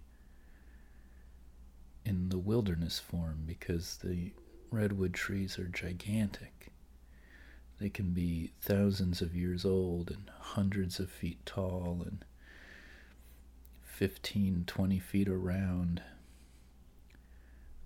in 2.09 2.31
the 2.31 2.39
wilderness 2.39 2.99
form 2.99 3.43
because 3.47 3.99
the 3.99 4.33
redwood 4.71 5.13
trees 5.13 5.59
are 5.59 5.69
gigantic. 5.69 6.73
They 7.79 7.91
can 7.91 8.13
be 8.15 8.53
thousands 8.63 9.21
of 9.21 9.37
years 9.37 9.67
old 9.67 10.11
and 10.11 10.31
hundreds 10.39 10.99
of 10.99 11.11
feet 11.11 11.45
tall 11.45 12.03
and 12.07 12.25
15, 13.83 14.65
20 14.67 14.99
feet 14.99 15.29
around. 15.29 16.01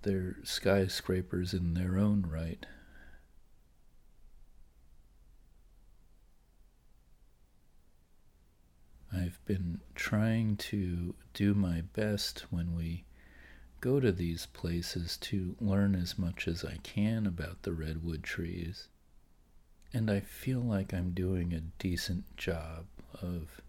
They're 0.03 0.37
skyscrapers 0.43 1.53
in 1.53 1.73
their 1.73 1.97
own 1.97 2.25
right. 2.25 2.65
I've 9.13 9.43
been 9.45 9.81
trying 9.95 10.55
to 10.57 11.13
do 11.33 11.53
my 11.53 11.81
best 11.81 12.45
when 12.49 12.73
we 12.73 13.03
go 13.83 13.99
to 13.99 14.13
these 14.13 14.45
places 14.45 15.17
to 15.17 15.57
learn 15.59 15.93
as 15.93 16.17
much 16.17 16.47
as 16.47 16.63
I 16.63 16.77
can 16.83 17.27
about 17.27 17.63
the 17.63 17.73
redwood 17.73 18.23
trees. 18.23 18.87
And 19.93 20.09
I 20.09 20.21
feel 20.21 20.61
like 20.61 20.93
I'm 20.93 21.11
doing 21.11 21.51
a 21.51 21.59
decent 21.79 22.37
job 22.37 22.85
of 23.21 23.59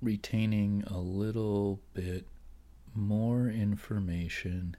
retaining 0.00 0.84
a 0.86 0.98
little 0.98 1.80
bit 1.94 2.28
more 2.94 3.48
information 3.48 4.76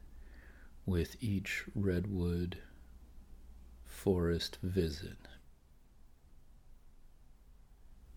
with 0.86 1.18
each 1.22 1.66
redwood 1.76 2.60
forest 3.84 4.58
visit. 4.64 5.18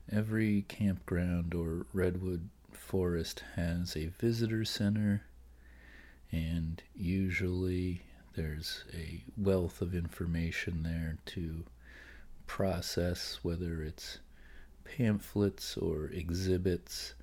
Every 0.09 0.63
campground 0.69 1.53
or 1.53 1.87
redwood 1.93 2.49
forest 2.77 3.43
has 3.55 3.97
a 3.97 4.07
visitor 4.07 4.65
center, 4.65 5.25
and 6.31 6.83
usually 6.95 8.03
there's 8.35 8.85
a 8.93 9.25
wealth 9.37 9.81
of 9.81 9.95
information 9.95 10.83
there 10.83 11.19
to 11.27 11.65
process, 12.47 13.41
whether 13.43 13.83
it's 13.83 14.19
pamphlets 14.85 15.77
or 15.77 16.07
exhibits, 16.09 17.15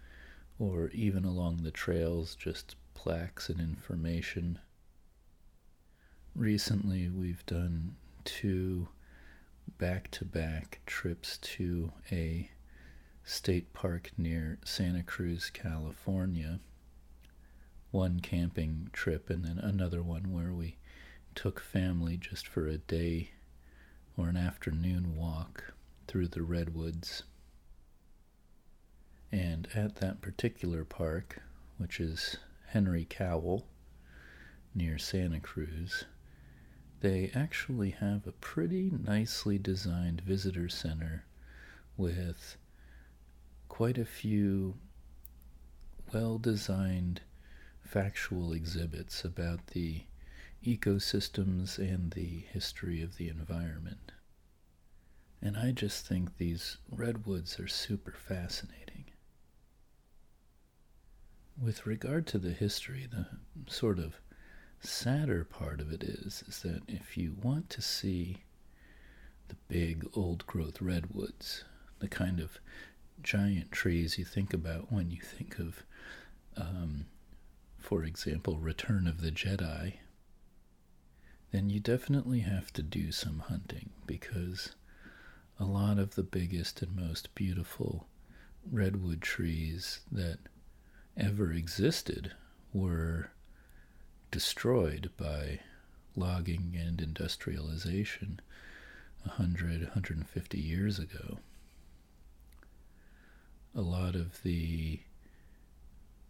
or 0.59 0.89
even 0.89 1.23
along 1.23 1.63
the 1.63 1.71
trails, 1.71 2.35
just 2.35 2.75
plaques 2.93 3.49
and 3.49 3.59
information. 3.59 4.59
Recently, 6.35 7.09
we've 7.09 7.45
done 7.45 7.95
two 8.25 8.87
back 9.77 10.09
to 10.11 10.25
back 10.25 10.81
trips 10.85 11.37
to 11.39 11.91
a 12.11 12.49
state 13.23 13.73
park 13.73 14.11
near 14.17 14.59
Santa 14.65 15.03
Cruz, 15.03 15.49
California. 15.49 16.59
One 17.91 18.19
camping 18.19 18.89
trip, 18.91 19.29
and 19.29 19.45
then 19.45 19.59
another 19.59 20.01
one 20.01 20.31
where 20.33 20.51
we 20.51 20.77
took 21.35 21.59
family 21.59 22.17
just 22.17 22.47
for 22.47 22.67
a 22.67 22.77
day 22.77 23.31
or 24.17 24.29
an 24.29 24.37
afternoon 24.37 25.15
walk 25.15 25.73
through 26.07 26.27
the 26.27 26.41
redwoods. 26.41 27.23
And 29.31 29.67
at 29.73 29.95
that 29.95 30.21
particular 30.21 30.85
park, 30.85 31.41
which 31.77 31.99
is 31.99 32.37
Henry 32.67 33.05
Cowell 33.09 33.65
near 34.75 34.97
Santa 34.97 35.39
Cruz, 35.39 36.05
they 37.01 37.31
actually 37.33 37.91
have 37.91 38.27
a 38.27 38.31
pretty 38.31 38.91
nicely 38.91 39.57
designed 39.57 40.21
visitor 40.21 40.69
center 40.69 41.25
with 41.97 42.57
quite 43.73 43.97
a 43.97 44.05
few 44.05 44.75
well 46.13 46.37
designed 46.37 47.19
factual 47.81 48.53
exhibits 48.53 49.25
about 49.25 49.65
the 49.69 50.03
ecosystems 50.63 51.79
and 51.79 52.11
the 52.11 52.43
history 52.51 53.01
of 53.01 53.17
the 53.17 53.27
environment. 53.27 54.11
And 55.41 55.57
I 55.57 55.71
just 55.71 56.05
think 56.05 56.37
these 56.37 56.77
redwoods 56.91 57.59
are 57.59 57.67
super 57.67 58.11
fascinating. 58.11 59.05
With 61.59 61.87
regard 61.87 62.27
to 62.27 62.37
the 62.37 62.53
history, 62.53 63.07
the 63.09 63.25
sort 63.65 63.97
of 63.97 64.17
sadder 64.81 65.43
part 65.43 65.81
of 65.81 65.91
it 65.91 66.03
is 66.03 66.43
is 66.47 66.59
that 66.59 66.83
if 66.87 67.17
you 67.17 67.35
want 67.41 67.71
to 67.71 67.81
see 67.81 68.43
the 69.47 69.55
big 69.67 70.05
old 70.13 70.45
growth 70.45 70.79
redwoods, 70.79 71.63
the 71.97 72.07
kind 72.07 72.39
of 72.39 72.59
giant 73.21 73.71
trees 73.71 74.17
you 74.17 74.25
think 74.25 74.53
about 74.53 74.91
when 74.91 75.11
you 75.11 75.21
think 75.21 75.59
of, 75.59 75.83
um, 76.57 77.05
for 77.79 78.03
example, 78.03 78.57
Return 78.57 79.07
of 79.07 79.21
the 79.21 79.31
Jedi, 79.31 79.95
then 81.51 81.69
you 81.69 81.79
definitely 81.79 82.39
have 82.39 82.73
to 82.73 82.81
do 82.81 83.11
some 83.11 83.39
hunting 83.39 83.91
because 84.07 84.75
a 85.59 85.65
lot 85.65 85.99
of 85.99 86.15
the 86.15 86.23
biggest 86.23 86.81
and 86.81 86.95
most 86.95 87.33
beautiful 87.35 88.07
redwood 88.71 89.21
trees 89.21 89.99
that 90.11 90.39
ever 91.15 91.51
existed 91.51 92.31
were 92.73 93.29
destroyed 94.31 95.11
by 95.15 95.59
logging 96.15 96.75
and 96.75 97.01
industrialization 97.01 98.39
100, 99.23 99.81
150 99.81 100.59
years 100.59 100.99
ago. 100.99 101.37
A 103.75 103.81
lot 103.81 104.15
of 104.15 104.41
the 104.43 104.99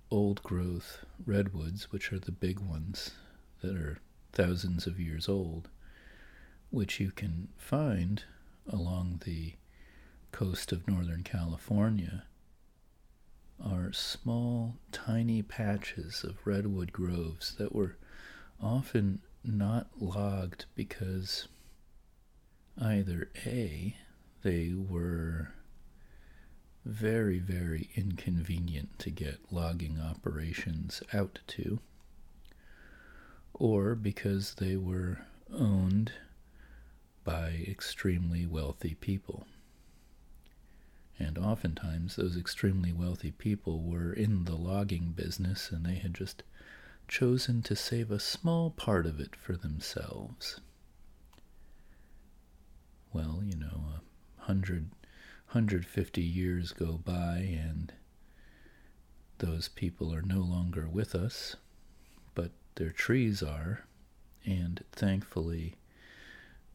old 0.09 0.41
growth 0.43 1.05
redwoods, 1.25 1.91
which 1.91 2.13
are 2.13 2.19
the 2.19 2.31
big 2.31 2.59
ones 2.59 3.11
that 3.61 3.75
are 3.75 3.99
thousands 4.31 4.87
of 4.87 4.99
years 4.99 5.27
old, 5.27 5.67
which 6.69 6.99
you 6.99 7.11
can 7.11 7.49
find 7.57 8.23
along 8.67 9.21
the 9.25 9.53
coast 10.31 10.71
of 10.71 10.87
Northern 10.87 11.23
California, 11.23 12.23
are 13.63 13.91
small, 13.91 14.77
tiny 14.91 15.41
patches 15.41 16.23
of 16.23 16.45
redwood 16.47 16.91
groves 16.93 17.55
that 17.55 17.75
were 17.75 17.97
often 18.61 19.21
not 19.43 19.87
logged 19.99 20.65
because 20.75 21.47
either 22.79 23.29
A, 23.45 23.97
they 24.43 24.73
were 24.73 25.53
very, 26.85 27.39
very 27.39 27.89
inconvenient 27.95 28.99
to 28.99 29.09
get 29.09 29.51
logging 29.51 29.99
operations 29.99 31.01
out 31.13 31.39
to, 31.47 31.79
or 33.53 33.95
because 33.95 34.55
they 34.55 34.75
were 34.75 35.19
owned 35.53 36.11
by 37.23 37.65
extremely 37.67 38.45
wealthy 38.45 38.95
people. 38.95 39.45
And 41.19 41.37
oftentimes, 41.37 42.15
those 42.15 42.35
extremely 42.35 42.91
wealthy 42.91 43.31
people 43.31 43.81
were 43.83 44.11
in 44.11 44.45
the 44.45 44.55
logging 44.55 45.13
business 45.15 45.71
and 45.71 45.85
they 45.85 45.95
had 45.95 46.13
just 46.13 46.43
chosen 47.07 47.61
to 47.63 47.75
save 47.75 48.11
a 48.11 48.19
small 48.19 48.71
part 48.71 49.05
of 49.05 49.19
it 49.19 49.35
for 49.35 49.55
themselves. 49.55 50.59
Well, 53.13 53.41
you 53.45 53.55
know, 53.55 53.83
a 53.95 54.41
hundred, 54.45 54.89
hundred 55.53 55.85
fifty 55.85 56.21
years 56.21 56.71
go 56.73 56.99
by 57.03 57.37
and 57.37 57.93
those 59.39 59.67
people 59.69 60.13
are 60.13 60.21
no 60.21 60.39
longer 60.39 60.87
with 60.87 61.15
us, 61.15 61.55
but 62.35 62.51
their 62.75 62.91
trees 62.91 63.41
are, 63.41 63.85
and 64.45 64.83
thankfully, 64.91 65.75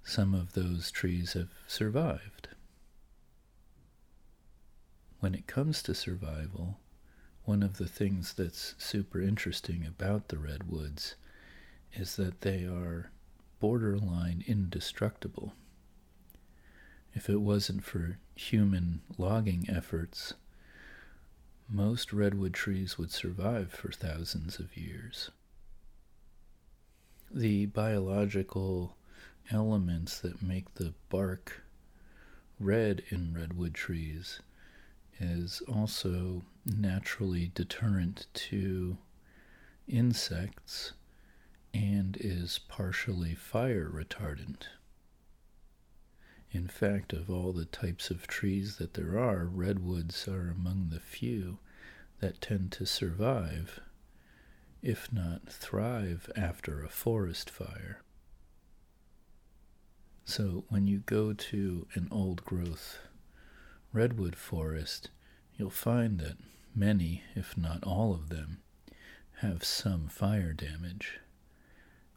some 0.05 0.35
of 0.35 0.53
those 0.55 0.91
trees 0.91 1.35
have 1.35 1.51
survived 1.67 2.49
when 5.21 5.35
it 5.35 5.47
comes 5.47 5.83
to 5.83 5.95
survival, 5.95 6.79
one 7.45 7.63
of 7.63 7.79
the 7.79 7.89
things 7.89 8.35
that's 8.35 8.75
super 8.79 9.21
interesting 9.21 9.85
about 9.87 10.29
the 10.29 10.39
redwoods 10.39 11.17
is 11.95 12.17
that 12.17 12.43
they 12.43 12.65
are 12.65 13.11
borderline 13.59 14.45
indestructible. 14.47 15.55
If 17.19 17.29
it 17.29 17.41
wasn't 17.41 17.83
for 17.83 18.17
human 18.37 19.01
logging 19.19 19.67
efforts, 19.69 20.35
most 21.69 22.13
redwood 22.13 22.55
trees 22.55 22.97
would 22.97 23.11
survive 23.11 23.73
for 23.73 23.91
thousands 23.91 24.61
of 24.61 24.77
years. 24.77 25.33
The 27.29 27.67
biological 27.67 28.97
elements 29.51 30.21
that 30.21 30.41
make 30.41 30.73
the 30.75 30.95
bark 31.09 31.65
red 32.61 33.03
in 33.09 33.35
redwood 33.35 33.75
trees 33.75 34.39
is 35.19 35.61
also 35.63 36.45
naturally 36.65 37.51
deterrent 37.53 38.29
to 38.35 38.97
insects 39.89 40.93
and 41.75 42.17
is 42.21 42.61
partially 42.69 43.35
fire 43.35 43.91
retardant. 43.93 44.69
In 46.51 46.67
fact, 46.67 47.13
of 47.13 47.29
all 47.31 47.53
the 47.53 47.67
types 47.67 48.11
of 48.11 48.27
trees 48.27 48.77
that 48.77 48.95
there 48.95 49.19
are, 49.19 49.45
redwoods 49.45 50.27
are 50.27 50.51
among 50.51 50.89
the 50.89 51.01
few 51.01 51.59
that 52.21 52.41
tend 52.41 52.73
to 52.73 52.87
survive, 52.87 53.81
if 54.83 55.13
not 55.13 55.49
thrive, 55.49 56.31
after 56.35 56.83
a 56.83 56.89
forest 56.89 57.51
fire. 57.51 58.03
So 60.25 60.65
when 60.69 60.87
you 60.87 60.99
go 60.99 61.33
to 61.33 61.87
an 61.95 62.09
old 62.11 62.45
growth 62.45 62.99
redwood 63.93 64.37
forest, 64.37 65.11
you'll 65.57 65.71
find 65.71 66.19
that 66.21 66.37
many, 66.75 67.23
if 67.35 67.57
not 67.57 67.85
all 67.85 68.13
of 68.13 68.29
them, 68.29 68.59
have 69.37 69.65
some 69.65 70.09
fire 70.09 70.53
damage 70.53 71.21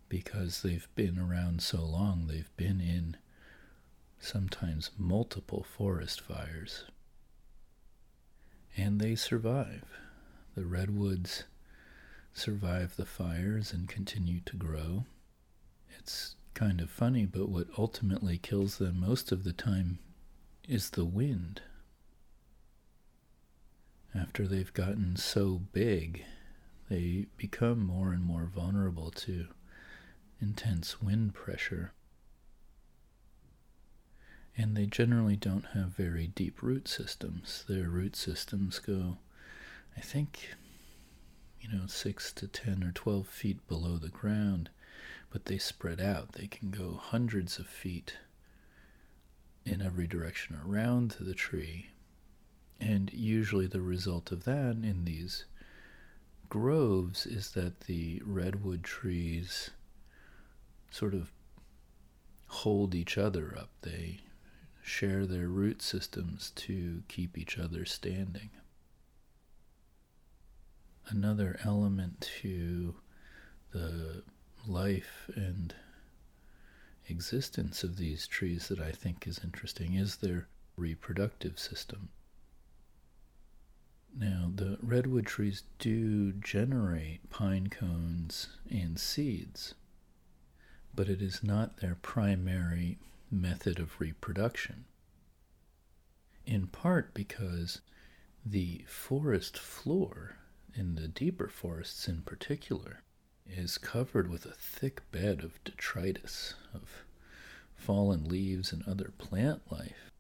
because 0.09 0.61
they've 0.61 0.88
been 0.95 1.17
around 1.17 1.61
so 1.61 1.84
long, 1.84 2.27
they've 2.27 2.55
been 2.57 2.82
in 2.82 3.15
sometimes 4.22 4.91
multiple 4.97 5.63
forest 5.63 6.22
fires. 6.22 6.86
And 8.78 9.01
they 9.01 9.15
survive. 9.15 9.84
The 10.55 10.65
redwoods 10.65 11.43
survive 12.34 12.95
the 12.95 13.05
fires 13.05 13.74
and 13.74 13.89
continue 13.89 14.39
to 14.45 14.55
grow. 14.55 15.05
It's 15.97 16.36
kind 16.53 16.80
of 16.80 16.89
funny, 16.89 17.26
but 17.26 17.49
what 17.49 17.67
ultimately 17.78 18.38
kills 18.38 18.78
them 18.78 18.99
most 18.99 19.32
of 19.32 19.43
the 19.43 19.53
time 19.53 19.99
is 20.67 20.91
the 20.91 21.05
wind. 21.05 21.61
After 24.13 24.47
they've 24.47 24.74
gotten 24.74 25.15
so 25.15 25.61
big, 25.74 26.24
they 26.89 27.28
become 27.38 27.86
more 27.86 28.11
and 28.11 28.24
more 28.24 28.45
vulnerable 28.53 29.11
to 29.11 29.47
intense 30.41 31.01
wind 31.01 31.34
pressure. 31.34 31.93
And 34.58 34.76
they 34.76 34.86
generally 34.86 35.36
don't 35.36 35.68
have 35.74 35.95
very 35.95 36.28
deep 36.28 36.62
root 36.62 36.88
systems. 36.88 37.64
Their 37.68 37.89
root 37.89 38.16
systems 38.16 38.80
go, 38.80 39.18
I 39.97 40.02
think, 40.02 40.49
you 41.60 41.70
know, 41.70 41.88
6 41.88 42.34
to 42.34 42.47
10 42.47 42.84
or 42.84 42.91
12 42.91 43.28
feet 43.28 43.68
below 43.68 43.97
the 43.97 44.10
ground, 44.10 44.70
but 45.30 45.45
they 45.45 45.58
spread 45.58 46.02
out. 46.02 46.34
They 46.34 46.47
can 46.47 46.70
go 46.70 46.99
hundreds 47.02 47.60
of 47.60 47.68
feet 47.68 48.18
in 49.66 49.82
every 49.82 50.08
direction 50.08 50.60
around 50.66 51.16
the 51.20 51.34
tree. 51.34 51.88
And 52.80 53.12
usually, 53.14 53.68
the 53.68 53.82
result 53.82 54.32
of 54.32 54.43
that 54.45 54.78
in 54.84 55.06
these 55.06 55.45
groves 56.49 57.26
is 57.26 57.52
that 57.52 57.82
the 57.82 58.22
redwood 58.26 58.84
trees 58.84 59.70
sort 60.89 61.14
of 61.14 61.32
hold 62.47 62.93
each 62.93 63.18
other 63.18 63.56
up. 63.58 63.70
They 63.84 64.20
share 64.82 65.25
their 65.25 65.47
root 65.47 65.82
systems 65.82 66.51
to 66.55 67.03
keep 67.07 67.38
each 67.38 67.57
other 67.57 67.86
standing. 67.86 68.49
Another 71.07 71.59
element 71.63 72.29
to 72.41 72.95
the 73.71 74.23
life 74.65 75.29
and 75.36 75.73
existence 77.07 77.84
of 77.84 77.97
these 77.97 78.27
trees 78.27 78.67
that 78.67 78.79
I 78.79 78.91
think 78.91 79.27
is 79.27 79.41
interesting 79.43 79.95
is 79.95 80.17
their 80.17 80.47
reproductive 80.77 81.59
system. 81.59 82.09
Now, 84.17 84.51
the 84.53 84.77
redwood 84.82 85.25
trees 85.25 85.63
do 85.79 86.34
generate 86.34 87.29
pine 87.29 87.67
cones 87.67 88.49
and 88.69 88.99
seeds, 88.99 89.73
but 90.93 91.07
it 91.07 91.21
is 91.21 91.43
not 91.43 91.77
their 91.77 91.95
primary 91.95 92.99
method 93.32 93.79
of 93.79 93.99
reproduction. 93.99 94.86
In 96.45 96.67
part 96.67 97.13
because 97.13 97.82
the 98.45 98.84
forest 98.88 99.57
floor, 99.57 100.38
in 100.73 100.95
the 100.95 101.07
deeper 101.07 101.47
forests 101.47 102.07
in 102.07 102.21
particular, 102.21 103.01
is 103.47 103.77
covered 103.77 104.29
with 104.29 104.45
a 104.45 104.51
thick 104.53 105.01
bed 105.11 105.43
of 105.43 105.63
detritus, 105.63 106.55
of 106.73 107.05
fallen 107.75 108.25
leaves 108.25 108.71
and 108.71 108.88
other 108.88 109.11
plant 109.17 109.61
life 109.71 110.11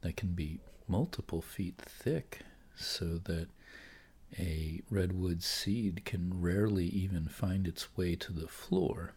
that 0.00 0.16
can 0.16 0.30
be 0.32 0.60
multiple 0.88 1.40
feet 1.40 1.76
thick, 1.78 2.40
so 2.76 3.18
that 3.18 3.48
a 4.38 4.80
redwood 4.90 5.42
seed 5.42 6.04
can 6.04 6.40
rarely 6.40 6.86
even 6.86 7.28
find 7.28 7.66
its 7.66 7.96
way 7.96 8.14
to 8.16 8.32
the 8.32 8.48
floor. 8.48 9.12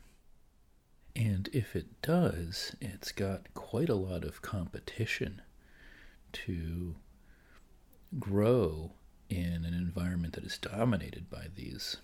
And 1.16 1.50
if 1.54 1.76
it 1.76 2.02
does, 2.02 2.76
it's 2.82 3.12
got 3.12 3.54
quite 3.54 3.90
a 3.90 3.96
lot 3.96 4.24
of 4.24 4.42
competition 4.42 5.42
to 6.34 6.96
grow 8.20 8.92
in 9.30 9.66
an 9.66 9.74
environment 9.74 10.34
that 10.34 10.44
is 10.44 10.58
dominated 10.58 11.30
by 11.30 11.48
these 11.56 11.98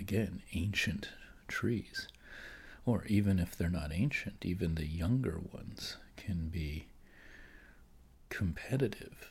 again, 0.00 0.42
ancient 0.54 1.10
trees. 1.46 2.08
Or 2.86 3.04
even 3.04 3.38
if 3.38 3.54
they're 3.54 3.68
not 3.68 3.92
ancient, 3.92 4.44
even 4.44 4.74
the 4.74 4.86
younger 4.86 5.38
ones 5.52 5.98
can 6.16 6.48
be 6.48 6.86
competitive. 8.30 9.30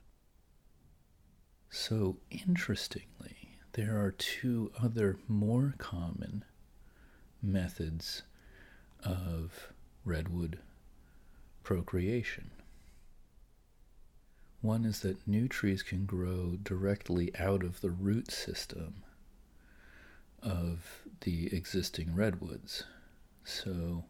So, 1.72 2.18
interestingly, 2.30 3.58
there 3.74 4.00
are 4.00 4.12
two 4.12 4.72
other 4.82 5.18
more 5.28 5.74
common 5.78 6.46
methods 7.42 8.24
of 9.04 9.74
redwood 10.06 10.60
procreation. 11.64 12.52
One 14.62 14.84
is 14.84 15.00
that 15.02 15.28
new 15.28 15.48
trees 15.48 15.84
can 15.84 16.06
grow 16.06 16.58
directly 16.62 17.32
out 17.38 17.64
of 17.64 17.82
the 17.82 17.92
root 17.92 18.32
system 18.32 19.04
of 20.42 21.04
the 21.22 21.54
existing 21.56 22.16
redwoods. 22.16 22.84
So 23.44 24.06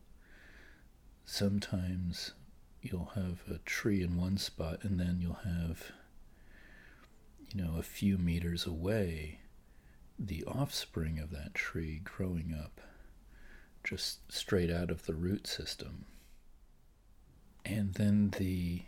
sometimes 1.25 2.33
you'll 2.81 3.11
have 3.15 3.43
a 3.49 3.59
tree 3.59 4.01
in 4.01 4.17
one 4.17 4.37
spot 4.37 4.83
and 4.83 4.99
then 4.99 5.19
you'll 5.21 5.33
have 5.43 5.91
you 7.53 7.61
know 7.61 7.75
a 7.77 7.83
few 7.83 8.17
meters 8.17 8.65
away 8.65 9.39
the 10.17 10.43
offspring 10.45 11.19
of 11.19 11.31
that 11.31 11.53
tree 11.53 12.01
growing 12.03 12.53
up 12.57 12.81
just 13.83 14.31
straight 14.31 14.71
out 14.71 14.91
of 14.91 15.05
the 15.05 15.13
root 15.13 15.47
system. 15.47 16.05
And 17.65 17.93
then 17.93 18.33
the 18.37 18.83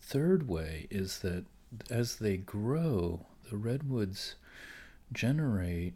third 0.00 0.48
way 0.48 0.86
is 0.90 1.20
that 1.20 1.44
as 1.88 2.16
they 2.16 2.36
grow, 2.36 3.26
the 3.48 3.56
redwoods 3.56 4.36
generate 5.12 5.94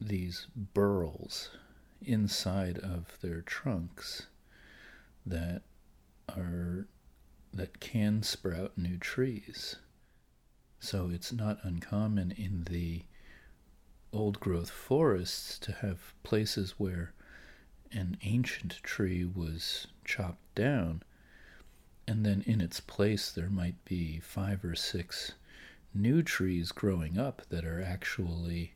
these 0.00 0.46
burls 0.54 1.50
inside 2.02 2.78
of 2.78 3.18
their 3.20 3.40
trunks 3.40 4.26
that 5.24 5.62
are 6.28 6.86
that 7.52 7.80
can 7.80 8.22
sprout 8.22 8.76
new 8.76 8.98
trees. 8.98 9.76
So 10.78 11.10
it's 11.10 11.32
not 11.32 11.58
uncommon 11.62 12.32
in 12.32 12.64
the 12.68 13.02
old 14.12 14.40
growth 14.40 14.70
forests 14.70 15.58
to 15.58 15.72
have 15.72 16.14
places 16.22 16.74
where 16.78 17.12
an 17.92 18.16
ancient 18.22 18.80
tree 18.82 19.24
was 19.24 19.86
chopped 20.04 20.54
down 20.54 21.02
and 22.08 22.24
then 22.24 22.42
in 22.46 22.60
its 22.60 22.80
place 22.80 23.30
there 23.32 23.50
might 23.50 23.84
be 23.84 24.20
five 24.20 24.64
or 24.64 24.74
six 24.74 25.32
new 25.92 26.22
trees 26.22 26.72
growing 26.72 27.18
up 27.18 27.42
that 27.48 27.64
are 27.64 27.82
actually 27.82 28.74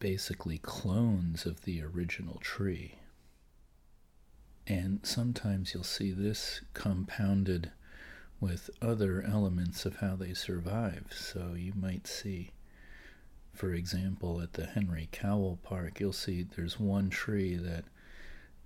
basically 0.00 0.58
clones 0.58 1.46
of 1.46 1.62
the 1.62 1.82
original 1.82 2.38
tree. 2.40 2.96
And 4.66 5.00
sometimes 5.04 5.72
you'll 5.72 5.84
see 5.84 6.10
this 6.10 6.62
compounded 6.72 7.70
with 8.40 8.70
other 8.82 9.22
elements 9.22 9.86
of 9.86 9.96
how 9.96 10.16
they 10.16 10.34
survive. 10.34 11.06
So 11.10 11.54
you 11.56 11.72
might 11.74 12.06
see, 12.06 12.50
for 13.54 13.72
example, 13.72 14.40
at 14.40 14.54
the 14.54 14.66
Henry 14.66 15.08
Cowell 15.12 15.58
Park, 15.62 16.00
you'll 16.00 16.12
see 16.12 16.42
there's 16.42 16.78
one 16.78 17.08
tree 17.08 17.56
that 17.56 17.84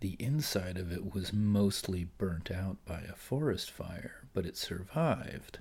the 0.01 0.17
inside 0.19 0.79
of 0.79 0.93
it 0.93 1.13
was 1.13 1.33
mostly 1.33 2.09
burnt 2.19 2.51
out 2.51 2.77
by 2.87 3.01
a 3.01 3.15
forest 3.15 3.71
fire, 3.71 4.25
but 4.33 4.47
it 4.47 4.57
survived. 4.57 5.59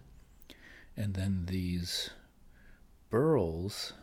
And 0.96 1.14
then 1.14 1.46
these 1.48 2.12
burls 3.10 3.94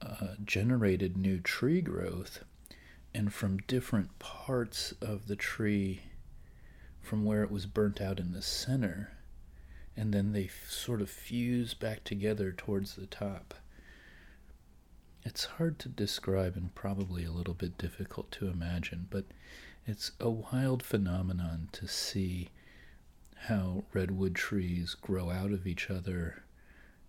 uh, 0.00 0.34
generated 0.44 1.16
new 1.16 1.40
tree 1.40 1.80
growth, 1.80 2.44
and 3.14 3.32
from 3.32 3.58
different 3.58 4.18
parts 4.18 4.92
of 5.00 5.26
the 5.26 5.36
tree, 5.36 6.02
from 7.00 7.24
where 7.24 7.42
it 7.42 7.50
was 7.50 7.66
burnt 7.66 8.00
out 8.00 8.18
in 8.20 8.32
the 8.32 8.42
center, 8.42 9.12
and 9.96 10.12
then 10.12 10.32
they 10.32 10.44
f- 10.44 10.70
sort 10.70 11.00
of 11.00 11.08
fuse 11.08 11.74
back 11.74 12.04
together 12.04 12.52
towards 12.52 12.96
the 12.96 13.06
top. 13.06 13.54
It's 15.24 15.46
hard 15.46 15.78
to 15.80 15.88
describe 15.88 16.54
and 16.54 16.74
probably 16.74 17.24
a 17.24 17.32
little 17.32 17.54
bit 17.54 17.78
difficult 17.78 18.30
to 18.32 18.48
imagine, 18.48 19.06
but 19.10 19.24
it's 19.86 20.12
a 20.20 20.28
wild 20.28 20.82
phenomenon 20.82 21.68
to 21.72 21.88
see 21.88 22.50
how 23.34 23.84
redwood 23.92 24.34
trees 24.34 24.94
grow 24.94 25.30
out 25.30 25.50
of 25.50 25.66
each 25.66 25.90
other 25.90 26.42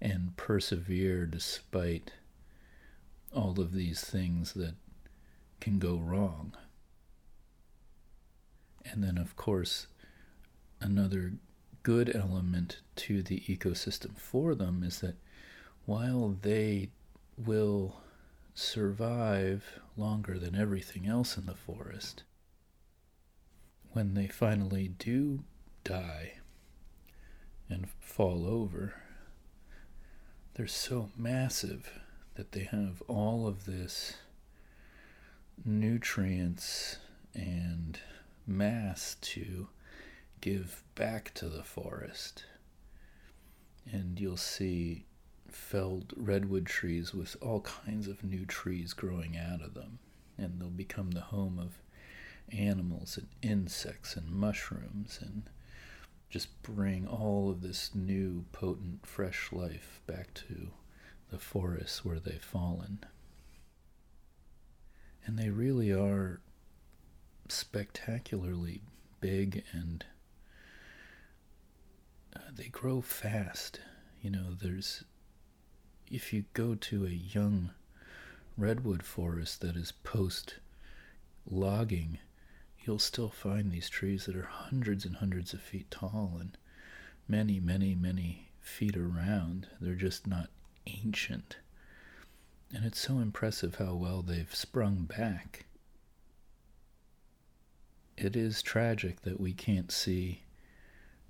and 0.01 0.35
persevere 0.37 1.25
despite 1.25 2.11
all 3.33 3.59
of 3.59 3.73
these 3.73 4.01
things 4.01 4.53
that 4.53 4.75
can 5.59 5.77
go 5.77 5.97
wrong. 5.97 6.53
And 8.85 9.03
then, 9.03 9.17
of 9.17 9.35
course, 9.35 9.87
another 10.79 11.33
good 11.83 12.15
element 12.15 12.79
to 12.95 13.21
the 13.21 13.41
ecosystem 13.41 14.17
for 14.17 14.55
them 14.55 14.83
is 14.83 14.99
that 14.99 15.15
while 15.85 16.37
they 16.41 16.89
will 17.37 17.97
survive 18.55 19.79
longer 19.97 20.39
than 20.39 20.55
everything 20.55 21.05
else 21.05 21.37
in 21.37 21.45
the 21.45 21.53
forest, 21.53 22.23
when 23.91 24.13
they 24.13 24.27
finally 24.27 24.87
do 24.87 25.43
die 25.83 26.33
and 27.69 27.87
fall 27.99 28.47
over, 28.47 28.95
they're 30.53 30.67
so 30.67 31.09
massive 31.17 31.99
that 32.35 32.53
they 32.53 32.63
have 32.63 33.01
all 33.07 33.47
of 33.47 33.65
this 33.65 34.15
nutrients 35.63 36.97
and 37.33 37.99
mass 38.47 39.17
to 39.21 39.67
give 40.41 40.83
back 40.95 41.33
to 41.33 41.49
the 41.49 41.63
forest. 41.63 42.45
And 43.91 44.19
you'll 44.19 44.37
see 44.37 45.05
felled 45.55 46.13
redwood 46.17 46.65
trees 46.65 47.13
with 47.13 47.35
all 47.41 47.61
kinds 47.61 48.07
of 48.07 48.23
new 48.23 48.45
trees 48.45 48.93
growing 48.93 49.37
out 49.37 49.61
of 49.61 49.73
them. 49.73 49.99
And 50.37 50.59
they'll 50.59 50.69
become 50.69 51.11
the 51.11 51.21
home 51.21 51.57
of 51.57 51.81
animals 52.51 53.17
and 53.17 53.27
insects 53.41 54.15
and 54.15 54.29
mushrooms 54.29 55.17
and 55.21 55.49
just 56.29 56.61
bring 56.61 57.07
all 57.07 57.49
of 57.49 57.61
this 57.61 57.95
new, 57.95 58.45
potent, 58.51 59.05
fresh 59.05 59.51
life 59.51 60.01
back 60.05 60.33
to 60.33 60.67
the 61.31 61.39
forests 61.39 62.03
where 62.03 62.19
they've 62.19 62.43
fallen. 62.43 62.99
And 65.25 65.39
they 65.39 65.49
really 65.49 65.91
are 65.91 66.41
spectacularly 67.47 68.81
big 69.21 69.63
and 69.71 70.05
uh, 72.35 72.39
they 72.53 72.67
grow 72.67 73.01
fast. 73.01 73.79
You 74.21 74.31
know, 74.31 74.53
there's 74.53 75.03
if 76.09 76.31
you 76.33 76.45
go 76.53 76.75
to 76.75 77.05
a 77.05 77.09
young 77.09 77.71
redwood 78.57 79.03
forest 79.03 79.61
that 79.61 79.75
is 79.75 79.91
post 79.91 80.55
logging, 81.49 82.19
you'll 82.83 82.99
still 82.99 83.29
find 83.29 83.71
these 83.71 83.89
trees 83.89 84.25
that 84.25 84.35
are 84.35 84.43
hundreds 84.43 85.05
and 85.05 85.17
hundreds 85.17 85.53
of 85.53 85.61
feet 85.61 85.89
tall 85.89 86.37
and 86.39 86.57
many, 87.27 87.59
many, 87.59 87.95
many 87.95 88.49
feet 88.61 88.95
around. 88.95 89.67
They're 89.81 89.95
just 89.95 90.27
not 90.27 90.49
ancient. 90.87 91.57
And 92.73 92.85
it's 92.85 92.99
so 92.99 93.19
impressive 93.19 93.75
how 93.75 93.95
well 93.95 94.21
they've 94.21 94.53
sprung 94.53 95.05
back. 95.05 95.65
It 98.17 98.35
is 98.35 98.61
tragic 98.61 99.21
that 99.21 99.39
we 99.39 99.53
can't 99.53 99.91
see 99.91 100.43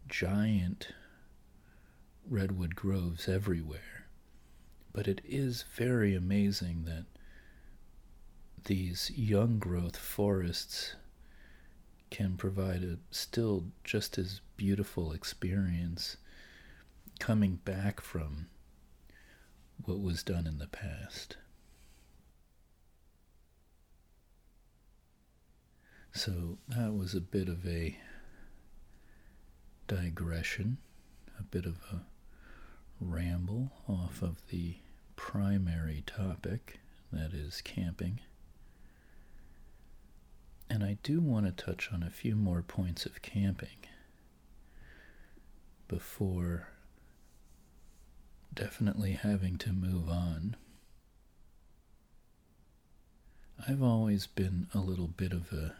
giant 0.07 0.89
redwood 2.29 2.75
groves 2.75 3.27
everywhere. 3.27 3.94
But 4.95 5.09
it 5.09 5.19
is 5.25 5.65
very 5.75 6.15
amazing 6.15 6.85
that 6.85 7.03
these 8.63 9.11
young 9.13 9.59
growth 9.59 9.97
forests 9.97 10.95
can 12.09 12.37
provide 12.37 12.81
a 12.81 12.99
still 13.11 13.65
just 13.83 14.17
as 14.17 14.39
beautiful 14.55 15.11
experience 15.11 16.15
coming 17.19 17.57
back 17.65 17.99
from 17.99 18.47
what 19.83 19.99
was 19.99 20.23
done 20.23 20.47
in 20.47 20.59
the 20.59 20.67
past. 20.67 21.35
So 26.13 26.57
that 26.69 26.93
was 26.93 27.13
a 27.13 27.19
bit 27.19 27.49
of 27.49 27.67
a 27.67 27.97
digression, 29.89 30.77
a 31.37 31.43
bit 31.43 31.65
of 31.65 31.79
a 31.91 31.99
ramble 33.01 33.73
off 33.89 34.21
of 34.21 34.37
the 34.47 34.77
primary 35.15 36.03
topic, 36.05 36.79
that 37.11 37.33
is 37.33 37.61
camping. 37.61 38.19
And 40.69 40.83
I 40.83 40.97
do 41.03 41.21
want 41.21 41.45
to 41.45 41.65
touch 41.65 41.89
on 41.93 42.03
a 42.03 42.09
few 42.09 42.35
more 42.35 42.61
points 42.61 43.05
of 43.05 43.21
camping 43.21 43.85
before 45.87 46.69
definitely 48.53 49.11
having 49.11 49.57
to 49.59 49.71
move 49.73 50.09
on. 50.09 50.55
I've 53.67 53.83
always 53.83 54.27
been 54.27 54.67
a 54.73 54.79
little 54.79 55.07
bit 55.07 55.31
of 55.31 55.51
a 55.51 55.75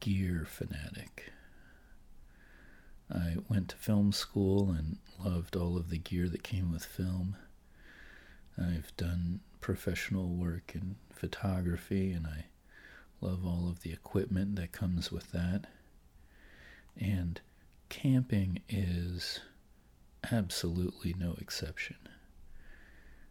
gear 0.00 0.46
fanatic. 0.48 1.32
I 3.10 3.36
went 3.48 3.68
to 3.70 3.76
film 3.76 4.12
school 4.12 4.70
and 4.70 4.98
loved 5.22 5.54
all 5.56 5.76
of 5.76 5.90
the 5.90 5.98
gear 5.98 6.28
that 6.28 6.42
came 6.42 6.72
with 6.72 6.84
film. 6.84 7.36
I've 8.58 8.94
done 8.96 9.40
professional 9.60 10.28
work 10.28 10.72
in 10.74 10.96
photography 11.12 12.12
and 12.12 12.26
I 12.26 12.46
love 13.20 13.46
all 13.46 13.68
of 13.68 13.80
the 13.82 13.92
equipment 13.92 14.56
that 14.56 14.72
comes 14.72 15.10
with 15.10 15.30
that. 15.32 15.66
And 16.96 17.40
camping 17.88 18.60
is 18.68 19.40
absolutely 20.30 21.14
no 21.18 21.36
exception. 21.40 21.96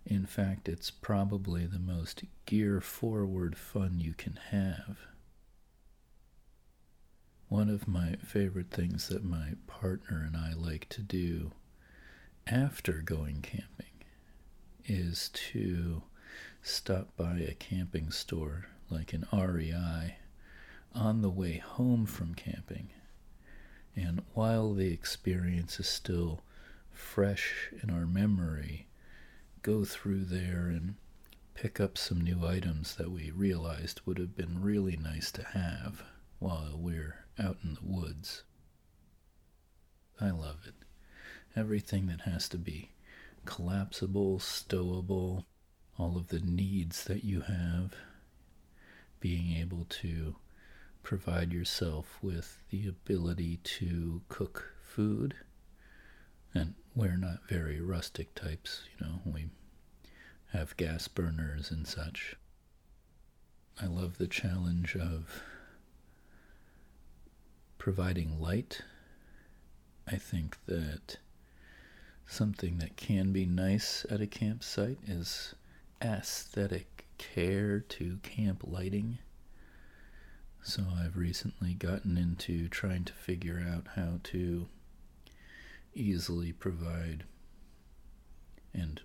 In 0.05 0.26
fact, 0.26 0.67
it's 0.67 0.89
probably 0.89 1.65
the 1.65 1.80
most 1.80 2.24
gear 2.45 2.82
forward 2.82 3.57
fun 3.57 3.99
you 3.99 4.13
can 4.13 4.39
have. 4.49 4.97
One 7.49 7.69
of 7.69 7.88
my 7.88 8.15
favorite 8.26 8.72
things 8.72 9.09
that 9.09 9.24
my 9.24 9.53
partner 9.67 10.24
and 10.26 10.36
I 10.36 10.53
like 10.53 10.88
to 10.89 11.01
do 11.01 11.51
after 12.47 13.01
going 13.01 13.41
camping 13.41 13.90
is 14.86 15.29
to 15.29 16.03
stop 16.63 17.15
by 17.15 17.39
a 17.39 17.53
camping 17.53 18.11
store 18.11 18.67
like 18.89 19.13
an 19.13 19.25
REI 19.34 20.17
on 20.93 21.21
the 21.21 21.29
way 21.29 21.57
home 21.57 22.05
from 22.05 22.34
camping. 22.36 22.89
And 23.95 24.21
while 24.34 24.73
the 24.73 24.91
experience 24.91 25.79
is 25.79 25.88
still 25.88 26.41
fresh 26.91 27.71
in 27.82 27.89
our 27.89 28.05
memory, 28.05 28.88
go 29.61 29.86
through 29.86 30.25
there 30.25 30.67
and 30.67 30.95
pick 31.53 31.79
up 31.79 31.97
some 31.97 32.21
new 32.21 32.45
items 32.45 32.95
that 32.95 33.11
we 33.11 33.32
realized 33.32 34.01
would 34.05 34.17
have 34.17 34.36
been 34.36 34.61
really 34.61 34.97
nice 34.97 35.32
to 35.32 35.43
have 35.43 36.03
while 36.39 36.75
we're 36.75 37.25
out 37.38 37.57
in 37.63 37.75
the 37.75 37.84
woods. 37.84 38.43
I 40.19 40.32
love 40.32 40.59
it. 40.67 40.75
Everything 41.55 42.07
that 42.07 42.21
has 42.21 42.47
to 42.49 42.57
be 42.57 42.91
collapsible, 43.45 44.39
stowable, 44.39 45.45
all 45.97 46.17
of 46.17 46.27
the 46.27 46.39
needs 46.39 47.03
that 47.05 47.23
you 47.23 47.41
have, 47.41 47.93
being 49.19 49.55
able 49.57 49.85
to 49.89 50.35
provide 51.03 51.51
yourself 51.51 52.17
with 52.21 52.57
the 52.69 52.87
ability 52.87 53.57
to 53.63 54.21
cook 54.29 54.73
food. 54.81 55.35
And 56.53 56.75
we're 56.95 57.17
not 57.17 57.47
very 57.47 57.79
rustic 57.79 58.35
types, 58.35 58.81
you 58.91 59.05
know, 59.05 59.19
we 59.25 59.49
have 60.51 60.75
gas 60.77 61.07
burners 61.07 61.71
and 61.71 61.87
such. 61.87 62.35
I 63.81 63.85
love 63.85 64.17
the 64.17 64.27
challenge 64.27 64.95
of 64.95 65.41
providing 67.77 68.39
light. 68.39 68.81
I 70.07 70.17
think 70.17 70.57
that 70.65 71.17
something 72.32 72.77
that 72.77 72.95
can 72.95 73.34
be 73.34 73.45
nice 73.45 74.05
at 74.09 74.21
a 74.21 74.27
campsite 74.27 74.97
is 75.05 75.53
aesthetic 76.01 77.05
care 77.17 77.82
to 77.82 78.17
camp 78.23 78.63
lighting. 78.65 79.17
So 80.63 80.84
I've 80.97 81.17
recently 81.17 81.73
gotten 81.73 82.17
into 82.17 82.70
trying 82.70 83.03
to 83.03 83.13
figure 83.13 83.62
out 83.70 83.87
how 83.95 84.20
to 84.24 84.67
easily 85.93 86.53
provide 86.53 87.25
and 88.74 89.01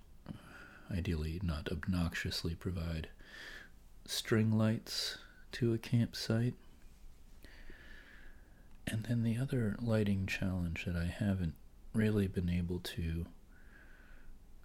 ideally 0.90 1.40
not 1.42 1.68
obnoxiously 1.72 2.54
provide 2.54 3.08
string 4.04 4.52
lights 4.56 5.18
to 5.50 5.74
a 5.74 5.78
campsite 5.78 6.54
and 8.86 9.02
then 9.04 9.24
the 9.24 9.36
other 9.36 9.74
lighting 9.80 10.26
challenge 10.26 10.84
that 10.84 10.94
I 10.94 11.06
haven't 11.06 11.54
really 11.96 12.26
been 12.28 12.50
able 12.50 12.78
to 12.80 13.26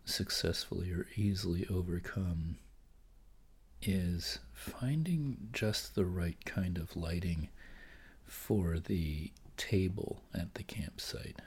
successfully 0.03 0.91
or 0.91 1.07
easily 1.15 1.65
overcome 1.69 2.57
is 3.81 4.39
finding 4.53 5.37
just 5.53 5.95
the 5.95 6.05
right 6.05 6.43
kind 6.45 6.77
of 6.77 6.95
lighting 6.95 7.49
for 8.25 8.77
the 8.79 9.31
table 9.57 10.21
at 10.33 10.53
the 10.55 10.63
campsite. 10.63 11.41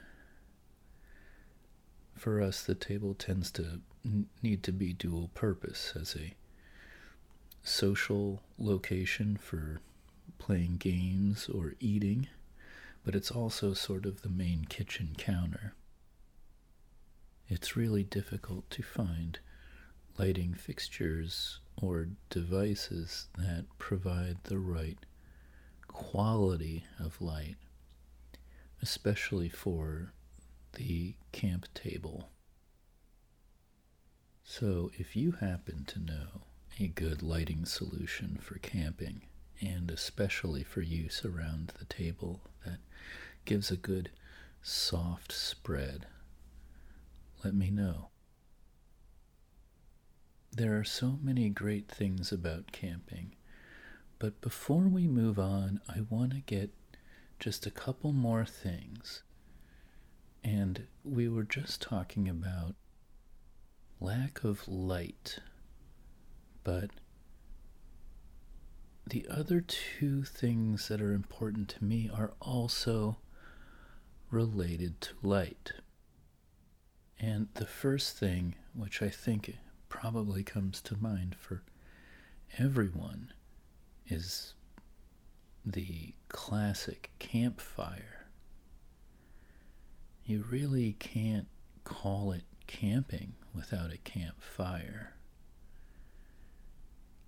For 2.15 2.41
us, 2.41 2.63
the 2.63 2.75
table 2.75 3.13
tends 3.13 3.51
to 3.51 3.81
need 4.41 4.63
to 4.63 4.71
be 4.71 4.93
dual 4.93 5.29
purpose 5.33 5.93
as 5.99 6.15
a 6.15 6.33
social 7.63 8.41
location 8.57 9.37
for 9.37 9.81
playing 10.37 10.77
games 10.77 11.49
or 11.49 11.75
eating 11.79 12.27
but 13.05 13.15
it's 13.15 13.29
also 13.29 13.73
sort 13.73 14.05
of 14.05 14.23
the 14.23 14.29
main 14.29 14.65
kitchen 14.65 15.15
counter. 15.15 15.75
It's 17.47 17.77
really 17.77 18.03
difficult 18.03 18.67
to 18.71 18.81
find 18.81 19.37
lighting 20.17 20.55
fixtures 20.55 21.59
or 21.79 22.07
devices 22.31 23.27
that 23.37 23.65
provide 23.77 24.37
the 24.45 24.57
right 24.57 24.97
quality 25.87 26.85
of 26.99 27.21
light, 27.21 27.57
especially 28.81 29.49
for 29.49 30.11
the 30.73 31.13
camp 31.31 31.67
table. 31.75 32.29
So, 34.43 34.91
if 34.97 35.15
you 35.15 35.33
happen 35.33 35.85
to 35.85 35.99
know 35.99 36.27
a 36.79 36.87
good 36.87 37.21
lighting 37.21 37.65
solution 37.65 38.39
for 38.41 38.57
camping, 38.59 39.23
and 39.61 39.89
especially 39.89 40.63
for 40.63 40.81
use 40.81 41.23
around 41.25 41.73
the 41.79 41.85
table 41.85 42.41
that 42.65 42.79
gives 43.45 43.71
a 43.71 43.77
good 43.77 44.09
soft 44.61 45.31
spread, 45.31 46.07
let 47.43 47.53
me 47.53 47.69
know. 47.69 48.09
There 50.51 50.77
are 50.79 50.85
so 50.85 51.19
many 51.21 51.49
great 51.49 51.87
things 51.87 52.31
about 52.31 52.71
camping, 52.71 53.35
but 54.19 54.39
before 54.41 54.87
we 54.87 55.07
move 55.07 55.37
on, 55.37 55.81
I 55.87 56.01
want 56.09 56.31
to 56.31 56.39
get 56.39 56.71
just 57.39 57.65
a 57.65 57.71
couple 57.71 58.13
more 58.13 58.45
things. 58.45 59.21
And 60.43 60.87
we 61.03 61.27
were 61.27 61.43
just 61.43 61.81
talking 61.81 62.29
about 62.29 62.75
lack 63.99 64.43
of 64.43 64.67
light, 64.67 65.39
but 66.63 66.91
the 69.07 69.27
other 69.29 69.61
two 69.61 70.23
things 70.23 70.87
that 70.87 71.01
are 71.01 71.13
important 71.13 71.69
to 71.69 71.83
me 71.83 72.09
are 72.11 72.33
also 72.41 73.17
related 74.31 74.99
to 75.01 75.13
light. 75.21 75.73
And 77.19 77.47
the 77.53 77.67
first 77.67 78.17
thing, 78.17 78.55
which 78.73 79.01
I 79.01 79.09
think 79.09 79.55
probably 79.89 80.43
comes 80.43 80.81
to 80.81 80.97
mind 80.97 81.35
for 81.39 81.63
everyone, 82.57 83.31
is 84.07 84.53
the 85.65 86.13
classic 86.29 87.11
campfire. 87.19 88.27
You 90.25 90.43
really 90.49 90.93
can't 90.93 91.47
call 91.83 92.31
it 92.31 92.43
camping 92.67 93.33
without 93.53 93.91
a 93.93 93.97
campfire. 93.97 95.14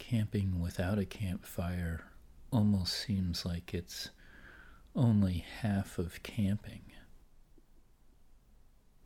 Camping 0.09 0.61
without 0.61 0.97
a 0.97 1.05
campfire 1.05 2.05
almost 2.49 2.93
seems 2.93 3.45
like 3.45 3.73
it's 3.73 4.09
only 4.95 5.43
half 5.59 5.97
of 5.99 6.23
camping. 6.23 6.93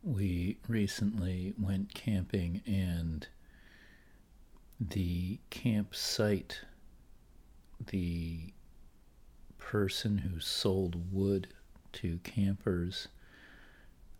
We 0.04 0.58
recently 0.68 1.54
went 1.58 1.92
camping 1.92 2.62
and 2.66 3.26
the 4.78 5.40
campsite, 5.50 6.60
the 7.84 8.52
person 9.58 10.18
who 10.18 10.38
sold 10.38 11.12
wood 11.12 11.48
to 11.94 12.20
campers 12.22 13.08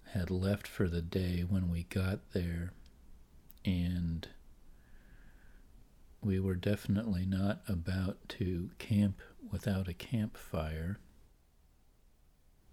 had 0.07 0.33
left 0.33 0.67
for 0.67 0.89
the 0.89 1.01
day 1.03 1.45
when 1.49 1.71
we 1.71 1.85
got 1.85 2.33
there, 2.33 2.73
and 3.65 4.27
we 6.23 6.39
were 6.39 6.55
definitely 6.55 7.27
not 7.27 7.63
about 7.69 8.17
to 8.29 8.71
camp 8.79 9.21
without 9.51 9.89
a 9.89 9.95
campfire. 9.95 10.99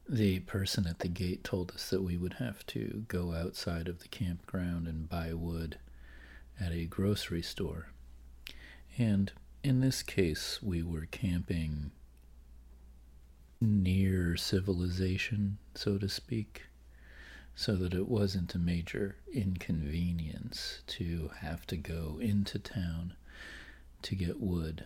The 0.08 0.40
person 0.42 0.88
at 0.88 1.00
the 1.00 1.08
gate 1.08 1.44
told 1.44 1.72
us 1.72 1.90
that 1.90 2.04
we 2.04 2.18
would 2.18 2.34
have 2.34 2.66
to 2.68 3.06
go 3.08 3.34
outside 3.34 3.88
of 3.88 4.00
the 4.00 4.08
campground 4.08 4.88
and 4.88 5.10
buy 5.10 5.34
wood 5.34 5.78
at 6.60 6.72
a 6.72 6.86
grocery 6.86 7.42
store. 7.42 7.90
And 8.98 9.32
in 9.64 9.82
this 9.82 10.04
case, 10.04 10.62
we 10.62 10.84
were 10.84 11.08
camping 11.12 11.92
near 13.62 14.38
civilization, 14.38 15.58
so 15.76 15.98
to 15.98 16.08
speak 16.08 16.64
so 17.56 17.76
that 17.76 17.94
it 17.94 18.08
wasn't 18.08 18.56
a 18.56 18.60
major 18.60 19.18
inconvenience 19.34 20.82
to 20.88 21.30
have 21.42 21.68
to 21.68 21.76
go 21.76 22.18
into 22.22 22.58
town 22.58 23.14
to 24.04 24.16
get 24.16 24.40
wood. 24.40 24.86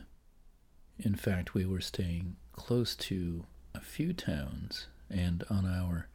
In 1.00 1.16
fact, 1.16 1.54
we 1.54 1.66
were 1.66 1.82
staying 1.82 2.36
close 2.54 2.96
to 2.96 3.46
a 3.74 3.82
few 3.82 4.14
towns, 4.14 4.88
and 5.10 5.44
on 5.50 5.66
our 5.66 6.08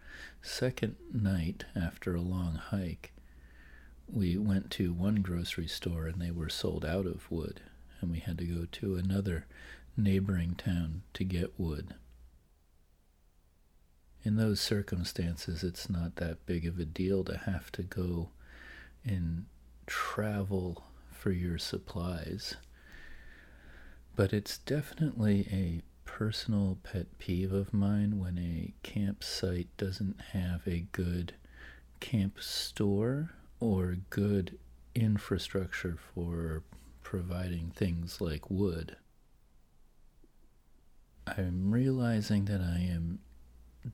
second 0.42 0.96
night 1.12 1.64
after 1.74 2.14
a 2.14 2.20
long 2.20 2.54
hike, 2.54 3.12
we 4.10 4.38
went 4.38 4.70
to 4.72 4.92
one 4.92 5.16
grocery 5.16 5.66
store 5.66 6.06
and 6.06 6.20
they 6.20 6.30
were 6.30 6.48
sold 6.48 6.84
out 6.84 7.06
of 7.06 7.30
wood, 7.30 7.60
and 8.00 8.10
we 8.10 8.20
had 8.20 8.38
to 8.38 8.44
go 8.44 8.66
to 8.72 8.96
another 8.96 9.46
neighboring 9.96 10.54
town 10.54 11.02
to 11.14 11.24
get 11.24 11.58
wood 11.58 11.94
in 14.28 14.36
those 14.36 14.60
circumstances, 14.60 15.62
it's 15.62 15.88
not 15.88 16.16
that 16.16 16.44
big 16.44 16.66
of 16.66 16.78
a 16.78 16.84
deal 16.84 17.24
to 17.24 17.36
have 17.36 17.70
to 17.72 17.82
go 17.82 18.28
and 19.04 19.46
travel 19.86 20.84
for 21.10 21.30
your 21.30 21.56
supplies. 21.56 22.56
But 24.18 24.32
it's 24.32 24.58
definitely 24.58 25.46
a 25.52 25.82
personal 26.04 26.78
pet 26.82 27.06
peeve 27.18 27.52
of 27.52 27.72
mine 27.72 28.18
when 28.18 28.36
a 28.36 28.74
campsite 28.82 29.68
doesn't 29.76 30.20
have 30.32 30.66
a 30.66 30.88
good 30.90 31.34
camp 32.00 32.40
store 32.42 33.30
or 33.60 33.98
good 34.10 34.58
infrastructure 34.92 35.96
for 35.96 36.64
providing 37.04 37.70
things 37.70 38.20
like 38.20 38.50
wood. 38.50 38.96
I'm 41.24 41.70
realizing 41.70 42.46
that 42.46 42.60
I 42.60 42.80
am 42.92 43.20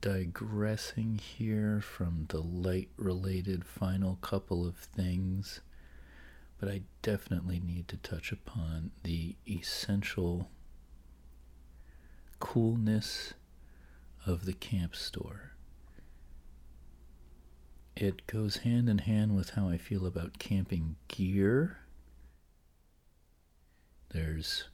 digressing 0.01 1.19
here 1.19 1.81
from 1.81 2.25
the 2.29 2.41
light 2.41 2.89
related 2.97 3.63
final 3.63 4.15
couple 4.21 4.65
of 4.65 4.75
things, 4.75 5.61
but 6.59 6.69
I 6.69 6.81
definitely 7.01 7.59
need 7.59 7.87
to 7.89 7.97
touch 7.97 8.31
upon 8.31 8.91
the 9.03 9.35
essential 9.47 10.49
coolness 12.39 13.33
of 14.25 14.45
the 14.45 14.53
camp 14.53 14.95
store. 14.95 15.51
It 17.95 18.27
goes 18.27 18.57
hand 18.57 18.89
in 18.89 18.99
hand 18.99 19.35
with 19.35 19.51
how 19.51 19.69
I 19.69 19.77
feel 19.77 20.05
about 20.05 20.37
camping 20.39 20.97
gear. 21.07 21.77
There's, 24.09 24.65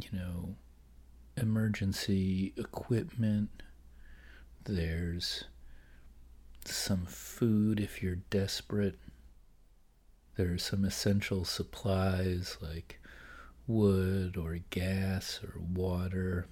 you 0.00 0.08
know, 0.12 0.56
emergency 1.36 2.52
equipment. 2.56 3.62
There's 4.64 5.44
some 6.64 7.06
food 7.06 7.80
if 7.80 8.02
you're 8.02 8.16
desperate. 8.16 8.98
There's 10.40 10.62
some 10.62 10.86
essential 10.86 11.44
supplies 11.44 12.56
like 12.62 12.98
wood 13.66 14.38
or 14.38 14.56
gas 14.70 15.38
or 15.44 15.60
water. 15.60 16.46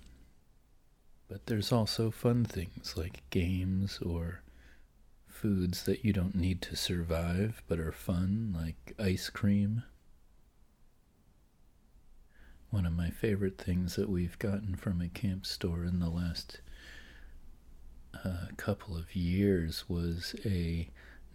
But 1.27 1.47
there's 1.47 1.73
also 1.73 2.11
fun 2.11 2.45
things 2.45 2.99
like 2.99 3.23
games 3.31 3.99
or 4.05 4.43
foods 5.27 5.85
that 5.85 6.05
you 6.05 6.13
don't 6.13 6.35
need 6.35 6.61
to 6.63 6.77
survive 6.77 7.63
but 7.67 7.81
are 7.81 7.91
fun, 7.91 8.55
like 8.55 8.95
ice 8.99 9.31
cream. 9.31 9.85
One 12.69 12.85
of 12.85 12.93
my 12.93 13.09
favorite 13.09 13.57
things 13.57 13.97
that 13.97 14.11
we've 14.11 14.39
gotten 14.39 14.77
from 14.77 15.01
a 15.01 15.09
camp 15.09 15.47
store 15.47 15.83
in 15.83 15.99
the 15.99 16.11
last 16.11 16.61
uh, 18.23 18.49
couple 18.59 18.99
of 18.99 19.17
years 19.17 19.89
was 19.89 20.37
a 20.45 20.91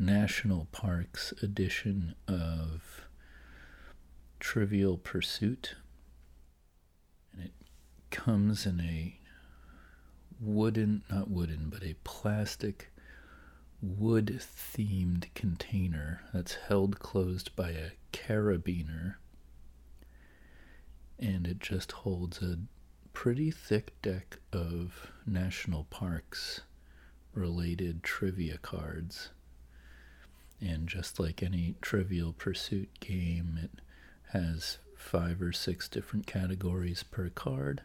National 0.06 0.68
Parks 0.72 1.34
edition 1.42 2.16
of 2.28 3.06
Trivial 4.40 4.98
Pursuit. 4.98 5.76
And 7.32 7.46
it 7.46 7.54
comes 8.12 8.66
in 8.66 8.82
a 8.82 9.18
wooden, 10.40 11.04
not 11.10 11.30
wooden, 11.30 11.70
but 11.70 11.84
a 11.84 11.96
plastic 12.04 12.92
wood 13.82 14.42
themed 14.42 15.34
container 15.36 16.22
that's 16.34 16.56
held 16.56 17.00
closed 17.00 17.56
by 17.56 17.70
a 17.70 17.92
carabiner 18.12 19.16
and 21.20 21.48
it 21.48 21.60
just 21.60 21.92
holds 21.92 22.42
a 22.42 22.58
pretty 23.14 23.52
thick 23.52 23.94
deck 24.02 24.40
of 24.52 25.12
national 25.26 25.86
parks 25.86 26.62
related 27.34 28.04
trivia 28.04 28.58
cards. 28.58 29.30
And 30.66 30.88
just 30.88 31.20
like 31.20 31.44
any 31.44 31.76
trivial 31.82 32.34
pursuit 32.34 32.90
game, 33.00 33.60
it 33.62 33.82
has 34.32 34.78
five 34.98 35.42
or 35.42 35.52
six 35.52 35.90
different 35.90 36.26
categories 36.26 37.04
per 37.04 37.30
card. 37.30 37.82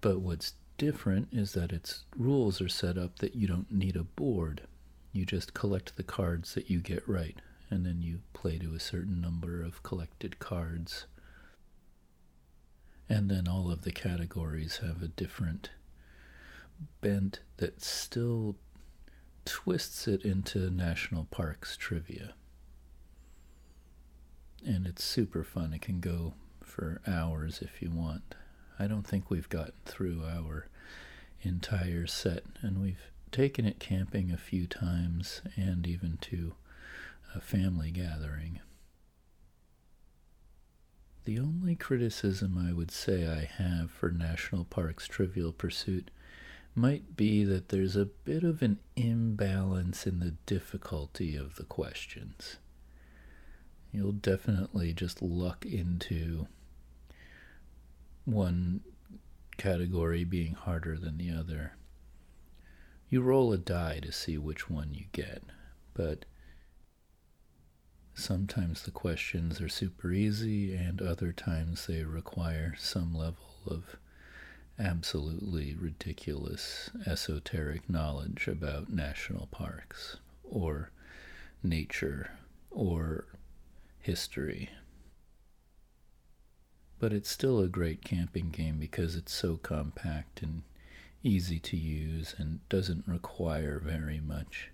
But 0.00 0.20
what's 0.20 0.54
different 0.78 1.28
is 1.32 1.52
that 1.52 1.72
its 1.72 2.04
rules 2.16 2.60
are 2.60 2.68
set 2.68 2.96
up 2.96 3.18
that 3.18 3.34
you 3.34 3.46
don't 3.46 3.70
need 3.70 3.96
a 3.96 4.04
board. 4.04 4.62
You 5.12 5.24
just 5.26 5.54
collect 5.54 5.96
the 5.96 6.02
cards 6.02 6.54
that 6.54 6.70
you 6.70 6.80
get 6.80 7.06
right, 7.08 7.36
and 7.70 7.84
then 7.84 8.00
you 8.02 8.20
play 8.32 8.58
to 8.58 8.74
a 8.74 8.80
certain 8.80 9.20
number 9.20 9.62
of 9.62 9.82
collected 9.82 10.38
cards 10.38 11.06
and 13.08 13.30
then 13.30 13.46
all 13.48 13.70
of 13.70 13.82
the 13.82 13.92
categories 13.92 14.78
have 14.78 15.02
a 15.02 15.08
different 15.08 15.70
bent 17.00 17.40
that 17.58 17.82
still 17.82 18.56
twists 19.44 20.08
it 20.08 20.22
into 20.22 20.70
national 20.70 21.24
parks 21.26 21.76
trivia. 21.76 22.34
And 24.66 24.86
it's 24.86 25.04
super 25.04 25.44
fun. 25.44 25.72
It 25.72 25.82
can 25.82 26.00
go 26.00 26.34
for 26.62 27.00
hours 27.06 27.60
if 27.60 27.82
you 27.82 27.90
want. 27.90 28.34
I 28.78 28.86
don't 28.86 29.06
think 29.06 29.30
we've 29.30 29.48
gotten 29.48 29.74
through 29.84 30.22
our 30.24 30.68
entire 31.42 32.06
set, 32.06 32.44
and 32.62 32.80
we've 32.80 33.10
taken 33.30 33.66
it 33.66 33.78
camping 33.78 34.30
a 34.30 34.36
few 34.36 34.66
times 34.66 35.42
and 35.56 35.86
even 35.86 36.18
to 36.22 36.54
a 37.34 37.40
family 37.40 37.90
gathering. 37.90 38.60
The 41.24 41.38
only 41.38 41.74
criticism 41.74 42.58
I 42.58 42.72
would 42.72 42.90
say 42.90 43.26
I 43.26 43.44
have 43.62 43.90
for 43.90 44.10
National 44.10 44.64
Parks 44.64 45.08
Trivial 45.08 45.52
Pursuit 45.52 46.10
might 46.74 47.16
be 47.16 47.44
that 47.44 47.68
there's 47.68 47.96
a 47.96 48.04
bit 48.04 48.42
of 48.42 48.62
an 48.62 48.78
imbalance 48.96 50.06
in 50.06 50.18
the 50.18 50.34
difficulty 50.46 51.36
of 51.36 51.56
the 51.56 51.64
questions. 51.64 52.56
You'll 53.92 54.12
definitely 54.12 54.92
just 54.92 55.22
luck 55.22 55.64
into 55.64 56.48
one 58.24 58.80
category 59.56 60.24
being 60.24 60.54
harder 60.54 60.98
than 60.98 61.18
the 61.18 61.30
other. 61.30 61.76
You 63.08 63.22
roll 63.22 63.52
a 63.52 63.58
die 63.58 64.00
to 64.00 64.10
see 64.10 64.36
which 64.36 64.68
one 64.68 64.94
you 64.94 65.04
get, 65.12 65.42
but 65.92 66.24
sometimes 68.14 68.82
the 68.82 68.90
questions 68.90 69.60
are 69.60 69.68
super 69.68 70.10
easy, 70.10 70.74
and 70.74 71.00
other 71.00 71.32
times 71.32 71.86
they 71.86 72.02
require 72.02 72.74
some 72.76 73.14
level 73.14 73.46
of 73.66 73.96
absolutely 74.78 75.74
ridiculous 75.74 76.90
esoteric 77.06 77.88
knowledge 77.88 78.48
about 78.48 78.92
national 78.92 79.46
parks 79.46 80.16
or 80.42 80.90
nature 81.62 82.30
or 82.70 83.26
history. 84.00 84.70
But 86.98 87.12
it's 87.12 87.30
still 87.30 87.60
a 87.60 87.68
great 87.68 88.04
camping 88.04 88.50
game 88.50 88.78
because 88.78 89.14
it's 89.14 89.32
so 89.32 89.56
compact 89.56 90.42
and 90.42 90.62
easy 91.22 91.58
to 91.58 91.76
use 91.76 92.34
and 92.38 92.66
doesn't 92.68 93.06
require 93.06 93.78
very 93.78 94.20
much. 94.20 94.70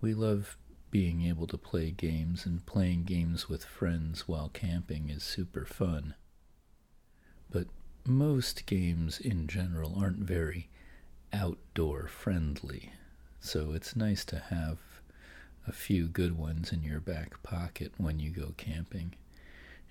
We 0.00 0.14
love 0.14 0.56
being 0.94 1.22
able 1.22 1.48
to 1.48 1.58
play 1.58 1.90
games, 1.90 2.46
and 2.46 2.64
playing 2.66 3.02
games 3.02 3.48
with 3.48 3.64
friends 3.64 4.28
while 4.28 4.48
camping 4.48 5.10
is 5.10 5.24
super 5.24 5.64
fun. 5.64 6.14
But 7.50 7.66
most 8.06 8.66
games 8.66 9.18
in 9.18 9.46
general 9.46 9.94
aren't 9.98 10.18
very 10.18 10.68
outdoor 11.32 12.06
friendly, 12.06 12.92
so 13.40 13.72
it's 13.72 13.96
nice 13.96 14.24
to 14.26 14.38
have 14.38 14.78
a 15.66 15.72
few 15.72 16.06
good 16.06 16.36
ones 16.36 16.72
in 16.72 16.82
your 16.82 17.00
back 17.00 17.42
pocket 17.42 17.92
when 17.96 18.20
you 18.20 18.30
go 18.30 18.52
camping. 18.56 19.14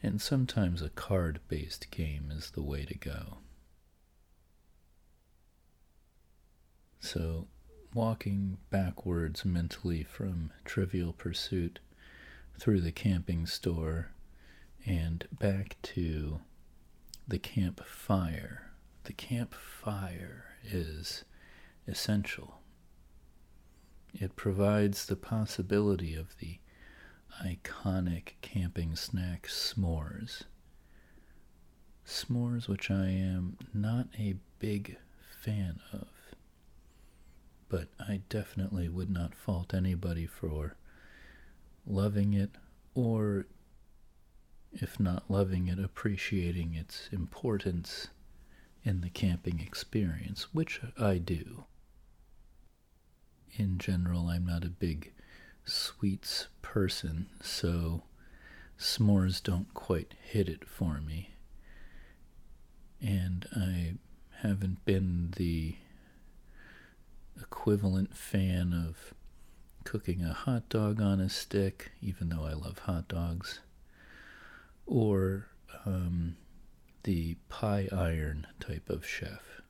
And 0.02 0.22
sometimes 0.22 0.81
a 0.81 0.90
card 0.90 1.40
based 1.48 1.90
game 1.90 2.31
is 2.31 2.52
the 2.52 2.61
way 2.61 2.85
to 2.85 2.95
go. 2.95 3.38
So, 6.99 7.48
walking 7.94 8.57
backwards 8.69 9.45
mentally 9.45 10.03
from 10.03 10.52
Trivial 10.65 11.14
Pursuit 11.14 11.80
through 12.57 12.81
the 12.81 12.91
camping 12.91 13.45
store 13.45 14.11
and 14.85 15.27
back 15.31 15.77
to 15.84 16.41
the 17.28 17.40
campfire. 17.40 18.72
The 19.04 19.14
campfire 19.14 20.45
is 20.64 21.24
essential. 21.88 22.60
It 24.14 24.36
provides 24.36 25.06
the 25.06 25.16
possibility 25.16 26.16
of 26.16 26.38
the 26.40 26.60
iconic 27.44 28.34
camping 28.41 28.95
snack 28.95 29.48
s'mores. 29.48 30.44
S'mores, 32.06 32.68
which 32.68 32.91
I 32.91 33.08
am 33.08 33.58
not 33.74 34.08
a 34.20 34.36
big 34.60 34.98
fan 35.41 35.80
of, 35.91 36.08
but 37.70 37.88
I 38.00 38.22
definitely 38.30 38.88
would 38.88 39.10
not 39.10 39.34
fault 39.34 39.74
anybody 39.74 40.26
for 40.28 40.76
loving 41.88 42.34
it 42.34 42.52
or, 42.94 43.48
if 44.74 45.00
not 45.00 45.30
loving 45.30 45.68
it, 45.68 45.80
appreciating 45.80 46.74
its 46.74 47.10
importance 47.12 48.08
in 48.84 49.02
the 49.02 49.10
camping 49.10 49.60
experience, 49.60 50.54
which 50.54 50.82
I 51.00 51.18
do. 51.18 51.66
In 53.56 53.78
general, 53.78 54.28
I'm 54.28 54.45
not 54.45 54.64
a 54.64 54.70
big 54.70 55.14
sweets 55.64 56.48
person, 56.62 57.28
so 57.41 58.04
s'mores 58.78 59.41
don't 59.41 59.74
quite 59.74 60.16
hit 60.22 60.50
it 60.50 60.68
for 60.68 61.00
me. 61.00 61.30
And 63.02 63.48
I 63.56 63.94
haven't 64.41 64.84
been 64.86 65.34
the 65.36 65.76
equivalent 67.40 68.16
fan 68.16 68.74
of 68.74 69.14
cooking 69.84 70.24
a 70.24 70.34
hot 70.34 70.70
dog 70.70 71.02
on 71.02 71.20
a 71.20 71.30
stick, 71.30 71.91
even 72.02 72.30
though 72.30 72.45
I 72.45 72.54
love 72.54 72.80
hot 72.80 73.08
dogs, 73.08 73.60
or 74.86 75.48
um, 75.86 76.36
the 77.04 77.36
pie 77.50 77.88
iron 77.92 78.48
type 78.60 78.90
of 78.90 79.06
chef. 79.06 79.62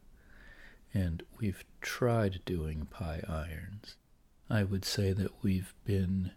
And 0.94 1.24
we've 1.40 1.64
tried 1.82 2.42
doing 2.46 2.86
pie 2.86 3.24
irons. 3.28 3.96
I 4.50 4.64
would 4.64 4.86
say 4.86 5.14
that 5.14 5.44
we've 5.44 5.74
been 5.86 6.32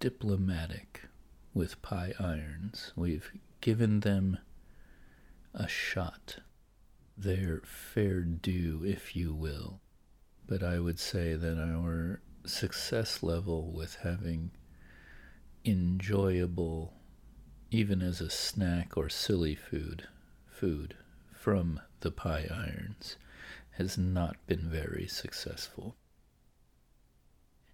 diplomatic 0.00 1.02
with 1.52 1.82
pie 1.82 2.14
irons. 2.18 2.92
We've 2.96 3.30
given 3.60 4.00
them 4.00 4.38
a 5.52 5.68
shot, 5.68 6.38
their 7.16 7.60
fair 7.64 8.20
due, 8.20 8.84
if 8.86 9.16
you 9.16 9.34
will. 9.34 9.80
But 10.46 10.62
I 10.62 10.78
would 10.78 10.98
say 10.98 11.34
that 11.34 11.58
our 11.58 12.22
success 12.46 13.22
level 13.22 13.70
with 13.72 13.96
having 14.02 14.52
enjoyable, 15.64 16.94
even 17.70 18.02
as 18.02 18.20
a 18.20 18.30
snack 18.30 18.96
or 18.96 19.08
silly 19.08 19.54
food, 19.54 20.08
food 20.46 20.96
from 21.34 21.80
the 22.00 22.10
pie 22.10 22.46
irons 22.50 23.16
has 23.72 23.98
not 23.98 24.36
been 24.46 24.68
very 24.68 25.06
successful. 25.06 25.94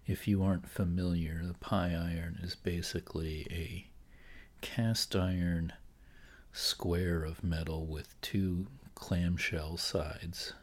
If 0.05 0.27
you 0.27 0.43
aren't 0.43 0.69
familiar, 0.69 1.41
the 1.43 1.55
pie 1.55 1.93
iron 1.93 2.39
is 2.43 2.55
basically 2.55 3.47
a 3.49 3.87
cast 4.61 5.15
iron 5.15 5.73
square 6.51 7.23
of 7.23 7.43
metal 7.43 7.85
with 7.85 8.19
two 8.21 8.67
clamshell 8.93 9.77
sides 9.77 10.53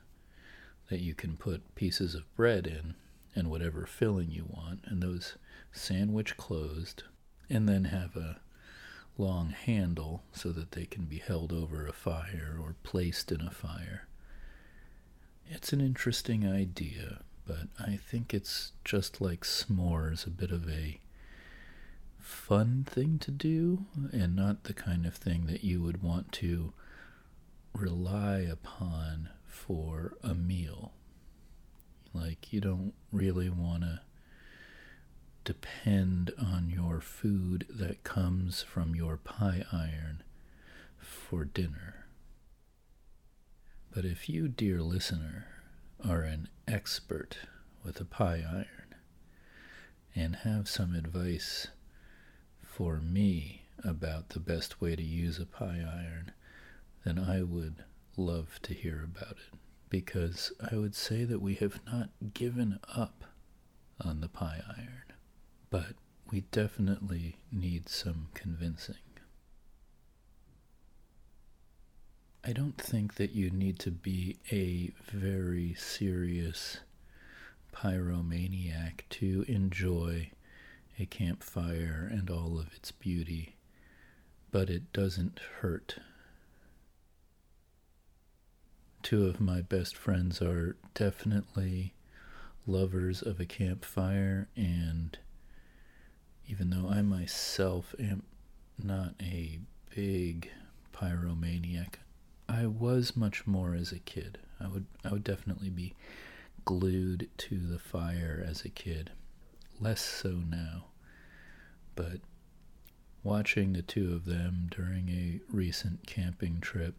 that 0.89 1.01
you 1.01 1.15
can 1.15 1.37
put 1.37 1.75
pieces 1.75 2.15
of 2.15 2.35
bread 2.37 2.67
in 2.67 2.95
and 3.35 3.51
whatever 3.51 3.87
filling 3.87 4.31
you 4.31 4.45
want, 4.49 4.81
and 4.85 5.03
those 5.03 5.37
sandwich 5.73 6.37
closed, 6.37 7.05
and 7.49 7.69
then 7.69 7.85
have 7.85 8.15
a 8.15 8.41
long 9.19 9.51
handle 9.51 10.23
so 10.33 10.51
that 10.51 10.73
they 10.73 10.85
can 10.87 11.05
be 11.05 11.19
held 11.19 11.53
over 11.53 11.87
a 11.87 11.93
fire 11.93 12.57
or 12.61 12.77
placed 12.83 13.31
in 13.31 13.41
a 13.41 13.51
fire. 13.51 14.07
It's 15.47 15.73
an 15.73 15.81
interesting 15.81 16.49
idea, 16.49 17.21
but 17.47 17.69
I 17.79 17.97
think 17.97 18.33
it's 18.33 18.73
just 18.85 19.21
like 19.21 19.41
s'mores, 19.45 20.27
a 20.27 20.31
bit 20.31 20.51
of 20.51 20.69
a 20.69 20.99
fun 22.19 22.85
thing 22.89 23.19
to 23.19 23.31
do, 23.31 23.85
and 24.13 24.35
not 24.35 24.65
the 24.65 24.73
kind 24.73 25.05
of 25.05 25.15
thing 25.15 25.47
that 25.47 25.63
you 25.65 25.83
would 25.83 26.03
want 26.03 26.33
to 26.33 26.73
rely 27.75 28.39
upon 28.39 29.29
for 29.47 30.15
a 30.23 30.35
meal. 30.35 30.93
Like, 32.15 32.53
you 32.53 32.61
don't 32.61 32.95
really 33.11 33.51
want 33.51 33.83
to 33.83 34.01
depend 35.45 36.33
on 36.41 36.71
your 36.71 37.01
food 37.01 37.67
that 37.69 38.05
comes 38.05 38.63
from 38.63 38.95
your 38.95 39.17
pie 39.17 39.65
iron 39.73 40.23
for 40.99 41.45
dinner. 41.45 42.07
But 43.95 44.05
if 44.05 44.29
you, 44.29 44.49
dear 44.49 44.81
listener, 44.81 45.47
are 46.05 46.23
an 46.23 46.49
expert 46.67 47.39
with 47.85 48.01
a 48.01 48.05
pie 48.05 48.45
iron 48.49 48.95
and 50.15 50.37
have 50.37 50.69
some 50.69 50.95
advice 50.95 51.69
for 52.63 52.97
me 53.01 53.63
about 53.85 54.31
the 54.31 54.41
best 54.41 54.81
way 54.81 54.97
to 54.97 55.03
use 55.03 55.39
a 55.39 55.47
pie 55.47 55.85
iron, 55.87 56.33
then 57.05 57.19
I 57.19 57.43
would 57.43 57.85
love 58.17 58.61
to 58.63 58.75
hear 58.75 59.03
about 59.05 59.33
it 59.33 59.59
because 59.89 60.53
I 60.73 60.77
would 60.77 60.95
say 60.95 61.25
that 61.25 61.43
we 61.43 61.55
have 61.57 61.81
not 61.87 62.11
given 62.33 62.79
up 62.95 63.25
on 64.01 64.21
the 64.21 64.29
pie 64.29 64.63
iron, 64.77 65.02
but 65.73 65.95
we 66.31 66.43
definitely 66.53 67.37
need 67.51 67.89
some 67.89 68.29
convincing. 68.35 68.97
I 72.45 72.53
don't 72.53 72.77
think 72.77 73.15
that 73.15 73.31
you 73.31 73.51
need 73.51 73.79
to 73.79 73.91
be 73.91 74.37
a 74.51 74.93
very 75.11 75.73
serious 75.73 76.81
pyromaniac 77.75 79.05
to 79.11 79.47
enjoy 79.49 80.31
a 80.99 81.07
campfire 81.07 82.07
and 82.13 82.29
all 82.29 82.59
of 82.59 82.75
its 82.77 82.93
beauty, 82.93 83.57
but 84.51 84.69
it 84.69 84.93
doesn't 84.93 85.41
hurt. 85.61 85.97
Two 89.03 89.25
of 89.25 89.41
my 89.41 89.63
best 89.63 89.97
friends 89.97 90.43
are 90.43 90.77
definitely 90.93 91.95
lovers 92.67 93.23
of 93.23 93.41
a 93.41 93.47
campfire, 93.47 94.49
and 94.55 95.17
even 96.47 96.71
though 96.71 96.89
I 96.89 97.03
myself 97.03 97.95
am 97.99 98.23
not 98.83 99.15
a 99.21 99.59
big 99.95 100.51
pyromaniac, 100.93 101.95
I 102.49 102.67
was 102.67 103.17
much 103.17 103.47
more 103.47 103.75
as 103.75 103.93
a 103.93 103.99
kid. 103.99 104.39
I 104.61 104.69
would 104.69 104.87
I 105.05 105.13
would 105.13 105.25
definitely 105.25 105.71
be 105.71 105.95
glued 106.65 107.29
to 107.37 107.59
the 107.59 107.79
fire 107.79 108.45
as 108.47 108.65
a 108.65 108.69
kid. 108.69 109.11
Less 109.81 110.01
so 110.01 110.31
now. 110.31 110.87
But 111.95 112.21
watching 113.23 113.73
the 113.73 113.83
two 113.83 114.13
of 114.15 114.25
them 114.25 114.69
during 114.71 115.09
a 115.09 115.41
recent 115.51 116.07
camping 116.07 116.61
trip 116.61 116.95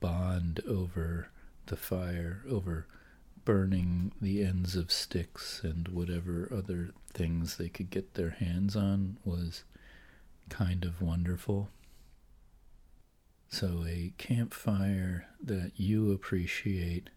bond 0.00 0.60
over 0.66 1.28
the 1.66 1.76
fire, 1.76 2.42
over 2.48 2.86
burning 3.44 4.12
the 4.20 4.42
ends 4.42 4.76
of 4.76 4.90
sticks 4.90 5.60
and 5.64 5.88
whatever 5.88 6.48
other 6.52 6.90
things 7.12 7.56
they 7.56 7.68
could 7.68 7.90
get 7.90 8.14
their 8.14 8.30
hands 8.30 8.76
on 8.76 9.16
was 9.24 9.64
kind 10.48 10.84
of 10.84 11.00
wonderful. 11.00 11.68
So, 13.48 13.84
a 13.86 14.12
campfire 14.16 15.26
that 15.42 15.72
you 15.76 16.12
appreciate 16.12 17.10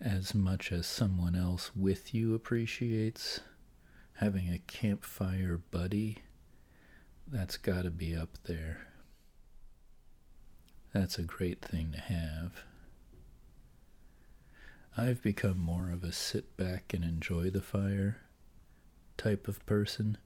as 0.00 0.34
much 0.34 0.70
as 0.70 0.86
someone 0.86 1.34
else 1.34 1.74
with 1.74 2.12
you 2.12 2.34
appreciates, 2.34 3.40
having 4.14 4.52
a 4.52 4.58
campfire 4.58 5.60
buddy, 5.70 6.18
that's 7.26 7.56
got 7.56 7.82
to 7.82 7.90
be 7.90 8.14
up 8.14 8.36
there. 8.44 8.86
That's 10.92 11.18
a 11.18 11.22
great 11.22 11.62
thing 11.62 11.92
to 11.92 12.00
have. 12.00 12.64
I've 14.98 15.22
become 15.22 15.58
more 15.58 15.90
of 15.90 16.02
a 16.04 16.12
sit 16.12 16.56
back 16.56 16.94
and 16.94 17.04
enjoy 17.04 17.50
the 17.50 17.60
fire 17.60 18.16
type 19.18 19.46
of 19.46 19.64
person. 19.66 20.16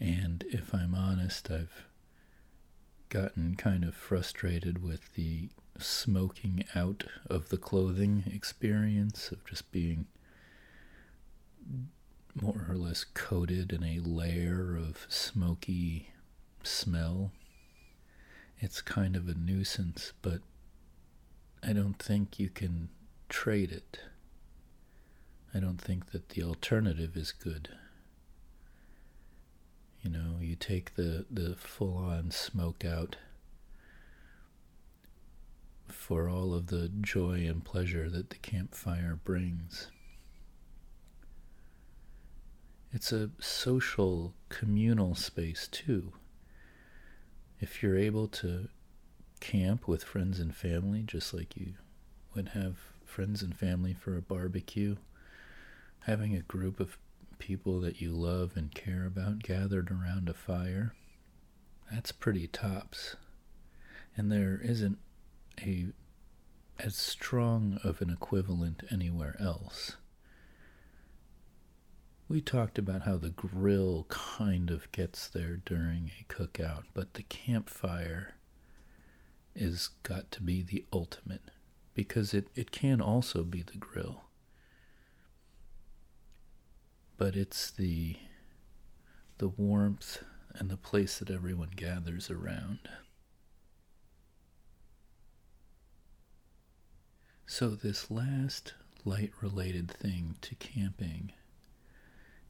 And 0.00 0.42
if 0.48 0.74
I'm 0.74 0.94
honest, 0.94 1.50
I've 1.50 1.84
gotten 3.10 3.56
kind 3.56 3.84
of 3.84 3.94
frustrated 3.94 4.82
with 4.82 5.12
the 5.14 5.50
smoking 5.78 6.64
out 6.74 7.04
of 7.28 7.50
the 7.50 7.58
clothing 7.58 8.24
experience 8.32 9.30
of 9.32 9.44
just 9.44 9.70
being 9.70 10.06
more 12.40 12.64
or 12.70 12.74
less 12.74 13.04
coated 13.04 13.74
in 13.74 13.84
a 13.84 14.00
layer 14.00 14.76
of 14.76 15.06
smoky 15.10 16.12
smell. 16.62 17.32
It's 18.60 18.80
kind 18.80 19.14
of 19.14 19.28
a 19.28 19.34
nuisance, 19.34 20.14
but 20.22 20.40
I 21.62 21.74
don't 21.74 21.98
think 21.98 22.40
you 22.40 22.48
can 22.48 22.88
trade 23.28 23.72
it. 23.72 24.00
I 25.54 25.60
don't 25.60 25.80
think 25.80 26.12
that 26.12 26.30
the 26.30 26.42
alternative 26.42 27.16
is 27.16 27.32
good. 27.32 27.70
You 30.02 30.10
know, 30.10 30.36
you 30.40 30.54
take 30.54 30.94
the, 30.94 31.26
the 31.30 31.56
full 31.56 31.96
on 31.96 32.30
smoke 32.30 32.84
out 32.84 33.16
for 35.88 36.28
all 36.28 36.54
of 36.54 36.68
the 36.68 36.88
joy 36.88 37.46
and 37.46 37.64
pleasure 37.64 38.08
that 38.08 38.30
the 38.30 38.36
campfire 38.36 39.18
brings. 39.22 39.88
It's 42.92 43.12
a 43.12 43.30
social, 43.38 44.34
communal 44.48 45.14
space 45.14 45.68
too. 45.70 46.12
If 47.60 47.82
you're 47.82 47.98
able 47.98 48.28
to 48.28 48.68
camp 49.40 49.86
with 49.88 50.04
friends 50.04 50.38
and 50.40 50.54
family, 50.54 51.02
just 51.02 51.34
like 51.34 51.56
you 51.56 51.74
would 52.34 52.50
have 52.50 52.76
friends 53.08 53.42
and 53.42 53.56
family 53.56 53.94
for 53.94 54.16
a 54.16 54.22
barbecue, 54.22 54.96
having 56.00 56.36
a 56.36 56.42
group 56.42 56.78
of 56.78 56.98
people 57.38 57.80
that 57.80 58.00
you 58.00 58.12
love 58.12 58.52
and 58.56 58.74
care 58.74 59.06
about 59.06 59.42
gathered 59.42 59.90
around 59.90 60.28
a 60.28 60.34
fire, 60.34 60.94
that's 61.90 62.12
pretty 62.12 62.46
tops. 62.46 63.16
And 64.16 64.30
there 64.30 64.60
isn't 64.62 64.98
a 65.60 65.86
as 66.78 66.94
strong 66.94 67.80
of 67.82 68.00
an 68.00 68.10
equivalent 68.10 68.84
anywhere 68.90 69.36
else. 69.40 69.96
We 72.28 72.40
talked 72.40 72.78
about 72.78 73.02
how 73.02 73.16
the 73.16 73.30
grill 73.30 74.06
kind 74.08 74.70
of 74.70 74.92
gets 74.92 75.28
there 75.28 75.56
during 75.56 76.12
a 76.20 76.32
cookout, 76.32 76.84
but 76.94 77.14
the 77.14 77.22
campfire 77.24 78.34
is 79.56 79.90
got 80.02 80.30
to 80.32 80.42
be 80.42 80.62
the 80.62 80.84
ultimate 80.92 81.50
because 81.98 82.32
it, 82.32 82.46
it 82.54 82.70
can 82.70 83.00
also 83.00 83.42
be 83.42 83.60
the 83.60 83.76
grill. 83.76 84.26
But 87.16 87.34
it's 87.34 87.72
the 87.72 88.14
the 89.38 89.48
warmth 89.48 90.22
and 90.54 90.70
the 90.70 90.76
place 90.76 91.18
that 91.18 91.28
everyone 91.28 91.72
gathers 91.74 92.30
around. 92.30 92.78
So, 97.46 97.70
this 97.70 98.12
last 98.12 98.74
light 99.04 99.32
related 99.40 99.90
thing 99.90 100.36
to 100.42 100.54
camping 100.54 101.32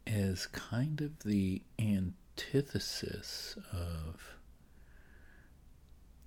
is 0.07 0.47
kind 0.49 1.01
of 1.01 1.21
the 1.21 1.63
antithesis 1.79 3.57
of 3.73 4.38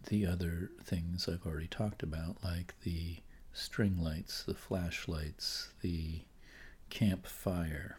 the 0.07 0.25
other 0.25 0.71
things 0.83 1.27
I've 1.27 1.45
already 1.45 1.67
talked 1.67 2.03
about, 2.03 2.37
like 2.43 2.73
the 2.83 3.17
string 3.53 4.01
lights, 4.01 4.43
the 4.43 4.53
flashlights, 4.53 5.69
the 5.81 6.21
campfire. 6.89 7.97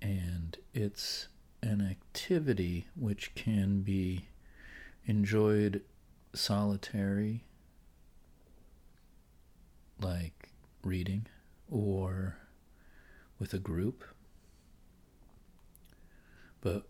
And 0.00 0.56
it's 0.74 1.28
an 1.62 1.80
activity 1.80 2.86
which 2.94 3.34
can 3.34 3.80
be 3.82 4.28
enjoyed 5.06 5.82
solitary 6.34 7.44
like 10.00 10.50
reading 10.84 11.26
or 11.70 12.36
with 13.38 13.54
a 13.54 13.58
group. 13.58 14.04
But 16.60 16.86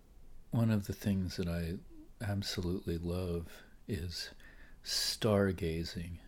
one 0.50 0.70
of 0.70 0.86
the 0.86 0.92
things 0.92 1.36
that 1.36 1.48
I 1.48 1.74
absolutely 2.20 2.98
love 2.98 3.46
is 3.88 4.30
stargazing 4.84 6.18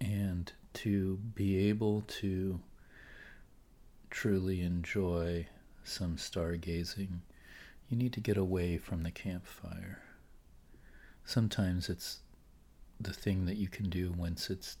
and 0.00 0.52
to 0.72 1.16
be 1.34 1.68
able 1.68 2.02
to 2.02 2.60
truly 4.10 4.60
enjoy 4.60 5.46
some 5.82 6.16
stargazing, 6.16 7.18
you 7.88 7.96
need 7.96 8.12
to 8.12 8.20
get 8.20 8.36
away 8.36 8.78
from 8.78 9.02
the 9.02 9.10
campfire. 9.10 10.02
Sometimes 11.24 11.88
it's 11.88 12.20
the 13.00 13.12
thing 13.12 13.46
that 13.46 13.56
you 13.56 13.68
can 13.68 13.88
do 13.88 14.12
once 14.16 14.50
it's 14.50 14.76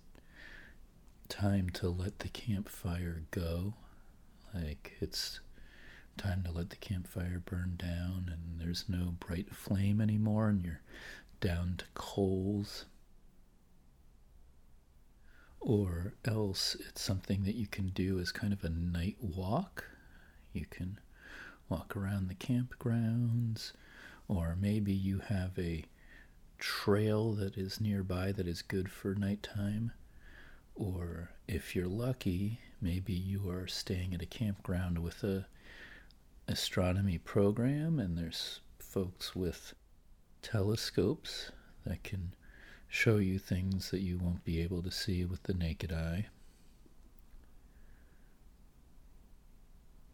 time 1.28 1.70
to 1.70 1.88
let 1.88 2.20
the 2.20 2.28
campfire 2.28 3.22
go. 3.30 3.74
Like 4.54 4.92
it's 5.00 5.40
time 6.16 6.42
to 6.44 6.50
let 6.52 6.70
the 6.70 6.76
campfire 6.76 7.42
burn 7.44 7.74
down 7.76 8.30
and 8.32 8.60
there's 8.60 8.88
no 8.88 9.14
bright 9.20 9.54
flame 9.54 10.00
anymore 10.00 10.48
and 10.48 10.64
you're 10.64 10.80
down 11.40 11.74
to 11.78 11.84
coals. 11.94 12.84
Or 15.60 16.14
else 16.24 16.76
it's 16.88 17.00
something 17.02 17.44
that 17.44 17.54
you 17.54 17.66
can 17.66 17.88
do 17.88 18.18
as 18.18 18.32
kind 18.32 18.52
of 18.52 18.64
a 18.64 18.68
night 18.68 19.16
walk. 19.20 19.84
You 20.52 20.66
can 20.68 20.98
walk 21.68 21.96
around 21.96 22.28
the 22.28 22.34
campgrounds, 22.34 23.72
or 24.28 24.56
maybe 24.60 24.92
you 24.92 25.20
have 25.20 25.58
a 25.58 25.84
trail 26.58 27.32
that 27.32 27.56
is 27.56 27.80
nearby 27.80 28.32
that 28.32 28.46
is 28.46 28.62
good 28.62 28.90
for 28.90 29.14
nighttime 29.14 29.92
or 30.74 31.30
if 31.46 31.76
you're 31.76 31.86
lucky, 31.88 32.60
maybe 32.80 33.12
you 33.12 33.48
are 33.48 33.66
staying 33.66 34.14
at 34.14 34.22
a 34.22 34.26
campground 34.26 34.98
with 34.98 35.22
a 35.22 35.46
astronomy 36.48 37.18
program 37.18 37.98
and 37.98 38.16
there's 38.16 38.60
folks 38.78 39.34
with 39.34 39.74
telescopes 40.42 41.50
that 41.84 42.02
can 42.04 42.34
show 42.88 43.16
you 43.16 43.38
things 43.38 43.90
that 43.90 44.00
you 44.00 44.18
won't 44.18 44.44
be 44.44 44.60
able 44.60 44.82
to 44.82 44.90
see 44.90 45.24
with 45.24 45.42
the 45.44 45.54
naked 45.54 45.92
eye. 45.92 46.26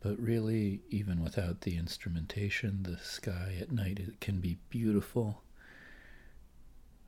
But 0.01 0.19
really, 0.19 0.81
even 0.89 1.23
without 1.23 1.61
the 1.61 1.77
instrumentation, 1.77 2.85
the 2.85 2.97
sky 2.98 3.57
at 3.61 3.70
night 3.70 3.98
it 3.98 4.20
can 4.20 4.40
be 4.40 4.59
beautiful 4.70 5.43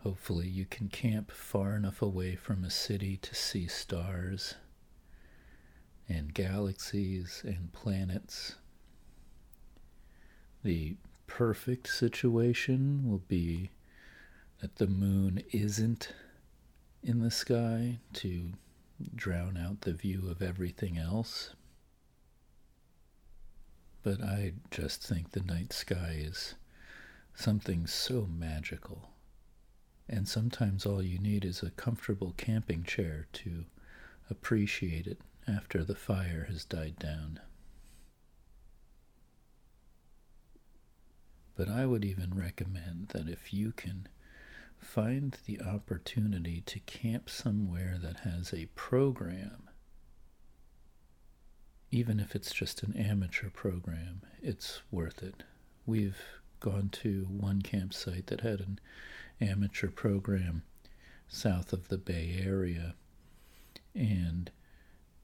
Hopefully, 0.03 0.49
you 0.49 0.67
can 0.67 0.89
camp 0.89 1.31
far 1.31 1.77
enough 1.77 2.03
away 2.03 2.35
from 2.35 2.65
a 2.65 2.71
city 2.71 3.17
to 3.19 3.37
see 3.37 3.69
stars 3.69 4.57
and 6.09 6.35
galaxies 6.35 7.43
and 7.45 7.73
planets. 7.73 8.57
The 10.65 10.97
perfect 11.27 11.89
situation 11.89 13.09
will 13.09 13.23
be 13.27 13.71
that 14.61 14.77
the 14.77 14.87
moon 14.87 15.43
isn't 15.51 16.13
in 17.03 17.21
the 17.21 17.31
sky 17.31 17.99
to 18.15 18.53
drown 19.15 19.57
out 19.57 19.81
the 19.81 19.93
view 19.93 20.29
of 20.31 20.41
everything 20.41 20.97
else. 20.97 21.55
But 24.03 24.23
I 24.23 24.53
just 24.71 25.03
think 25.03 25.31
the 25.31 25.43
night 25.43 25.73
sky 25.73 26.17
is 26.19 26.55
something 27.35 27.87
so 27.87 28.27
magical. 28.27 29.11
And 30.09 30.29
sometimes 30.29 30.87
all 30.87 31.03
you 31.03 31.19
need 31.19 31.45
is 31.45 31.63
a 31.63 31.71
comfortable 31.71 32.35
camping 32.37 32.85
chair 32.85 33.27
to 33.33 33.65
appreciate 34.31 35.07
it 35.07 35.19
after 35.49 35.83
the 35.83 35.95
fire 35.95 36.47
has 36.49 36.65
died 36.65 36.99
down. 36.99 37.41
But 41.55 41.69
I 41.69 41.87
would 41.87 42.05
even 42.05 42.35
recommend 42.35 43.09
that 43.09 43.29
if 43.29 43.53
you 43.53 43.73
can 43.73 44.09
find 44.79 45.37
the 45.47 45.61
opportunity 45.61 46.63
to 46.63 46.81
camp 46.81 47.31
somewhere 47.31 47.99
that 48.01 48.21
has 48.21 48.53
a 48.53 48.67
program, 48.75 49.69
even 51.91 52.19
if 52.19 52.35
it's 52.35 52.53
just 52.53 52.83
an 52.83 52.97
amateur 52.97 53.51
program, 53.51 54.23
it's 54.41 54.81
worth 54.91 55.23
it. 55.23 55.43
We've 55.85 56.19
gone 56.61 56.89
to 56.93 57.27
one 57.29 57.61
campsite 57.63 58.29
that 58.29 58.41
had 58.41 58.61
an 58.61 58.79
amateur 59.41 59.89
program 59.89 60.63
south 61.29 61.73
of 61.73 61.89
the 61.89 61.99
Bay 61.99 62.41
Area, 62.43 62.95
and 63.95 64.51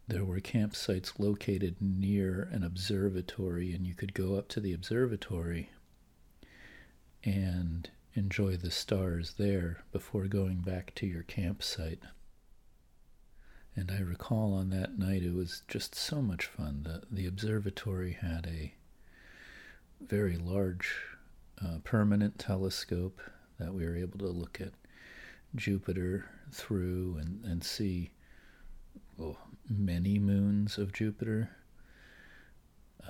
there 0.06 0.24
were 0.24 0.40
campsites 0.40 1.18
located 1.18 1.76
near 1.80 2.48
an 2.52 2.62
observatory, 2.62 3.72
and 3.72 3.86
you 3.86 3.94
could 3.94 4.14
go 4.14 4.36
up 4.36 4.48
to 4.48 4.60
the 4.60 4.72
observatory 4.72 5.70
and 7.24 7.90
enjoy 8.14 8.56
the 8.56 8.70
stars 8.70 9.34
there 9.38 9.84
before 9.92 10.26
going 10.26 10.58
back 10.58 10.94
to 10.96 11.06
your 11.06 11.22
campsite. 11.22 12.00
And 13.76 13.90
I 13.90 14.00
recall 14.00 14.54
on 14.54 14.70
that 14.70 14.98
night 14.98 15.22
it 15.22 15.34
was 15.34 15.62
just 15.68 15.94
so 15.94 16.20
much 16.20 16.46
fun. 16.46 16.82
The, 16.84 17.02
the 17.14 17.26
observatory 17.26 18.12
had 18.20 18.46
a 18.46 18.74
very 20.00 20.36
large 20.36 20.94
uh, 21.64 21.78
permanent 21.84 22.38
telescope 22.38 23.20
that 23.58 23.74
we 23.74 23.84
were 23.84 23.96
able 23.96 24.18
to 24.18 24.28
look 24.28 24.60
at 24.60 24.72
Jupiter 25.54 26.26
through 26.52 27.18
and, 27.20 27.44
and 27.44 27.64
see 27.64 28.10
well, 29.16 29.36
many 29.68 30.18
moons 30.18 30.78
of 30.78 30.92
Jupiter. 30.92 31.50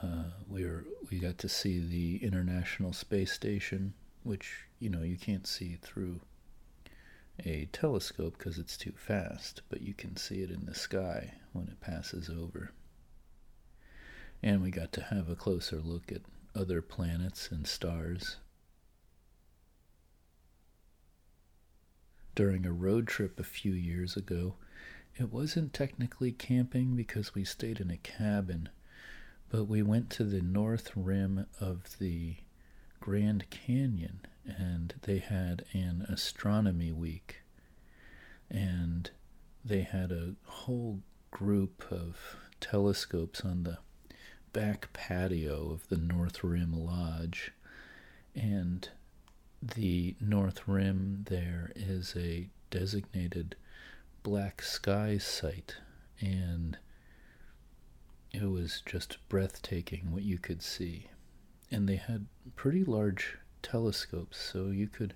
Uh, 0.03 0.25
we 0.49 0.65
were 0.65 0.85
we 1.11 1.19
got 1.19 1.39
to 1.39 1.49
see 1.49 1.79
the 1.79 2.25
International 2.25 2.93
Space 2.93 3.33
Station, 3.33 3.95
which 4.23 4.67
you 4.79 4.91
know 4.91 5.03
you 5.03 5.17
can't 5.17 5.47
see 5.47 5.79
through 5.81 6.21
a 7.45 7.69
telescope 7.73 8.37
because 8.37 8.59
it's 8.59 8.77
too 8.77 8.93
fast, 8.97 9.63
but 9.69 9.83
you 9.83 9.95
can 9.95 10.17
see 10.17 10.43
it 10.43 10.51
in 10.51 10.67
the 10.67 10.75
sky 10.75 11.35
when 11.53 11.69
it 11.69 11.81
passes 11.81 12.29
over. 12.29 12.73
And 14.43 14.63
we 14.63 14.71
got 14.71 14.93
to 14.93 15.03
have 15.03 15.29
a 15.29 15.37
closer 15.37 15.81
look 15.81 16.11
at 16.13 16.23
other 16.55 16.83
planets 16.83 17.51
and 17.51 17.67
stars. 17.67 18.37
During 22.35 22.67
a 22.67 22.73
road 22.73 23.09
trip 23.09 23.39
a 23.39 23.45
few 23.45 23.73
years 23.73 24.17
ago, 24.17 24.55
it 25.17 25.33
wasn't 25.33 25.73
technically 25.73 26.31
camping 26.31 26.95
because 26.95 27.35
we 27.35 27.45
stayed 27.45 27.81
in 27.81 27.91
a 27.91 27.97
cabin, 27.97 28.69
but 29.51 29.65
we 29.65 29.83
went 29.83 30.11
to 30.11 30.25
the 30.25 30.41
north 30.41 30.93
rim 30.95 31.47
of 31.61 31.99
the 31.99 32.37
Grand 33.01 33.49
Canyon 33.51 34.21
and 34.47 34.95
they 35.03 35.19
had 35.19 35.65
an 35.73 36.07
astronomy 36.09 36.93
week. 36.93 37.43
And 38.51 39.11
they 39.65 39.83
had 39.83 40.11
a 40.11 40.35
whole 40.45 41.01
group 41.31 41.85
of 41.91 42.37
telescopes 42.61 43.43
on 43.43 43.65
the 43.65 43.79
back 44.53 44.93
patio 44.93 45.71
of 45.71 45.89
the 45.89 45.99
North 45.99 46.43
Rim 46.43 46.73
Lodge. 46.73 47.53
And 48.35 48.89
the 49.61 50.17
North 50.21 50.67
Rim 50.67 51.25
there 51.29 51.73
is 51.77 52.15
a 52.17 52.49
designated 52.71 53.57
black 54.23 54.63
sky 54.63 55.19
site. 55.19 55.77
And 56.21 56.79
it 58.33 58.45
was 58.45 58.83
just 58.87 59.19
breathtaking 59.29 60.11
what 60.11 60.23
you 60.23 60.39
could 60.39 60.63
see. 60.63 61.09
And 61.71 61.89
they 61.89 61.97
had 61.97 62.27
pretty 62.57 62.85
large 62.85 63.37
telescopes, 63.63 64.39
so 64.39 64.67
you 64.67 64.89
could 64.89 65.15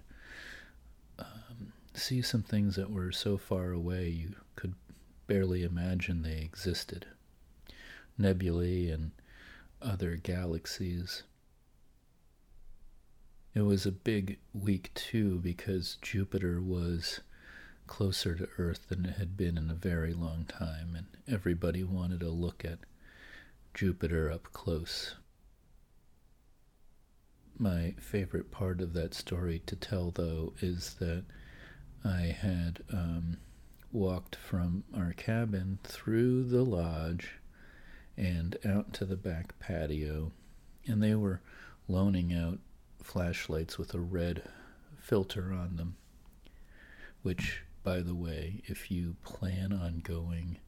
um, 1.18 1.72
see 1.94 2.22
some 2.22 2.42
things 2.42 2.76
that 2.76 2.90
were 2.90 3.12
so 3.12 3.38
far 3.38 3.72
away 3.72 4.08
you 4.08 4.34
could 4.56 4.74
barely 5.26 5.62
imagine 5.62 6.22
they 6.22 6.38
existed. 6.40 7.06
Nebulae 8.18 8.88
and 8.88 9.12
other 9.80 10.16
galaxies. 10.16 11.22
It 13.54 13.62
was 13.62 13.84
a 13.84 13.92
big 13.92 14.38
week 14.54 14.90
too 14.94 15.38
because 15.38 15.98
Jupiter 16.00 16.60
was 16.60 17.20
closer 17.86 18.34
to 18.34 18.48
Earth 18.58 18.88
than 18.88 19.04
it 19.04 19.16
had 19.18 19.36
been 19.36 19.58
in 19.58 19.70
a 19.70 19.74
very 19.74 20.14
long 20.14 20.44
time, 20.46 20.94
and 20.96 21.06
everybody 21.28 21.84
wanted 21.84 22.20
to 22.20 22.30
look 22.30 22.64
at 22.64 22.78
Jupiter 23.74 24.30
up 24.30 24.52
close. 24.52 25.16
My 27.62 27.94
favorite 27.97 28.51
part 28.51 28.80
of 28.80 28.93
that 28.94 29.14
story 29.14 29.62
to 29.66 29.76
tell, 29.76 30.10
though, 30.10 30.52
is 30.60 30.94
that 30.94 31.22
I 32.05 32.22
had 32.36 32.82
um, 32.93 33.36
walked 33.93 34.34
from 34.34 34.82
our 34.93 35.12
cabin 35.12 35.78
through 35.84 36.43
the 36.43 36.64
lodge 36.64 37.34
and 38.16 38.59
out 38.64 38.93
to 38.94 39.05
the 39.05 39.16
back 39.16 39.56
patio, 39.60 40.32
and 40.89 41.01
they 41.01 41.14
were 41.14 41.40
loaning 41.86 42.34
out 42.34 42.59
flashlights 43.01 43.78
with 43.78 43.94
a 43.94 44.01
red 44.01 44.43
filter 44.98 45.52
on 45.52 45.76
them. 45.76 45.94
Which, 47.22 47.62
by 47.84 48.01
the 48.01 48.16
way, 48.16 48.62
if 48.66 48.90
you 48.90 49.14
plan 49.22 49.72
on 49.72 50.01
going 50.01 50.59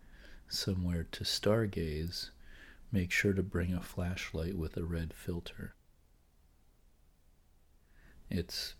somewhere 0.46 1.08
to 1.10 1.24
stargaze, 1.24 2.30
make 2.92 3.10
sure 3.10 3.32
to 3.32 3.42
bring 3.42 3.74
a 3.74 3.82
flashlight 3.82 4.56
with 4.56 4.76
a 4.76 4.84
red 4.84 5.12
filter. 5.12 5.74
It's 8.30 8.74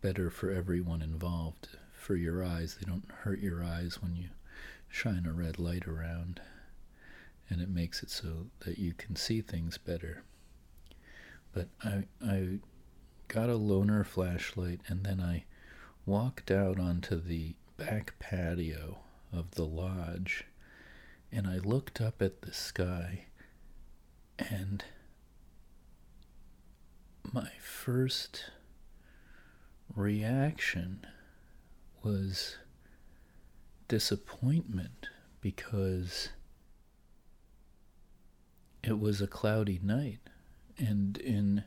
better 0.00 0.30
for 0.30 0.50
everyone 0.50 1.02
involved. 1.02 1.68
For 1.92 2.16
your 2.16 2.42
eyes, 2.42 2.76
they 2.76 2.86
don't 2.86 3.10
hurt 3.10 3.40
your 3.40 3.62
eyes 3.62 4.00
when 4.02 4.16
you 4.16 4.30
shine 4.88 5.26
a 5.26 5.32
red 5.32 5.58
light 5.58 5.86
around 5.86 6.40
and 7.48 7.60
it 7.60 7.68
makes 7.68 8.02
it 8.02 8.10
so 8.10 8.46
that 8.60 8.78
you 8.78 8.94
can 8.94 9.16
see 9.16 9.40
things 9.40 9.76
better. 9.76 10.22
But 11.52 11.68
I, 11.82 12.04
I 12.24 12.58
got 13.28 13.50
a 13.50 13.54
loaner 13.58 14.06
flashlight 14.06 14.80
and 14.86 15.04
then 15.04 15.20
I 15.20 15.44
walked 16.06 16.50
out 16.50 16.78
onto 16.78 17.20
the 17.20 17.54
back 17.76 18.14
patio 18.18 18.98
of 19.32 19.52
the 19.52 19.64
lodge 19.66 20.44
and 21.32 21.46
I 21.46 21.58
looked 21.58 22.00
up 22.00 22.22
at 22.22 22.42
the 22.42 22.52
sky 22.52 23.26
and 24.38 24.84
my 27.32 27.50
first 27.60 28.50
reaction 29.94 31.06
was 32.02 32.56
disappointment 33.88 35.08
because 35.40 36.30
it 38.82 38.98
was 38.98 39.20
a 39.20 39.26
cloudy 39.26 39.80
night. 39.82 40.20
And 40.78 41.18
in 41.18 41.64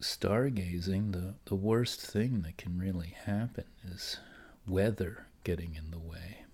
stargazing, 0.00 1.12
the, 1.12 1.34
the 1.46 1.54
worst 1.54 2.00
thing 2.00 2.42
that 2.42 2.58
can 2.58 2.78
really 2.78 3.16
happen 3.24 3.64
is 3.88 4.18
weather 4.66 5.26
getting 5.44 5.74
in 5.74 5.90
the 5.90 5.98
way. 5.98 6.44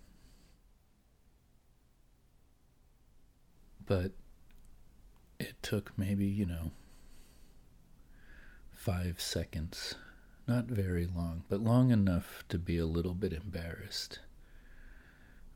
But 3.85 4.13
it 5.41 5.61
took 5.63 5.93
maybe, 5.97 6.27
you 6.27 6.47
know, 6.47 6.71
five 8.83 9.21
seconds. 9.21 9.95
Not 10.49 10.65
very 10.65 11.07
long, 11.07 11.45
but 11.49 11.61
long 11.61 11.93
enough 11.93 12.43
to 12.49 12.59
be 12.59 12.79
a 12.79 12.85
little 12.85 13.15
bit 13.15 13.33
embarrassed 13.33 14.19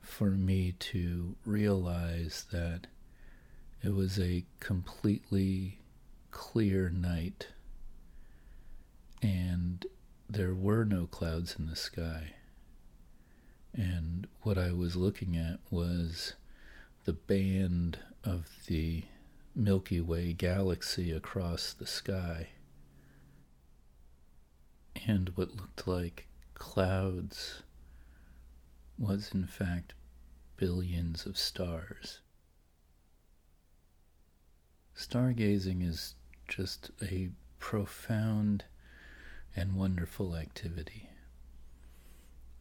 for 0.00 0.30
me 0.30 0.76
to 0.78 1.34
realize 1.44 2.46
that 2.52 2.86
it 3.82 3.92
was 3.92 4.20
a 4.20 4.44
completely 4.60 5.80
clear 6.30 6.88
night 6.88 7.48
and 9.20 9.84
there 10.30 10.54
were 10.54 10.84
no 10.84 11.08
clouds 11.08 11.56
in 11.58 11.66
the 11.66 11.74
sky. 11.74 12.34
And 13.74 14.28
what 14.42 14.56
I 14.56 14.70
was 14.70 14.94
looking 14.94 15.36
at 15.36 15.58
was 15.68 16.34
the 17.04 17.14
band 17.14 17.98
of 18.22 18.48
the 18.68 19.02
Milky 19.56 20.00
Way 20.00 20.32
galaxy 20.32 21.10
across 21.10 21.72
the 21.72 21.88
sky. 21.88 22.50
And 25.06 25.30
what 25.34 25.56
looked 25.56 25.86
like 25.86 26.26
clouds 26.54 27.62
was 28.98 29.30
in 29.34 29.46
fact 29.46 29.94
billions 30.56 31.26
of 31.26 31.36
stars. 31.36 32.20
Stargazing 34.96 35.86
is 35.86 36.14
just 36.48 36.90
a 37.02 37.28
profound 37.58 38.64
and 39.54 39.74
wonderful 39.74 40.34
activity. 40.36 41.10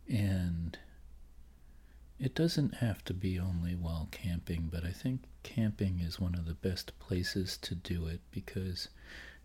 And 0.09 0.77
it 2.19 2.35
doesn't 2.35 2.75
have 2.75 3.03
to 3.05 3.13
be 3.13 3.39
only 3.39 3.75
while 3.75 4.07
camping, 4.11 4.69
but 4.71 4.83
I 4.85 4.91
think 4.91 5.21
camping 5.43 5.99
is 5.99 6.19
one 6.19 6.35
of 6.35 6.45
the 6.45 6.53
best 6.53 6.97
places 6.99 7.57
to 7.57 7.75
do 7.75 8.07
it 8.07 8.21
because 8.31 8.89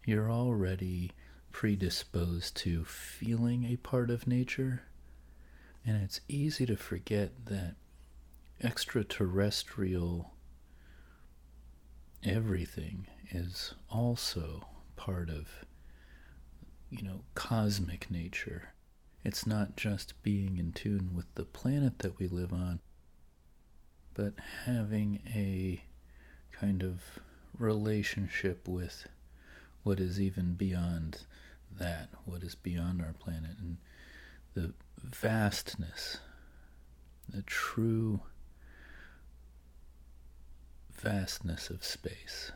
you're 0.05 0.31
already 0.31 1.13
predisposed 1.53 2.57
to 2.57 2.85
feeling 2.85 3.65
a 3.65 3.77
part 3.77 4.11
of 4.11 4.27
nature. 4.27 4.83
And 5.85 6.03
it's 6.03 6.21
easy 6.29 6.67
to 6.67 6.77
forget 6.77 7.47
that 7.47 7.77
extraterrestrial 8.63 10.35
everything 12.23 13.07
is 13.31 13.75
also 13.91 14.67
part 14.97 15.31
of, 15.31 15.65
you 16.91 17.03
know, 17.03 17.23
cosmic 17.35 18.11
nature. 18.11 18.75
It's 19.25 19.47
not 19.47 19.77
just 19.77 20.23
being 20.23 20.59
in 20.59 20.73
tune 20.73 21.11
with 21.15 21.27
the 21.35 21.45
planet 21.45 22.01
that 22.01 22.19
we 22.19 22.27
live 22.29 22.53
on, 22.53 22.81
but 24.15 24.35
having 24.65 25.23
a 25.35 25.83
kind 26.53 26.83
of 26.83 27.03
relationship 27.59 28.67
with 28.69 29.07
what 29.83 30.01
is 30.01 30.21
even 30.21 30.55
beyond 30.55 31.25
that, 31.79 32.09
what 32.25 32.43
is 32.43 32.55
beyond 32.55 33.01
our 33.01 33.15
planet, 33.15 33.57
and 33.59 33.79
the 34.55 34.73
vastness, 35.03 36.19
the 37.29 37.43
true 37.43 38.21
vastness 40.93 41.71
of 41.71 41.85
space, 41.85 42.53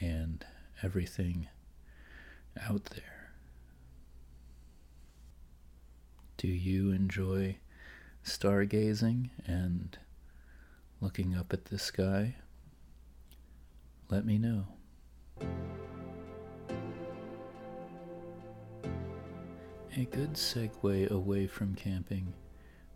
and 0.00 0.44
everything 0.82 1.48
out 2.68 2.84
there. 2.86 3.32
Do 6.36 6.48
you 6.48 6.90
enjoy 6.90 7.56
stargazing 8.24 9.30
and 9.46 9.98
looking 11.00 11.34
up 11.34 11.52
at 11.52 11.66
the 11.66 11.78
sky? 11.78 12.36
Let 14.10 14.26
me 14.26 14.38
know. 14.38 14.66
A 19.94 20.06
good 20.06 20.34
segue 20.34 21.10
away 21.10 21.46
from 21.46 21.74
camping 21.74 22.32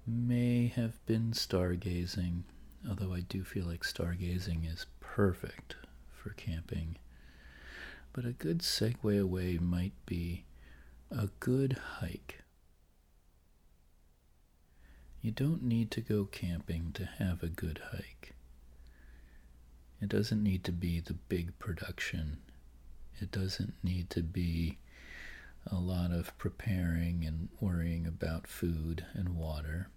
may 0.06 0.68
have 0.68 1.05
been 1.05 1.32
stargazing, 1.32 2.44
although 2.89 3.12
I 3.12 3.20
do 3.20 3.44
feel 3.44 3.66
like 3.66 3.82
stargazing 3.82 4.64
is 4.73 4.86
perfect 4.98 5.77
for 6.09 6.31
camping. 6.31 6.97
But 8.14 8.24
a 8.24 8.32
good 8.32 8.60
segue 8.60 9.20
away 9.20 9.59
might 9.59 9.93
be 10.06 10.47
a 11.10 11.28
good 11.39 11.74
hike. 11.98 12.43
You 15.20 15.32
don't 15.32 15.64
need 15.64 15.90
to 15.90 16.01
go 16.01 16.24
camping 16.24 16.93
to 16.94 17.05
have 17.05 17.43
a 17.43 17.48
good 17.48 17.78
hike. 17.93 18.32
It 20.01 20.09
doesn't 20.09 20.43
need 20.43 20.64
to 20.64 20.73
be 20.73 21.01
the 21.01 21.14
big 21.28 21.59
production. 21.59 22.39
It 23.20 23.31
doesn't 23.31 23.74
need 23.85 24.09
to 24.10 24.23
be 24.23 24.78
a 25.66 25.76
lot 25.76 26.12
of 26.12 26.36
preparing 26.38 27.24
and 27.24 27.48
worrying 27.60 28.06
about 28.06 28.47
food 28.47 29.05
and 29.14 29.36
water. 29.36 29.88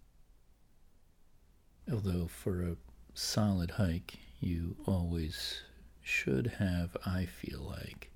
Although, 1.91 2.27
for 2.27 2.61
a 2.61 2.77
solid 3.13 3.71
hike, 3.71 4.19
you 4.39 4.77
always 4.85 5.61
should 6.01 6.47
have, 6.57 6.95
I 7.05 7.25
feel 7.25 7.59
like, 7.61 8.11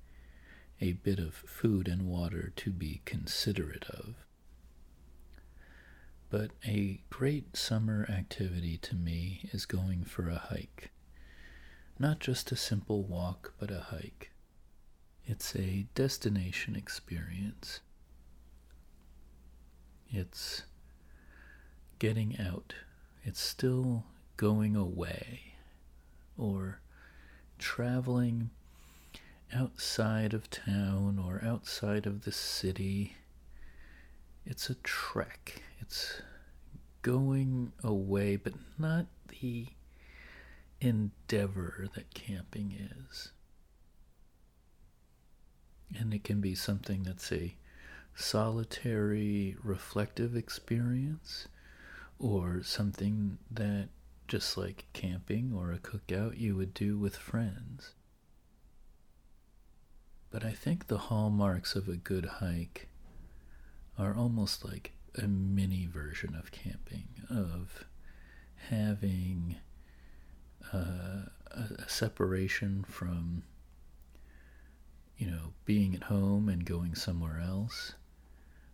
a 0.80 0.92
bit 0.92 1.18
of 1.18 1.34
food 1.34 1.88
and 1.88 2.06
water 2.06 2.52
to 2.56 2.70
be 2.70 3.02
considerate 3.04 3.84
of. 3.90 4.14
But 6.30 6.50
a 6.66 7.00
great 7.10 7.56
summer 7.56 8.06
activity 8.08 8.76
to 8.78 8.96
me 8.96 9.48
is 9.52 9.66
going 9.66 10.04
for 10.04 10.28
a 10.28 10.38
hike. 10.38 10.90
Not 11.98 12.18
just 12.18 12.50
a 12.50 12.56
simple 12.56 13.04
walk, 13.04 13.54
but 13.58 13.70
a 13.70 13.80
hike. 13.80 14.32
It's 15.26 15.56
a 15.56 15.86
destination 15.94 16.76
experience. 16.76 17.80
It's 20.10 20.62
getting 21.98 22.38
out. 22.38 22.74
It's 23.22 23.40
still 23.40 24.04
going 24.36 24.76
away 24.76 25.54
or 26.36 26.80
traveling 27.58 28.50
outside 29.54 30.34
of 30.34 30.50
town 30.50 31.18
or 31.18 31.40
outside 31.44 32.06
of 32.06 32.24
the 32.24 32.32
city 32.32 33.16
it's 34.46 34.68
a 34.68 34.74
trek. 34.76 35.62
It's 35.80 36.20
going 37.02 37.72
away, 37.82 38.36
but 38.36 38.52
not 38.78 39.06
the 39.28 39.68
endeavor 40.80 41.88
that 41.94 42.12
camping 42.12 42.72
is. 42.72 43.32
And 45.98 46.12
it 46.12 46.24
can 46.24 46.40
be 46.40 46.54
something 46.54 47.04
that's 47.04 47.30
a 47.32 47.54
solitary, 48.14 49.56
reflective 49.62 50.36
experience, 50.36 51.48
or 52.18 52.62
something 52.62 53.38
that, 53.50 53.88
just 54.26 54.56
like 54.56 54.86
camping 54.92 55.52
or 55.54 55.72
a 55.72 55.78
cookout, 55.78 56.38
you 56.38 56.56
would 56.56 56.74
do 56.74 56.98
with 56.98 57.16
friends. 57.16 57.92
But 60.30 60.44
I 60.44 60.52
think 60.52 60.86
the 60.86 60.98
hallmarks 60.98 61.76
of 61.76 61.88
a 61.88 61.96
good 61.96 62.24
hike 62.26 62.88
are 63.96 64.16
almost 64.16 64.64
like 64.64 64.92
a 65.16 65.28
mini 65.28 65.86
version 65.86 66.34
of 66.34 66.50
camping, 66.50 67.06
of 67.30 67.84
having 68.68 69.56
uh, 70.72 71.26
a, 71.52 71.88
separation 71.88 72.84
from, 72.88 73.44
you 75.16 75.30
know, 75.30 75.52
being 75.64 75.94
at 75.94 76.04
home 76.04 76.48
and 76.48 76.64
going 76.64 76.94
somewhere 76.94 77.40
else, 77.40 77.94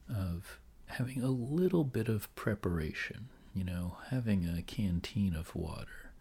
of 0.08 0.58
having 0.86 1.22
a 1.22 1.30
little 1.30 1.84
bit 1.84 2.08
of 2.08 2.34
preparation, 2.34 3.28
you 3.54 3.64
know, 3.64 3.98
having 4.10 4.48
a 4.48 4.62
canteen 4.62 5.34
of 5.34 5.54
water, 5.54 6.12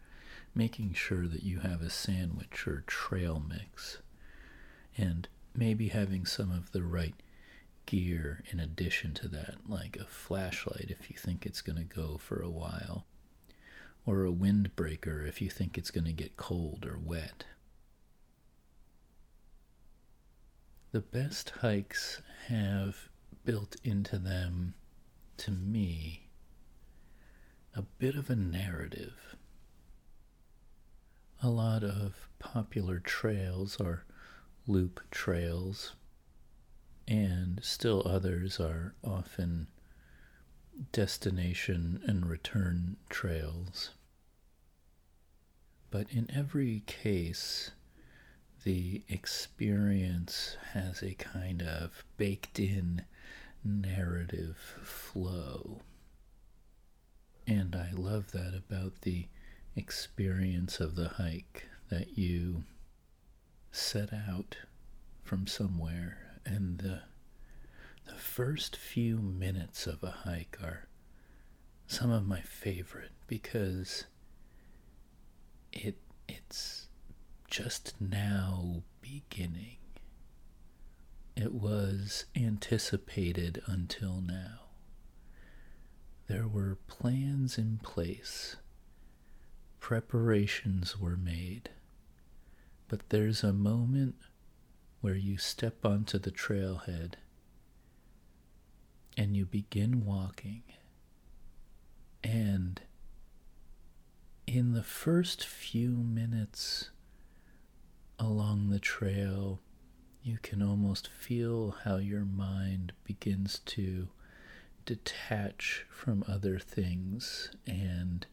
making 0.54 0.94
sure 0.94 1.26
that 1.26 1.42
you 1.42 1.60
have 1.60 1.82
a 1.82 1.90
sandwich 1.90 2.66
or 2.66 2.84
trail 2.86 3.42
mix, 3.48 3.98
and 4.96 5.28
maybe 5.54 5.88
having 5.88 6.24
some 6.24 6.52
of 6.52 6.72
the 6.72 6.82
right 6.82 7.14
gear 7.86 8.42
in 8.50 8.60
addition 8.60 9.12
to 9.14 9.26
that, 9.26 9.56
like 9.68 9.96
a 9.96 10.04
flashlight 10.04 10.86
if 10.88 11.10
you 11.10 11.16
think 11.16 11.44
it's 11.44 11.62
going 11.62 11.78
to 11.78 11.84
go 11.84 12.18
for 12.18 12.40
a 12.40 12.50
while, 12.50 13.06
or 14.06 14.24
a 14.24 14.32
windbreaker 14.32 15.26
if 15.26 15.42
you 15.42 15.50
think 15.50 15.76
it's 15.76 15.90
going 15.90 16.04
to 16.04 16.12
get 16.12 16.36
cold 16.36 16.86
or 16.86 16.98
wet. 17.02 17.44
The 20.92 21.00
best 21.00 21.50
hikes 21.50 22.20
have 22.48 23.10
built 23.44 23.76
into 23.84 24.18
them, 24.18 24.74
to 25.36 25.52
me, 25.52 26.30
a 27.74 27.82
bit 27.82 28.16
of 28.16 28.28
a 28.28 28.34
narrative. 28.34 29.36
A 31.42 31.48
lot 31.48 31.84
of 31.84 32.28
popular 32.40 32.98
trails 32.98 33.80
are 33.80 34.04
loop 34.66 35.00
trails 35.12 35.94
and 37.06 37.60
still 37.62 38.02
others 38.04 38.58
are 38.58 38.94
often 39.04 39.68
destination 40.90 42.02
and 42.06 42.26
return 42.26 42.96
trails. 43.08 43.90
But 45.90 46.10
in 46.10 46.28
every 46.30 46.82
case, 46.86 47.70
the 48.64 49.02
experience 49.08 50.56
has 50.72 51.02
a 51.02 51.14
kind 51.14 51.62
of 51.62 52.04
baked 52.16 52.58
in 52.58 53.02
narrative 53.64 54.56
flow. 54.82 55.80
And 57.46 57.74
I 57.74 57.90
love 57.92 58.32
that 58.32 58.54
about 58.54 59.02
the 59.02 59.26
experience 59.76 60.80
of 60.80 60.94
the 60.94 61.08
hike 61.08 61.66
that 61.88 62.16
you 62.18 62.64
set 63.72 64.12
out 64.12 64.56
from 65.22 65.46
somewhere 65.46 66.18
and 66.44 66.78
the, 66.78 67.00
the 68.06 68.14
first 68.14 68.76
few 68.76 69.18
minutes 69.18 69.86
of 69.86 70.02
a 70.02 70.10
hike 70.10 70.58
are 70.62 70.86
some 71.86 72.10
of 72.10 72.26
my 72.26 72.40
favorite 72.40 73.12
because 73.26 74.04
it 75.72 75.96
it's 76.28 76.86
just 77.50 77.94
now 78.00 78.82
beginning. 79.02 79.76
It 81.36 81.52
was 81.52 82.26
anticipated 82.36 83.60
until 83.66 84.20
now. 84.20 84.60
There 86.28 86.46
were 86.46 86.78
plans 86.86 87.58
in 87.58 87.78
place. 87.82 88.56
Preparations 89.80 90.98
were 90.98 91.16
made. 91.16 91.70
But 92.86 93.08
there's 93.08 93.42
a 93.42 93.52
moment 93.52 94.14
where 95.00 95.16
you 95.16 95.36
step 95.36 95.84
onto 95.84 96.18
the 96.18 96.30
trailhead 96.30 97.14
and 99.16 99.36
you 99.36 99.44
begin 99.44 100.04
walking, 100.04 100.62
and 102.22 102.80
in 104.46 104.72
the 104.72 104.82
first 104.82 105.44
few 105.44 105.90
minutes 105.90 106.90
along 108.20 108.68
the 108.68 108.78
trail, 108.78 109.60
you 110.22 110.38
can 110.42 110.62
almost 110.62 111.08
feel 111.08 111.74
how 111.84 111.96
your 111.96 112.24
mind 112.24 112.92
begins 113.04 113.60
to 113.64 114.08
detach 114.84 115.86
from 115.90 116.22
other 116.28 116.58
things 116.58 117.50
and 117.66 118.26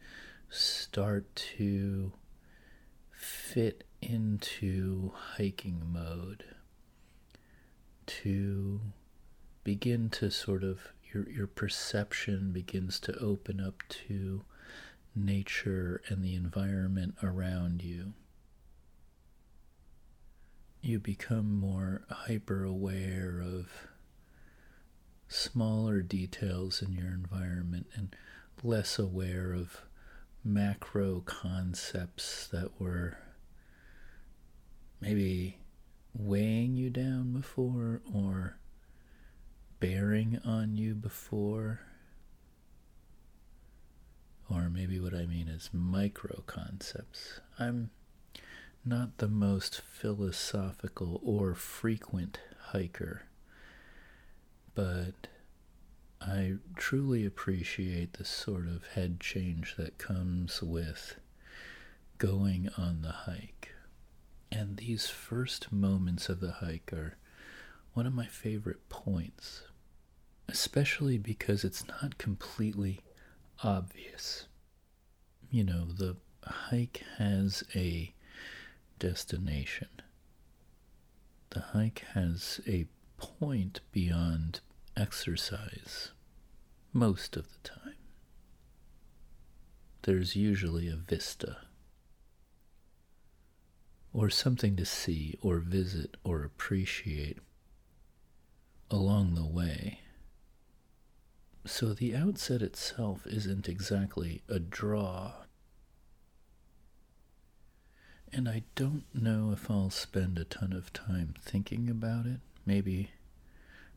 start 0.50 1.34
to 1.34 2.12
fit 3.10 3.84
into 4.00 5.12
hiking 5.36 5.82
mode 5.92 6.44
to 8.06 8.80
begin 9.64 10.08
to 10.08 10.30
sort 10.30 10.62
of 10.62 10.92
your 11.12 11.28
your 11.28 11.46
perception 11.46 12.52
begins 12.52 13.00
to 13.00 13.12
open 13.18 13.60
up 13.60 13.82
to 13.88 14.42
nature 15.14 16.00
and 16.08 16.24
the 16.24 16.34
environment 16.34 17.14
around 17.22 17.82
you 17.82 18.12
you 20.80 20.98
become 20.98 21.58
more 21.58 22.02
hyper 22.08 22.64
aware 22.64 23.40
of 23.40 23.88
smaller 25.28 26.00
details 26.00 26.80
in 26.80 26.92
your 26.92 27.08
environment 27.08 27.86
and 27.94 28.14
less 28.62 28.98
aware 28.98 29.52
of 29.52 29.82
macro 30.44 31.20
concepts 31.20 32.46
that 32.48 32.80
were 32.80 33.18
maybe 35.00 35.58
weighing 36.14 36.74
you 36.74 36.90
down 36.90 37.32
before 37.32 38.00
or 38.12 38.58
bearing 39.80 40.40
on 40.44 40.76
you 40.76 40.94
before. 40.94 41.80
Or 44.50 44.70
maybe 44.70 44.98
what 44.98 45.14
I 45.14 45.26
mean 45.26 45.48
is 45.48 45.70
micro 45.72 46.42
concepts. 46.46 47.40
I'm 47.58 47.90
not 48.88 49.18
the 49.18 49.28
most 49.28 49.80
philosophical 49.82 51.20
or 51.22 51.54
frequent 51.54 52.40
hiker, 52.70 53.22
but 54.74 55.28
I 56.20 56.54
truly 56.76 57.24
appreciate 57.26 58.14
the 58.14 58.24
sort 58.24 58.66
of 58.66 58.86
head 58.94 59.20
change 59.20 59.76
that 59.76 59.98
comes 59.98 60.62
with 60.62 61.16
going 62.18 62.68
on 62.76 63.02
the 63.02 63.12
hike. 63.12 63.72
And 64.50 64.76
these 64.78 65.08
first 65.08 65.70
moments 65.70 66.28
of 66.28 66.40
the 66.40 66.52
hike 66.52 66.92
are 66.92 67.16
one 67.92 68.06
of 68.06 68.14
my 68.14 68.26
favorite 68.26 68.88
points, 68.88 69.62
especially 70.48 71.18
because 71.18 71.64
it's 71.64 71.86
not 71.86 72.18
completely 72.18 73.00
obvious. 73.62 74.46
You 75.50 75.64
know, 75.64 75.84
the 75.86 76.16
hike 76.44 77.02
has 77.18 77.62
a 77.74 78.12
destination, 78.98 79.88
the 81.50 81.60
hike 81.60 82.04
has 82.14 82.60
a 82.66 82.86
point 83.16 83.80
beyond 83.92 84.60
exercise 84.96 86.12
most 86.92 87.36
of 87.36 87.46
the 87.48 87.68
time. 87.68 87.94
There's 90.02 90.36
usually 90.36 90.88
a 90.88 90.96
vista 90.96 91.58
or 94.12 94.30
something 94.30 94.76
to 94.76 94.84
see 94.84 95.38
or 95.42 95.58
visit 95.58 96.16
or 96.24 96.42
appreciate 96.42 97.38
along 98.90 99.34
the 99.34 99.46
way. 99.46 100.00
So 101.66 101.92
the 101.92 102.16
outset 102.16 102.62
itself 102.62 103.26
isn't 103.26 103.68
exactly 103.68 104.42
a 104.48 104.58
draw. 104.58 105.32
And 108.32 108.48
I 108.48 108.62
don't 108.74 109.04
know 109.14 109.50
if 109.52 109.70
I'll 109.70 109.90
spend 109.90 110.38
a 110.38 110.44
ton 110.44 110.72
of 110.72 110.92
time 110.92 111.34
thinking 111.40 111.88
about 111.88 112.26
it. 112.26 112.40
Maybe 112.66 113.10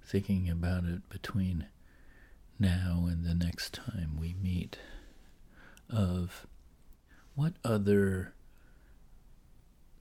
thinking 0.03 0.49
about 0.49 0.85
it 0.85 1.07
between 1.09 1.67
now 2.57 3.07
and 3.09 3.25
the 3.25 3.35
next 3.35 3.73
time 3.73 4.17
we 4.19 4.33
meet. 4.41 4.77
Of 5.89 6.47
what 7.35 7.53
other 7.65 8.33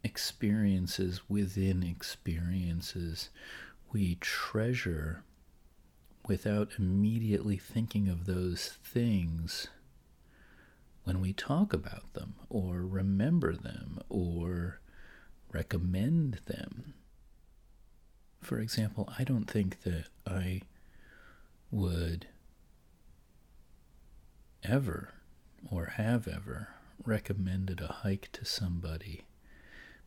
experiences 0.04 1.22
within 1.28 1.82
experiences 1.82 3.30
we 3.92 4.16
treasure 4.20 5.22
without 6.28 6.70
immediately 6.78 7.56
thinking 7.56 8.08
of 8.08 8.26
those 8.26 8.78
things 8.84 9.68
when 11.04 11.20
we 11.20 11.32
talk 11.32 11.72
about 11.72 12.12
them 12.14 12.34
or 12.48 12.82
remember 12.82 13.54
them 13.54 14.00
or 14.08 14.80
recommend 15.52 16.40
them. 16.46 16.94
For 18.40 18.58
example, 18.58 19.12
I 19.18 19.24
don't 19.24 19.50
think 19.50 19.82
that 19.82 20.06
I 20.26 20.62
would 21.70 22.26
ever 24.62 25.14
or 25.70 25.86
have 25.96 26.26
ever 26.28 26.68
recommended 27.04 27.80
a 27.80 27.86
hike 27.88 28.28
to 28.32 28.44
somebody 28.44 29.24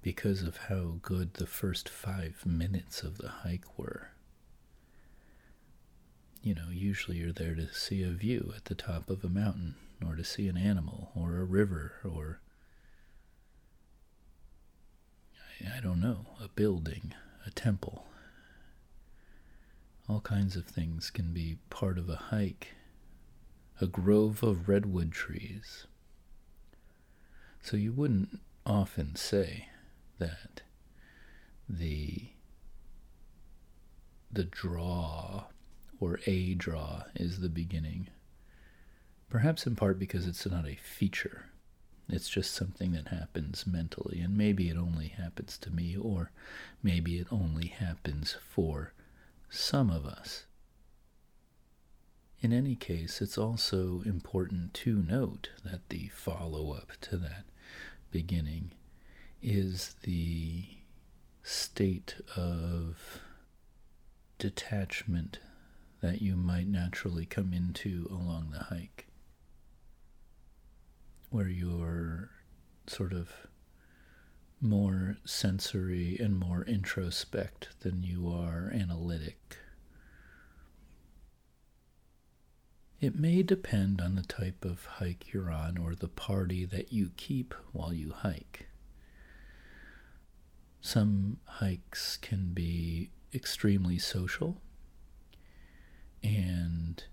because 0.01 0.41
of 0.41 0.57
how 0.67 0.97
good 1.01 1.35
the 1.35 1.47
first 1.47 1.87
five 1.89 2.45
minutes 2.45 3.03
of 3.03 3.17
the 3.17 3.29
hike 3.29 3.77
were. 3.77 4.09
You 6.41 6.53
know, 6.55 6.69
usually 6.71 7.17
you're 7.17 7.31
there 7.31 7.55
to 7.55 7.73
see 7.73 8.03
a 8.03 8.09
view 8.09 8.51
at 8.55 8.65
the 8.65 8.75
top 8.75 9.09
of 9.09 9.23
a 9.23 9.29
mountain, 9.29 9.75
or 10.07 10.15
to 10.15 10.23
see 10.23 10.47
an 10.47 10.57
animal, 10.57 11.11
or 11.15 11.37
a 11.37 11.45
river, 11.45 11.93
or 12.03 12.39
I, 15.61 15.77
I 15.77 15.79
don't 15.81 16.01
know, 16.01 16.27
a 16.43 16.47
building, 16.47 17.13
a 17.45 17.51
temple. 17.51 18.05
All 20.09 20.21
kinds 20.21 20.55
of 20.55 20.65
things 20.65 21.09
can 21.09 21.33
be 21.33 21.57
part 21.69 21.97
of 21.97 22.09
a 22.09 22.15
hike. 22.15 22.75
A 23.81 23.87
grove 23.87 24.43
of 24.43 24.69
redwood 24.69 25.11
trees. 25.11 25.87
So 27.61 27.75
you 27.75 27.91
wouldn't 27.91 28.39
often 28.65 29.15
say, 29.15 29.69
that 30.19 30.61
the 31.67 32.29
the 34.31 34.43
draw 34.43 35.45
or 35.99 36.19
a 36.25 36.55
draw 36.55 37.03
is 37.15 37.39
the 37.39 37.49
beginning. 37.49 38.07
Perhaps 39.33 39.65
in 39.65 39.75
part 39.75 39.97
because 39.97 40.27
it's 40.27 40.45
not 40.45 40.67
a 40.67 40.75
feature. 40.75 41.45
It's 42.07 42.29
just 42.29 42.53
something 42.53 42.91
that 42.91 43.07
happens 43.07 43.65
mentally, 43.65 44.19
and 44.19 44.37
maybe 44.37 44.69
it 44.69 44.77
only 44.77 45.07
happens 45.07 45.57
to 45.57 45.71
me, 45.71 45.97
or 45.97 46.29
maybe 46.83 47.17
it 47.17 47.25
only 47.31 47.65
happens 47.65 48.37
for 48.47 48.93
some 49.49 49.89
of 49.89 50.05
us. 50.05 50.45
In 52.41 52.53
any 52.53 52.75
case, 52.75 53.23
it's 53.23 53.35
also 53.35 54.03
important 54.05 54.75
to 54.75 54.97
note 54.97 55.49
that 55.65 55.89
the 55.89 56.09
follow 56.09 56.73
up 56.73 56.91
to 57.01 57.17
that 57.17 57.45
beginning 58.11 58.73
is 59.41 59.95
the 60.03 60.65
state 61.41 62.17
of 62.35 63.19
detachment 64.37 65.39
that 66.01 66.21
you 66.21 66.35
might 66.35 66.67
naturally 66.67 67.25
come 67.25 67.51
into 67.51 68.07
along 68.11 68.51
the 68.51 68.65
hike, 68.65 69.07
where 71.33 71.49
you're 71.49 72.29
sort 72.85 73.11
of 73.11 73.47
more 74.61 75.17
sensory 75.25 76.15
and 76.19 76.39
more 76.39 76.63
introspect 76.65 77.69
than 77.79 78.03
you 78.03 78.29
are 78.29 78.71
analytic. 78.71 79.57
It 83.01 83.15
may 83.15 83.41
depend 83.41 83.99
on 83.99 84.13
the 84.13 84.21
type 84.21 84.63
of 84.63 84.85
hike 84.85 85.33
you're 85.33 85.49
on 85.49 85.79
or 85.79 85.95
the 85.95 86.07
party 86.07 86.65
that 86.65 86.93
you 86.93 87.09
keep 87.17 87.55
while 87.71 87.91
you 87.91 88.13
hike. 88.15 88.67
Some 90.81 91.39
hikes 91.45 92.15
can 92.17 92.53
be 92.53 93.09
extremely 93.33 93.97
social, 93.97 94.61
and 96.21 97.03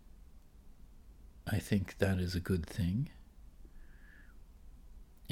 I 1.51 1.59
think 1.59 1.97
that 2.01 2.19
is 2.19 2.35
a 2.35 2.41
good 2.41 2.67
thing. 2.67 3.09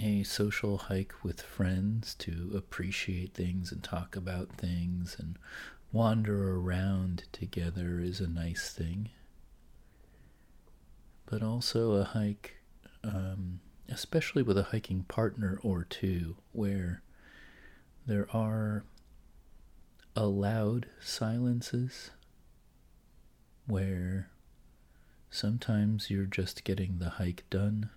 A 0.01 0.23
social 0.23 0.79
hike 0.79 1.25
with 1.25 1.43
friends 1.43 2.15
to 2.16 2.53
appreciate 2.55 3.35
things 3.35 3.73
and 3.73 3.83
talk 3.83 4.15
about 4.15 4.53
things 4.53 5.16
and 5.19 5.37
wander 5.91 6.57
around 6.57 7.25
together 7.33 7.99
is 7.99 8.20
a 8.20 8.29
nice 8.29 8.70
thing. 8.70 9.11
But 11.27 11.43
also 11.43 11.93
a 11.95 12.05
hike, 12.05 12.59
um, 13.03 13.61
especially 13.89 14.43
with 14.43 14.57
a 14.57 14.65
hiking 14.65 15.03
partner 15.03 15.59
or 15.62 15.85
two, 15.85 16.37
where 16.53 17.03
there 18.07 18.29
are 18.33 18.85
allowed 20.15 20.87
silences 21.01 22.11
where 23.66 24.31
sometimes 25.29 26.09
you're 26.09 26.25
just 26.25 26.65
getting 26.65 26.99
the 26.99 27.11
hike 27.11 27.45
done 27.51 27.91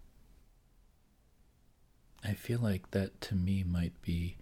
I 2.23 2.33
feel 2.33 2.59
like 2.59 2.91
that 2.91 3.19
to 3.21 3.35
me 3.35 3.63
might 3.63 3.99
be 4.01 4.37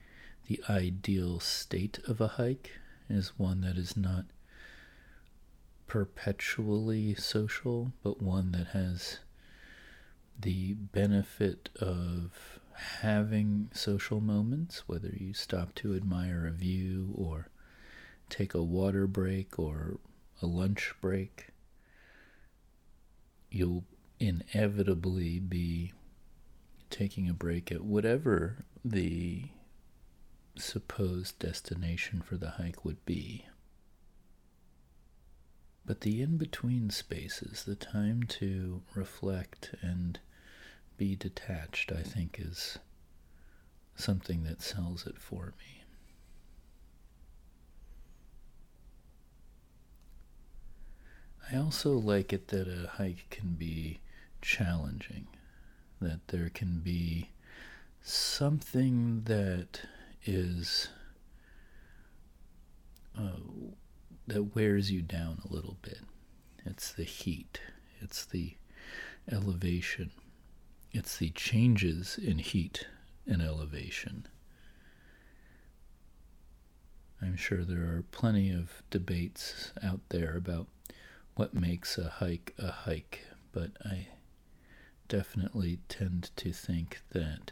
the 0.48 0.62
ideal 0.70 1.40
state 1.40 2.00
of 2.08 2.20
a 2.20 2.28
hike 2.28 2.72
is 3.10 3.38
one 3.38 3.62
that 3.62 3.78
is 3.78 3.96
not 3.96 4.26
perpetually 5.88 7.16
social, 7.16 7.94
but 8.04 8.22
one 8.22 8.52
that 8.52 8.68
has 8.68 9.20
the 10.40 10.74
benefit 10.74 11.70
of 11.80 12.60
having 13.02 13.70
social 13.74 14.22
moments, 14.22 14.88
whether 14.88 15.10
you 15.10 15.34
stop 15.34 15.74
to 15.76 15.96
admire 15.96 16.46
a 16.48 16.52
view 16.52 17.14
or 17.16 17.50
take 18.30 18.54
a 18.54 18.64
water 18.64 19.08
break 19.08 19.58
or 19.58 19.98
a 20.42 20.46
lunch 20.46 20.94
break, 21.02 21.48
you'll 23.50 23.84
inevitably 24.20 25.40
be 25.40 25.92
taking 26.90 27.30
a 27.30 27.34
break 27.34 27.72
at 27.72 27.84
whatever 27.84 28.66
the 28.84 29.46
supposed 30.58 31.40
destination 31.40 32.22
for 32.22 32.38
the 32.38 32.52
hike 32.52 32.84
would 32.84 33.04
be. 33.06 33.46
But 35.86 36.02
the 36.02 36.22
in 36.22 36.38
between 36.38 36.90
spaces, 36.90 37.64
the 37.64 37.76
time 37.76 38.24
to 38.24 38.82
reflect 38.94 39.74
and 39.82 40.20
be 40.98 41.16
detached, 41.16 41.92
I 41.92 42.04
think, 42.04 42.38
is 42.40 42.78
something 43.96 44.44
that 44.44 44.62
sells 44.62 45.08
it 45.08 45.18
for 45.18 45.54
me. 45.58 45.84
I 51.52 51.58
also 51.58 51.94
like 51.94 52.32
it 52.32 52.50
that 52.50 52.68
a 52.68 52.88
hike 52.88 53.28
can 53.32 53.56
be 53.56 54.02
challenging, 54.42 55.28
that 56.02 56.28
there 56.28 56.50
can 56.50 56.80
be 56.80 57.30
something 58.02 59.22
that 59.26 59.82
is 60.26 60.90
uh, 63.18 63.40
that 64.28 64.56
wears 64.56 64.92
you 64.92 65.02
down 65.02 65.42
a 65.44 65.54
little 65.54 65.78
bit. 65.82 66.00
It's 66.66 66.92
the 66.92 67.04
heat, 67.04 67.60
it's 68.00 68.26
the 68.26 68.56
elevation, 69.32 70.12
it's 70.92 71.18
the 71.18 71.32
changes 71.32 72.18
in 72.18 72.38
heat 72.38 72.88
and 73.28 73.42
elevation. 73.42 74.28
I'm 77.22 77.36
sure 77.36 77.64
there 77.66 77.84
are 77.84 78.06
plenty 78.12 78.50
of 78.52 78.82
debates 78.90 79.72
out 79.84 80.00
there 80.10 80.38
about 80.38 80.68
what 81.36 81.54
makes 81.54 81.98
a 81.98 82.10
hike 82.10 82.54
a 82.58 82.72
hike, 82.72 83.26
but 83.52 83.72
I 83.84 84.08
definitely 85.10 85.80
tend 85.90 86.32
to 86.38 86.54
think 86.54 87.02
that 87.12 87.52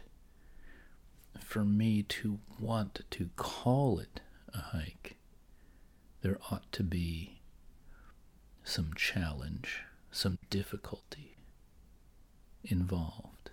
for 1.38 1.64
me 1.64 2.02
to 2.04 2.38
want 2.58 3.00
to 3.10 3.28
call 3.36 3.98
it 3.98 4.20
a 4.54 4.58
hike, 4.58 5.16
there 6.22 6.38
ought 6.50 6.70
to 6.72 6.82
be 6.82 7.40
some 8.64 8.92
challenge, 8.94 9.82
some 10.10 10.38
difficulty 10.50 11.36
involved. 12.64 13.50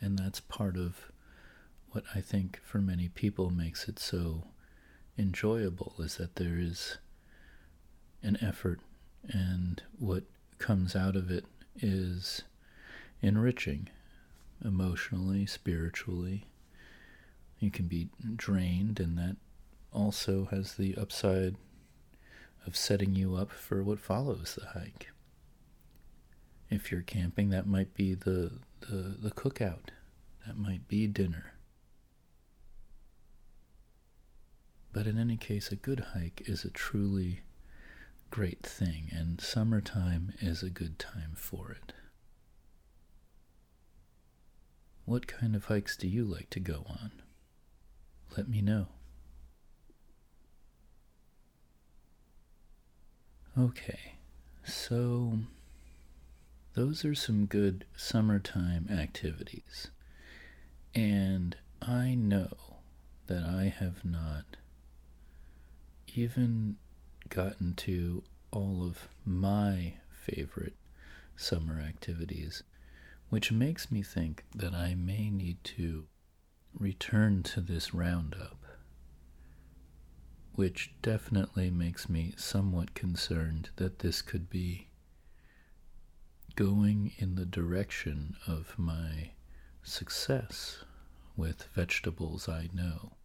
And 0.00 0.18
that's 0.18 0.40
part 0.40 0.76
of 0.76 1.10
what 1.90 2.04
I 2.14 2.20
think 2.20 2.60
for 2.64 2.78
many 2.78 3.08
people 3.08 3.50
makes 3.50 3.88
it 3.88 3.98
so 3.98 4.44
enjoyable 5.18 5.94
is 5.98 6.16
that 6.16 6.36
there 6.36 6.58
is 6.58 6.98
an 8.22 8.36
effort 8.42 8.80
and 9.28 9.82
what 9.98 10.24
comes 10.58 10.96
out 10.96 11.16
of 11.16 11.30
it 11.30 11.44
is 11.80 12.42
enriching 13.22 13.88
emotionally, 14.64 15.46
spiritually. 15.46 16.46
You 17.58 17.70
can 17.70 17.86
be 17.86 18.08
drained, 18.34 19.00
and 19.00 19.16
that 19.18 19.36
also 19.92 20.46
has 20.46 20.74
the 20.74 20.96
upside 20.96 21.56
of 22.66 22.76
setting 22.76 23.14
you 23.14 23.34
up 23.36 23.52
for 23.52 23.82
what 23.82 24.00
follows 24.00 24.58
the 24.58 24.66
hike. 24.78 25.08
If 26.68 26.90
you're 26.90 27.02
camping, 27.02 27.50
that 27.50 27.66
might 27.66 27.94
be 27.94 28.14
the, 28.14 28.52
the, 28.80 29.16
the 29.18 29.30
cookout, 29.30 29.90
that 30.46 30.56
might 30.56 30.88
be 30.88 31.06
dinner. 31.06 31.52
But 34.92 35.06
in 35.06 35.18
any 35.18 35.36
case, 35.36 35.70
a 35.70 35.76
good 35.76 36.06
hike 36.14 36.42
is 36.46 36.64
a 36.64 36.70
truly 36.70 37.42
great 38.30 38.62
thing, 38.62 39.08
and 39.12 39.40
summertime 39.40 40.32
is 40.40 40.62
a 40.62 40.70
good 40.70 40.98
time 40.98 41.32
for 41.34 41.70
it. 41.70 41.92
What 45.04 45.26
kind 45.26 45.54
of 45.54 45.66
hikes 45.66 45.96
do 45.96 46.08
you 46.08 46.24
like 46.24 46.50
to 46.50 46.60
go 46.60 46.84
on? 46.88 47.22
Let 48.36 48.48
me 48.48 48.60
know. 48.60 48.88
Okay, 53.58 54.16
so 54.64 55.38
those 56.74 57.04
are 57.04 57.14
some 57.14 57.46
good 57.46 57.86
summertime 57.96 58.88
activities. 58.90 59.88
And 60.94 61.56
I 61.80 62.14
know 62.14 62.50
that 63.28 63.44
I 63.44 63.74
have 63.78 64.04
not 64.04 64.56
even 66.14 66.76
gotten 67.28 67.74
to 67.74 68.22
all 68.50 68.84
of 68.84 69.08
my 69.24 69.94
favorite 70.10 70.76
summer 71.36 71.80
activities 71.80 72.62
which 73.28 73.50
makes 73.52 73.90
me 73.90 74.02
think 74.02 74.44
that 74.54 74.74
I 74.74 74.94
may 74.94 75.30
need 75.30 75.62
to 75.64 76.06
return 76.78 77.42
to 77.44 77.60
this 77.60 77.92
roundup, 77.92 78.64
which 80.54 80.92
definitely 81.02 81.70
makes 81.70 82.08
me 82.08 82.34
somewhat 82.36 82.94
concerned 82.94 83.70
that 83.76 83.98
this 83.98 84.22
could 84.22 84.48
be 84.48 84.88
going 86.54 87.12
in 87.18 87.34
the 87.34 87.44
direction 87.44 88.36
of 88.46 88.74
my 88.78 89.32
success 89.82 90.84
with 91.36 91.64
vegetables 91.74 92.48
I 92.48 92.70
know. 92.72 93.15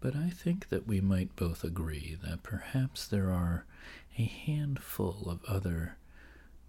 But 0.00 0.16
I 0.16 0.30
think 0.30 0.70
that 0.70 0.86
we 0.86 1.00
might 1.00 1.36
both 1.36 1.62
agree 1.62 2.16
that 2.22 2.42
perhaps 2.42 3.06
there 3.06 3.30
are 3.30 3.66
a 4.18 4.22
handful 4.22 5.28
of 5.28 5.44
other 5.44 5.98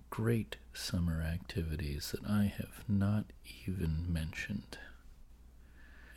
great 0.09 0.57
summer 0.73 1.21
activities 1.21 2.11
that 2.11 2.29
I 2.29 2.53
have 2.57 2.83
not 2.89 3.25
even 3.65 4.05
mentioned. 4.11 4.77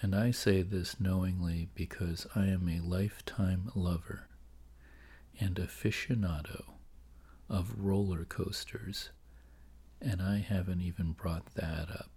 And 0.02 0.14
I 0.14 0.32
say 0.32 0.62
this 0.62 1.00
knowingly 1.00 1.68
because 1.74 2.26
I 2.34 2.46
am 2.46 2.68
a 2.68 2.80
lifetime 2.80 3.70
lover 3.74 4.28
and 5.40 5.54
aficionado 5.56 6.64
of 7.48 7.78
roller 7.78 8.24
coasters, 8.24 9.10
and 10.00 10.20
I 10.20 10.38
haven't 10.38 10.80
even 10.80 11.12
brought 11.12 11.54
that 11.54 11.90
up. 11.90 12.10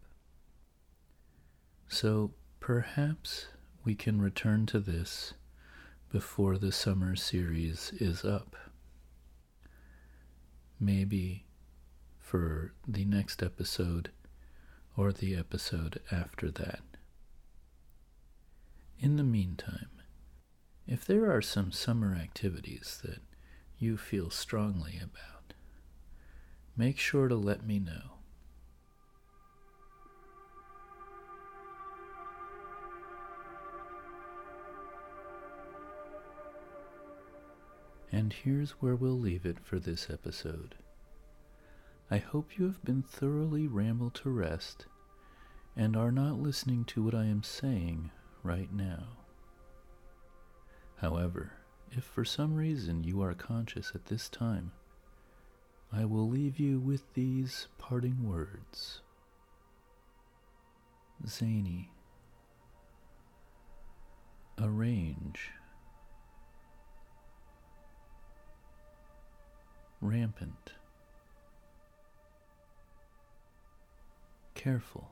So 1.88 2.32
perhaps 2.60 3.48
we 3.88 3.96
can 3.96 4.22
return 4.22 4.66
to 4.66 4.82
this 4.82 5.34
before 6.12 6.58
the 6.58 6.74
summer 6.74 7.16
series 7.16 7.94
is 8.02 8.26
up. 8.26 8.54
Maybe 10.78 11.46
for 12.20 12.74
the 12.86 13.06
next 13.06 13.42
episode 13.42 14.12
or 14.98 15.14
the 15.14 15.38
episode 15.38 16.02
after 16.12 16.52
that. 16.52 16.82
In 19.00 19.16
the 19.16 19.24
meantime, 19.24 20.02
if 20.86 21.06
there 21.06 21.34
are 21.34 21.42
some 21.42 21.72
summer 21.72 22.14
activities 22.14 23.00
that 23.06 23.22
you 23.80 23.96
feel 23.96 24.30
strongly 24.30 24.98
about, 25.02 25.54
make 26.76 27.00
sure 27.00 27.30
to 27.30 27.38
let 27.38 27.66
me 27.66 27.80
know. 27.80 28.17
And 38.12 38.34
here's 38.34 38.72
where 38.72 38.96
we'll 38.96 39.20
leave 39.20 39.46
it 39.46 39.60
for 39.60 39.80
this 39.80 40.10
episode. 40.10 40.76
I 42.10 42.18
hope 42.18 42.58
you 42.58 42.66
have 42.66 42.84
been 42.84 43.04
thoroughly 43.04 43.68
rambled 43.68 44.16
to 44.16 44.30
rest 44.30 44.86
and 45.76 45.96
are 45.96 46.12
not 46.12 46.40
listening 46.40 46.86
to 46.86 47.04
what 47.04 47.14
I 47.14 47.26
am 47.26 47.44
saying 47.44 48.12
right 48.44 48.72
now. 48.72 49.18
However, 50.98 51.52
if 51.92 52.04
for 52.04 52.26
some 52.26 52.56
reason 52.56 53.04
you 53.04 53.22
are 53.22 53.34
conscious 53.34 53.92
at 53.94 54.06
this 54.06 54.30
time, 54.30 54.72
I 55.92 56.06
will 56.06 56.28
leave 56.28 56.60
you 56.60 56.80
with 56.80 57.14
these 57.14 57.68
parting 57.78 58.28
words. 58.28 59.02
Zany, 61.26 61.92
arrange, 64.60 65.52
rampant 70.02 70.74
careful, 74.54 75.10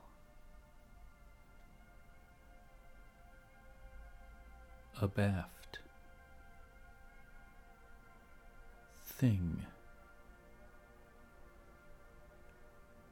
abaft, 5.01 5.79
thing, 9.05 9.65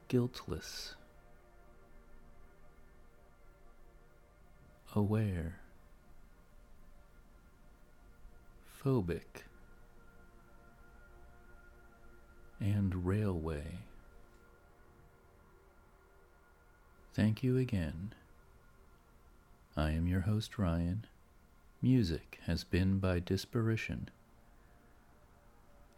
guiltless, 0.08 0.96
aware, 4.94 5.60
phobic, 8.84 9.44
and 12.60 13.06
railway. 13.06 13.78
Thank 17.12 17.42
you 17.42 17.56
again. 17.56 18.12
I 19.76 19.90
am 19.90 20.06
your 20.06 20.22
host, 20.22 20.58
Ryan. 20.58 21.04
Music 21.82 22.38
has 22.46 22.64
been 22.64 22.98
by 22.98 23.20
Disparition. 23.20 24.08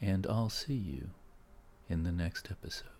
And 0.00 0.26
I'll 0.26 0.50
see 0.50 0.74
you 0.74 1.10
in 1.88 2.02
the 2.02 2.12
next 2.12 2.50
episode. 2.50 2.95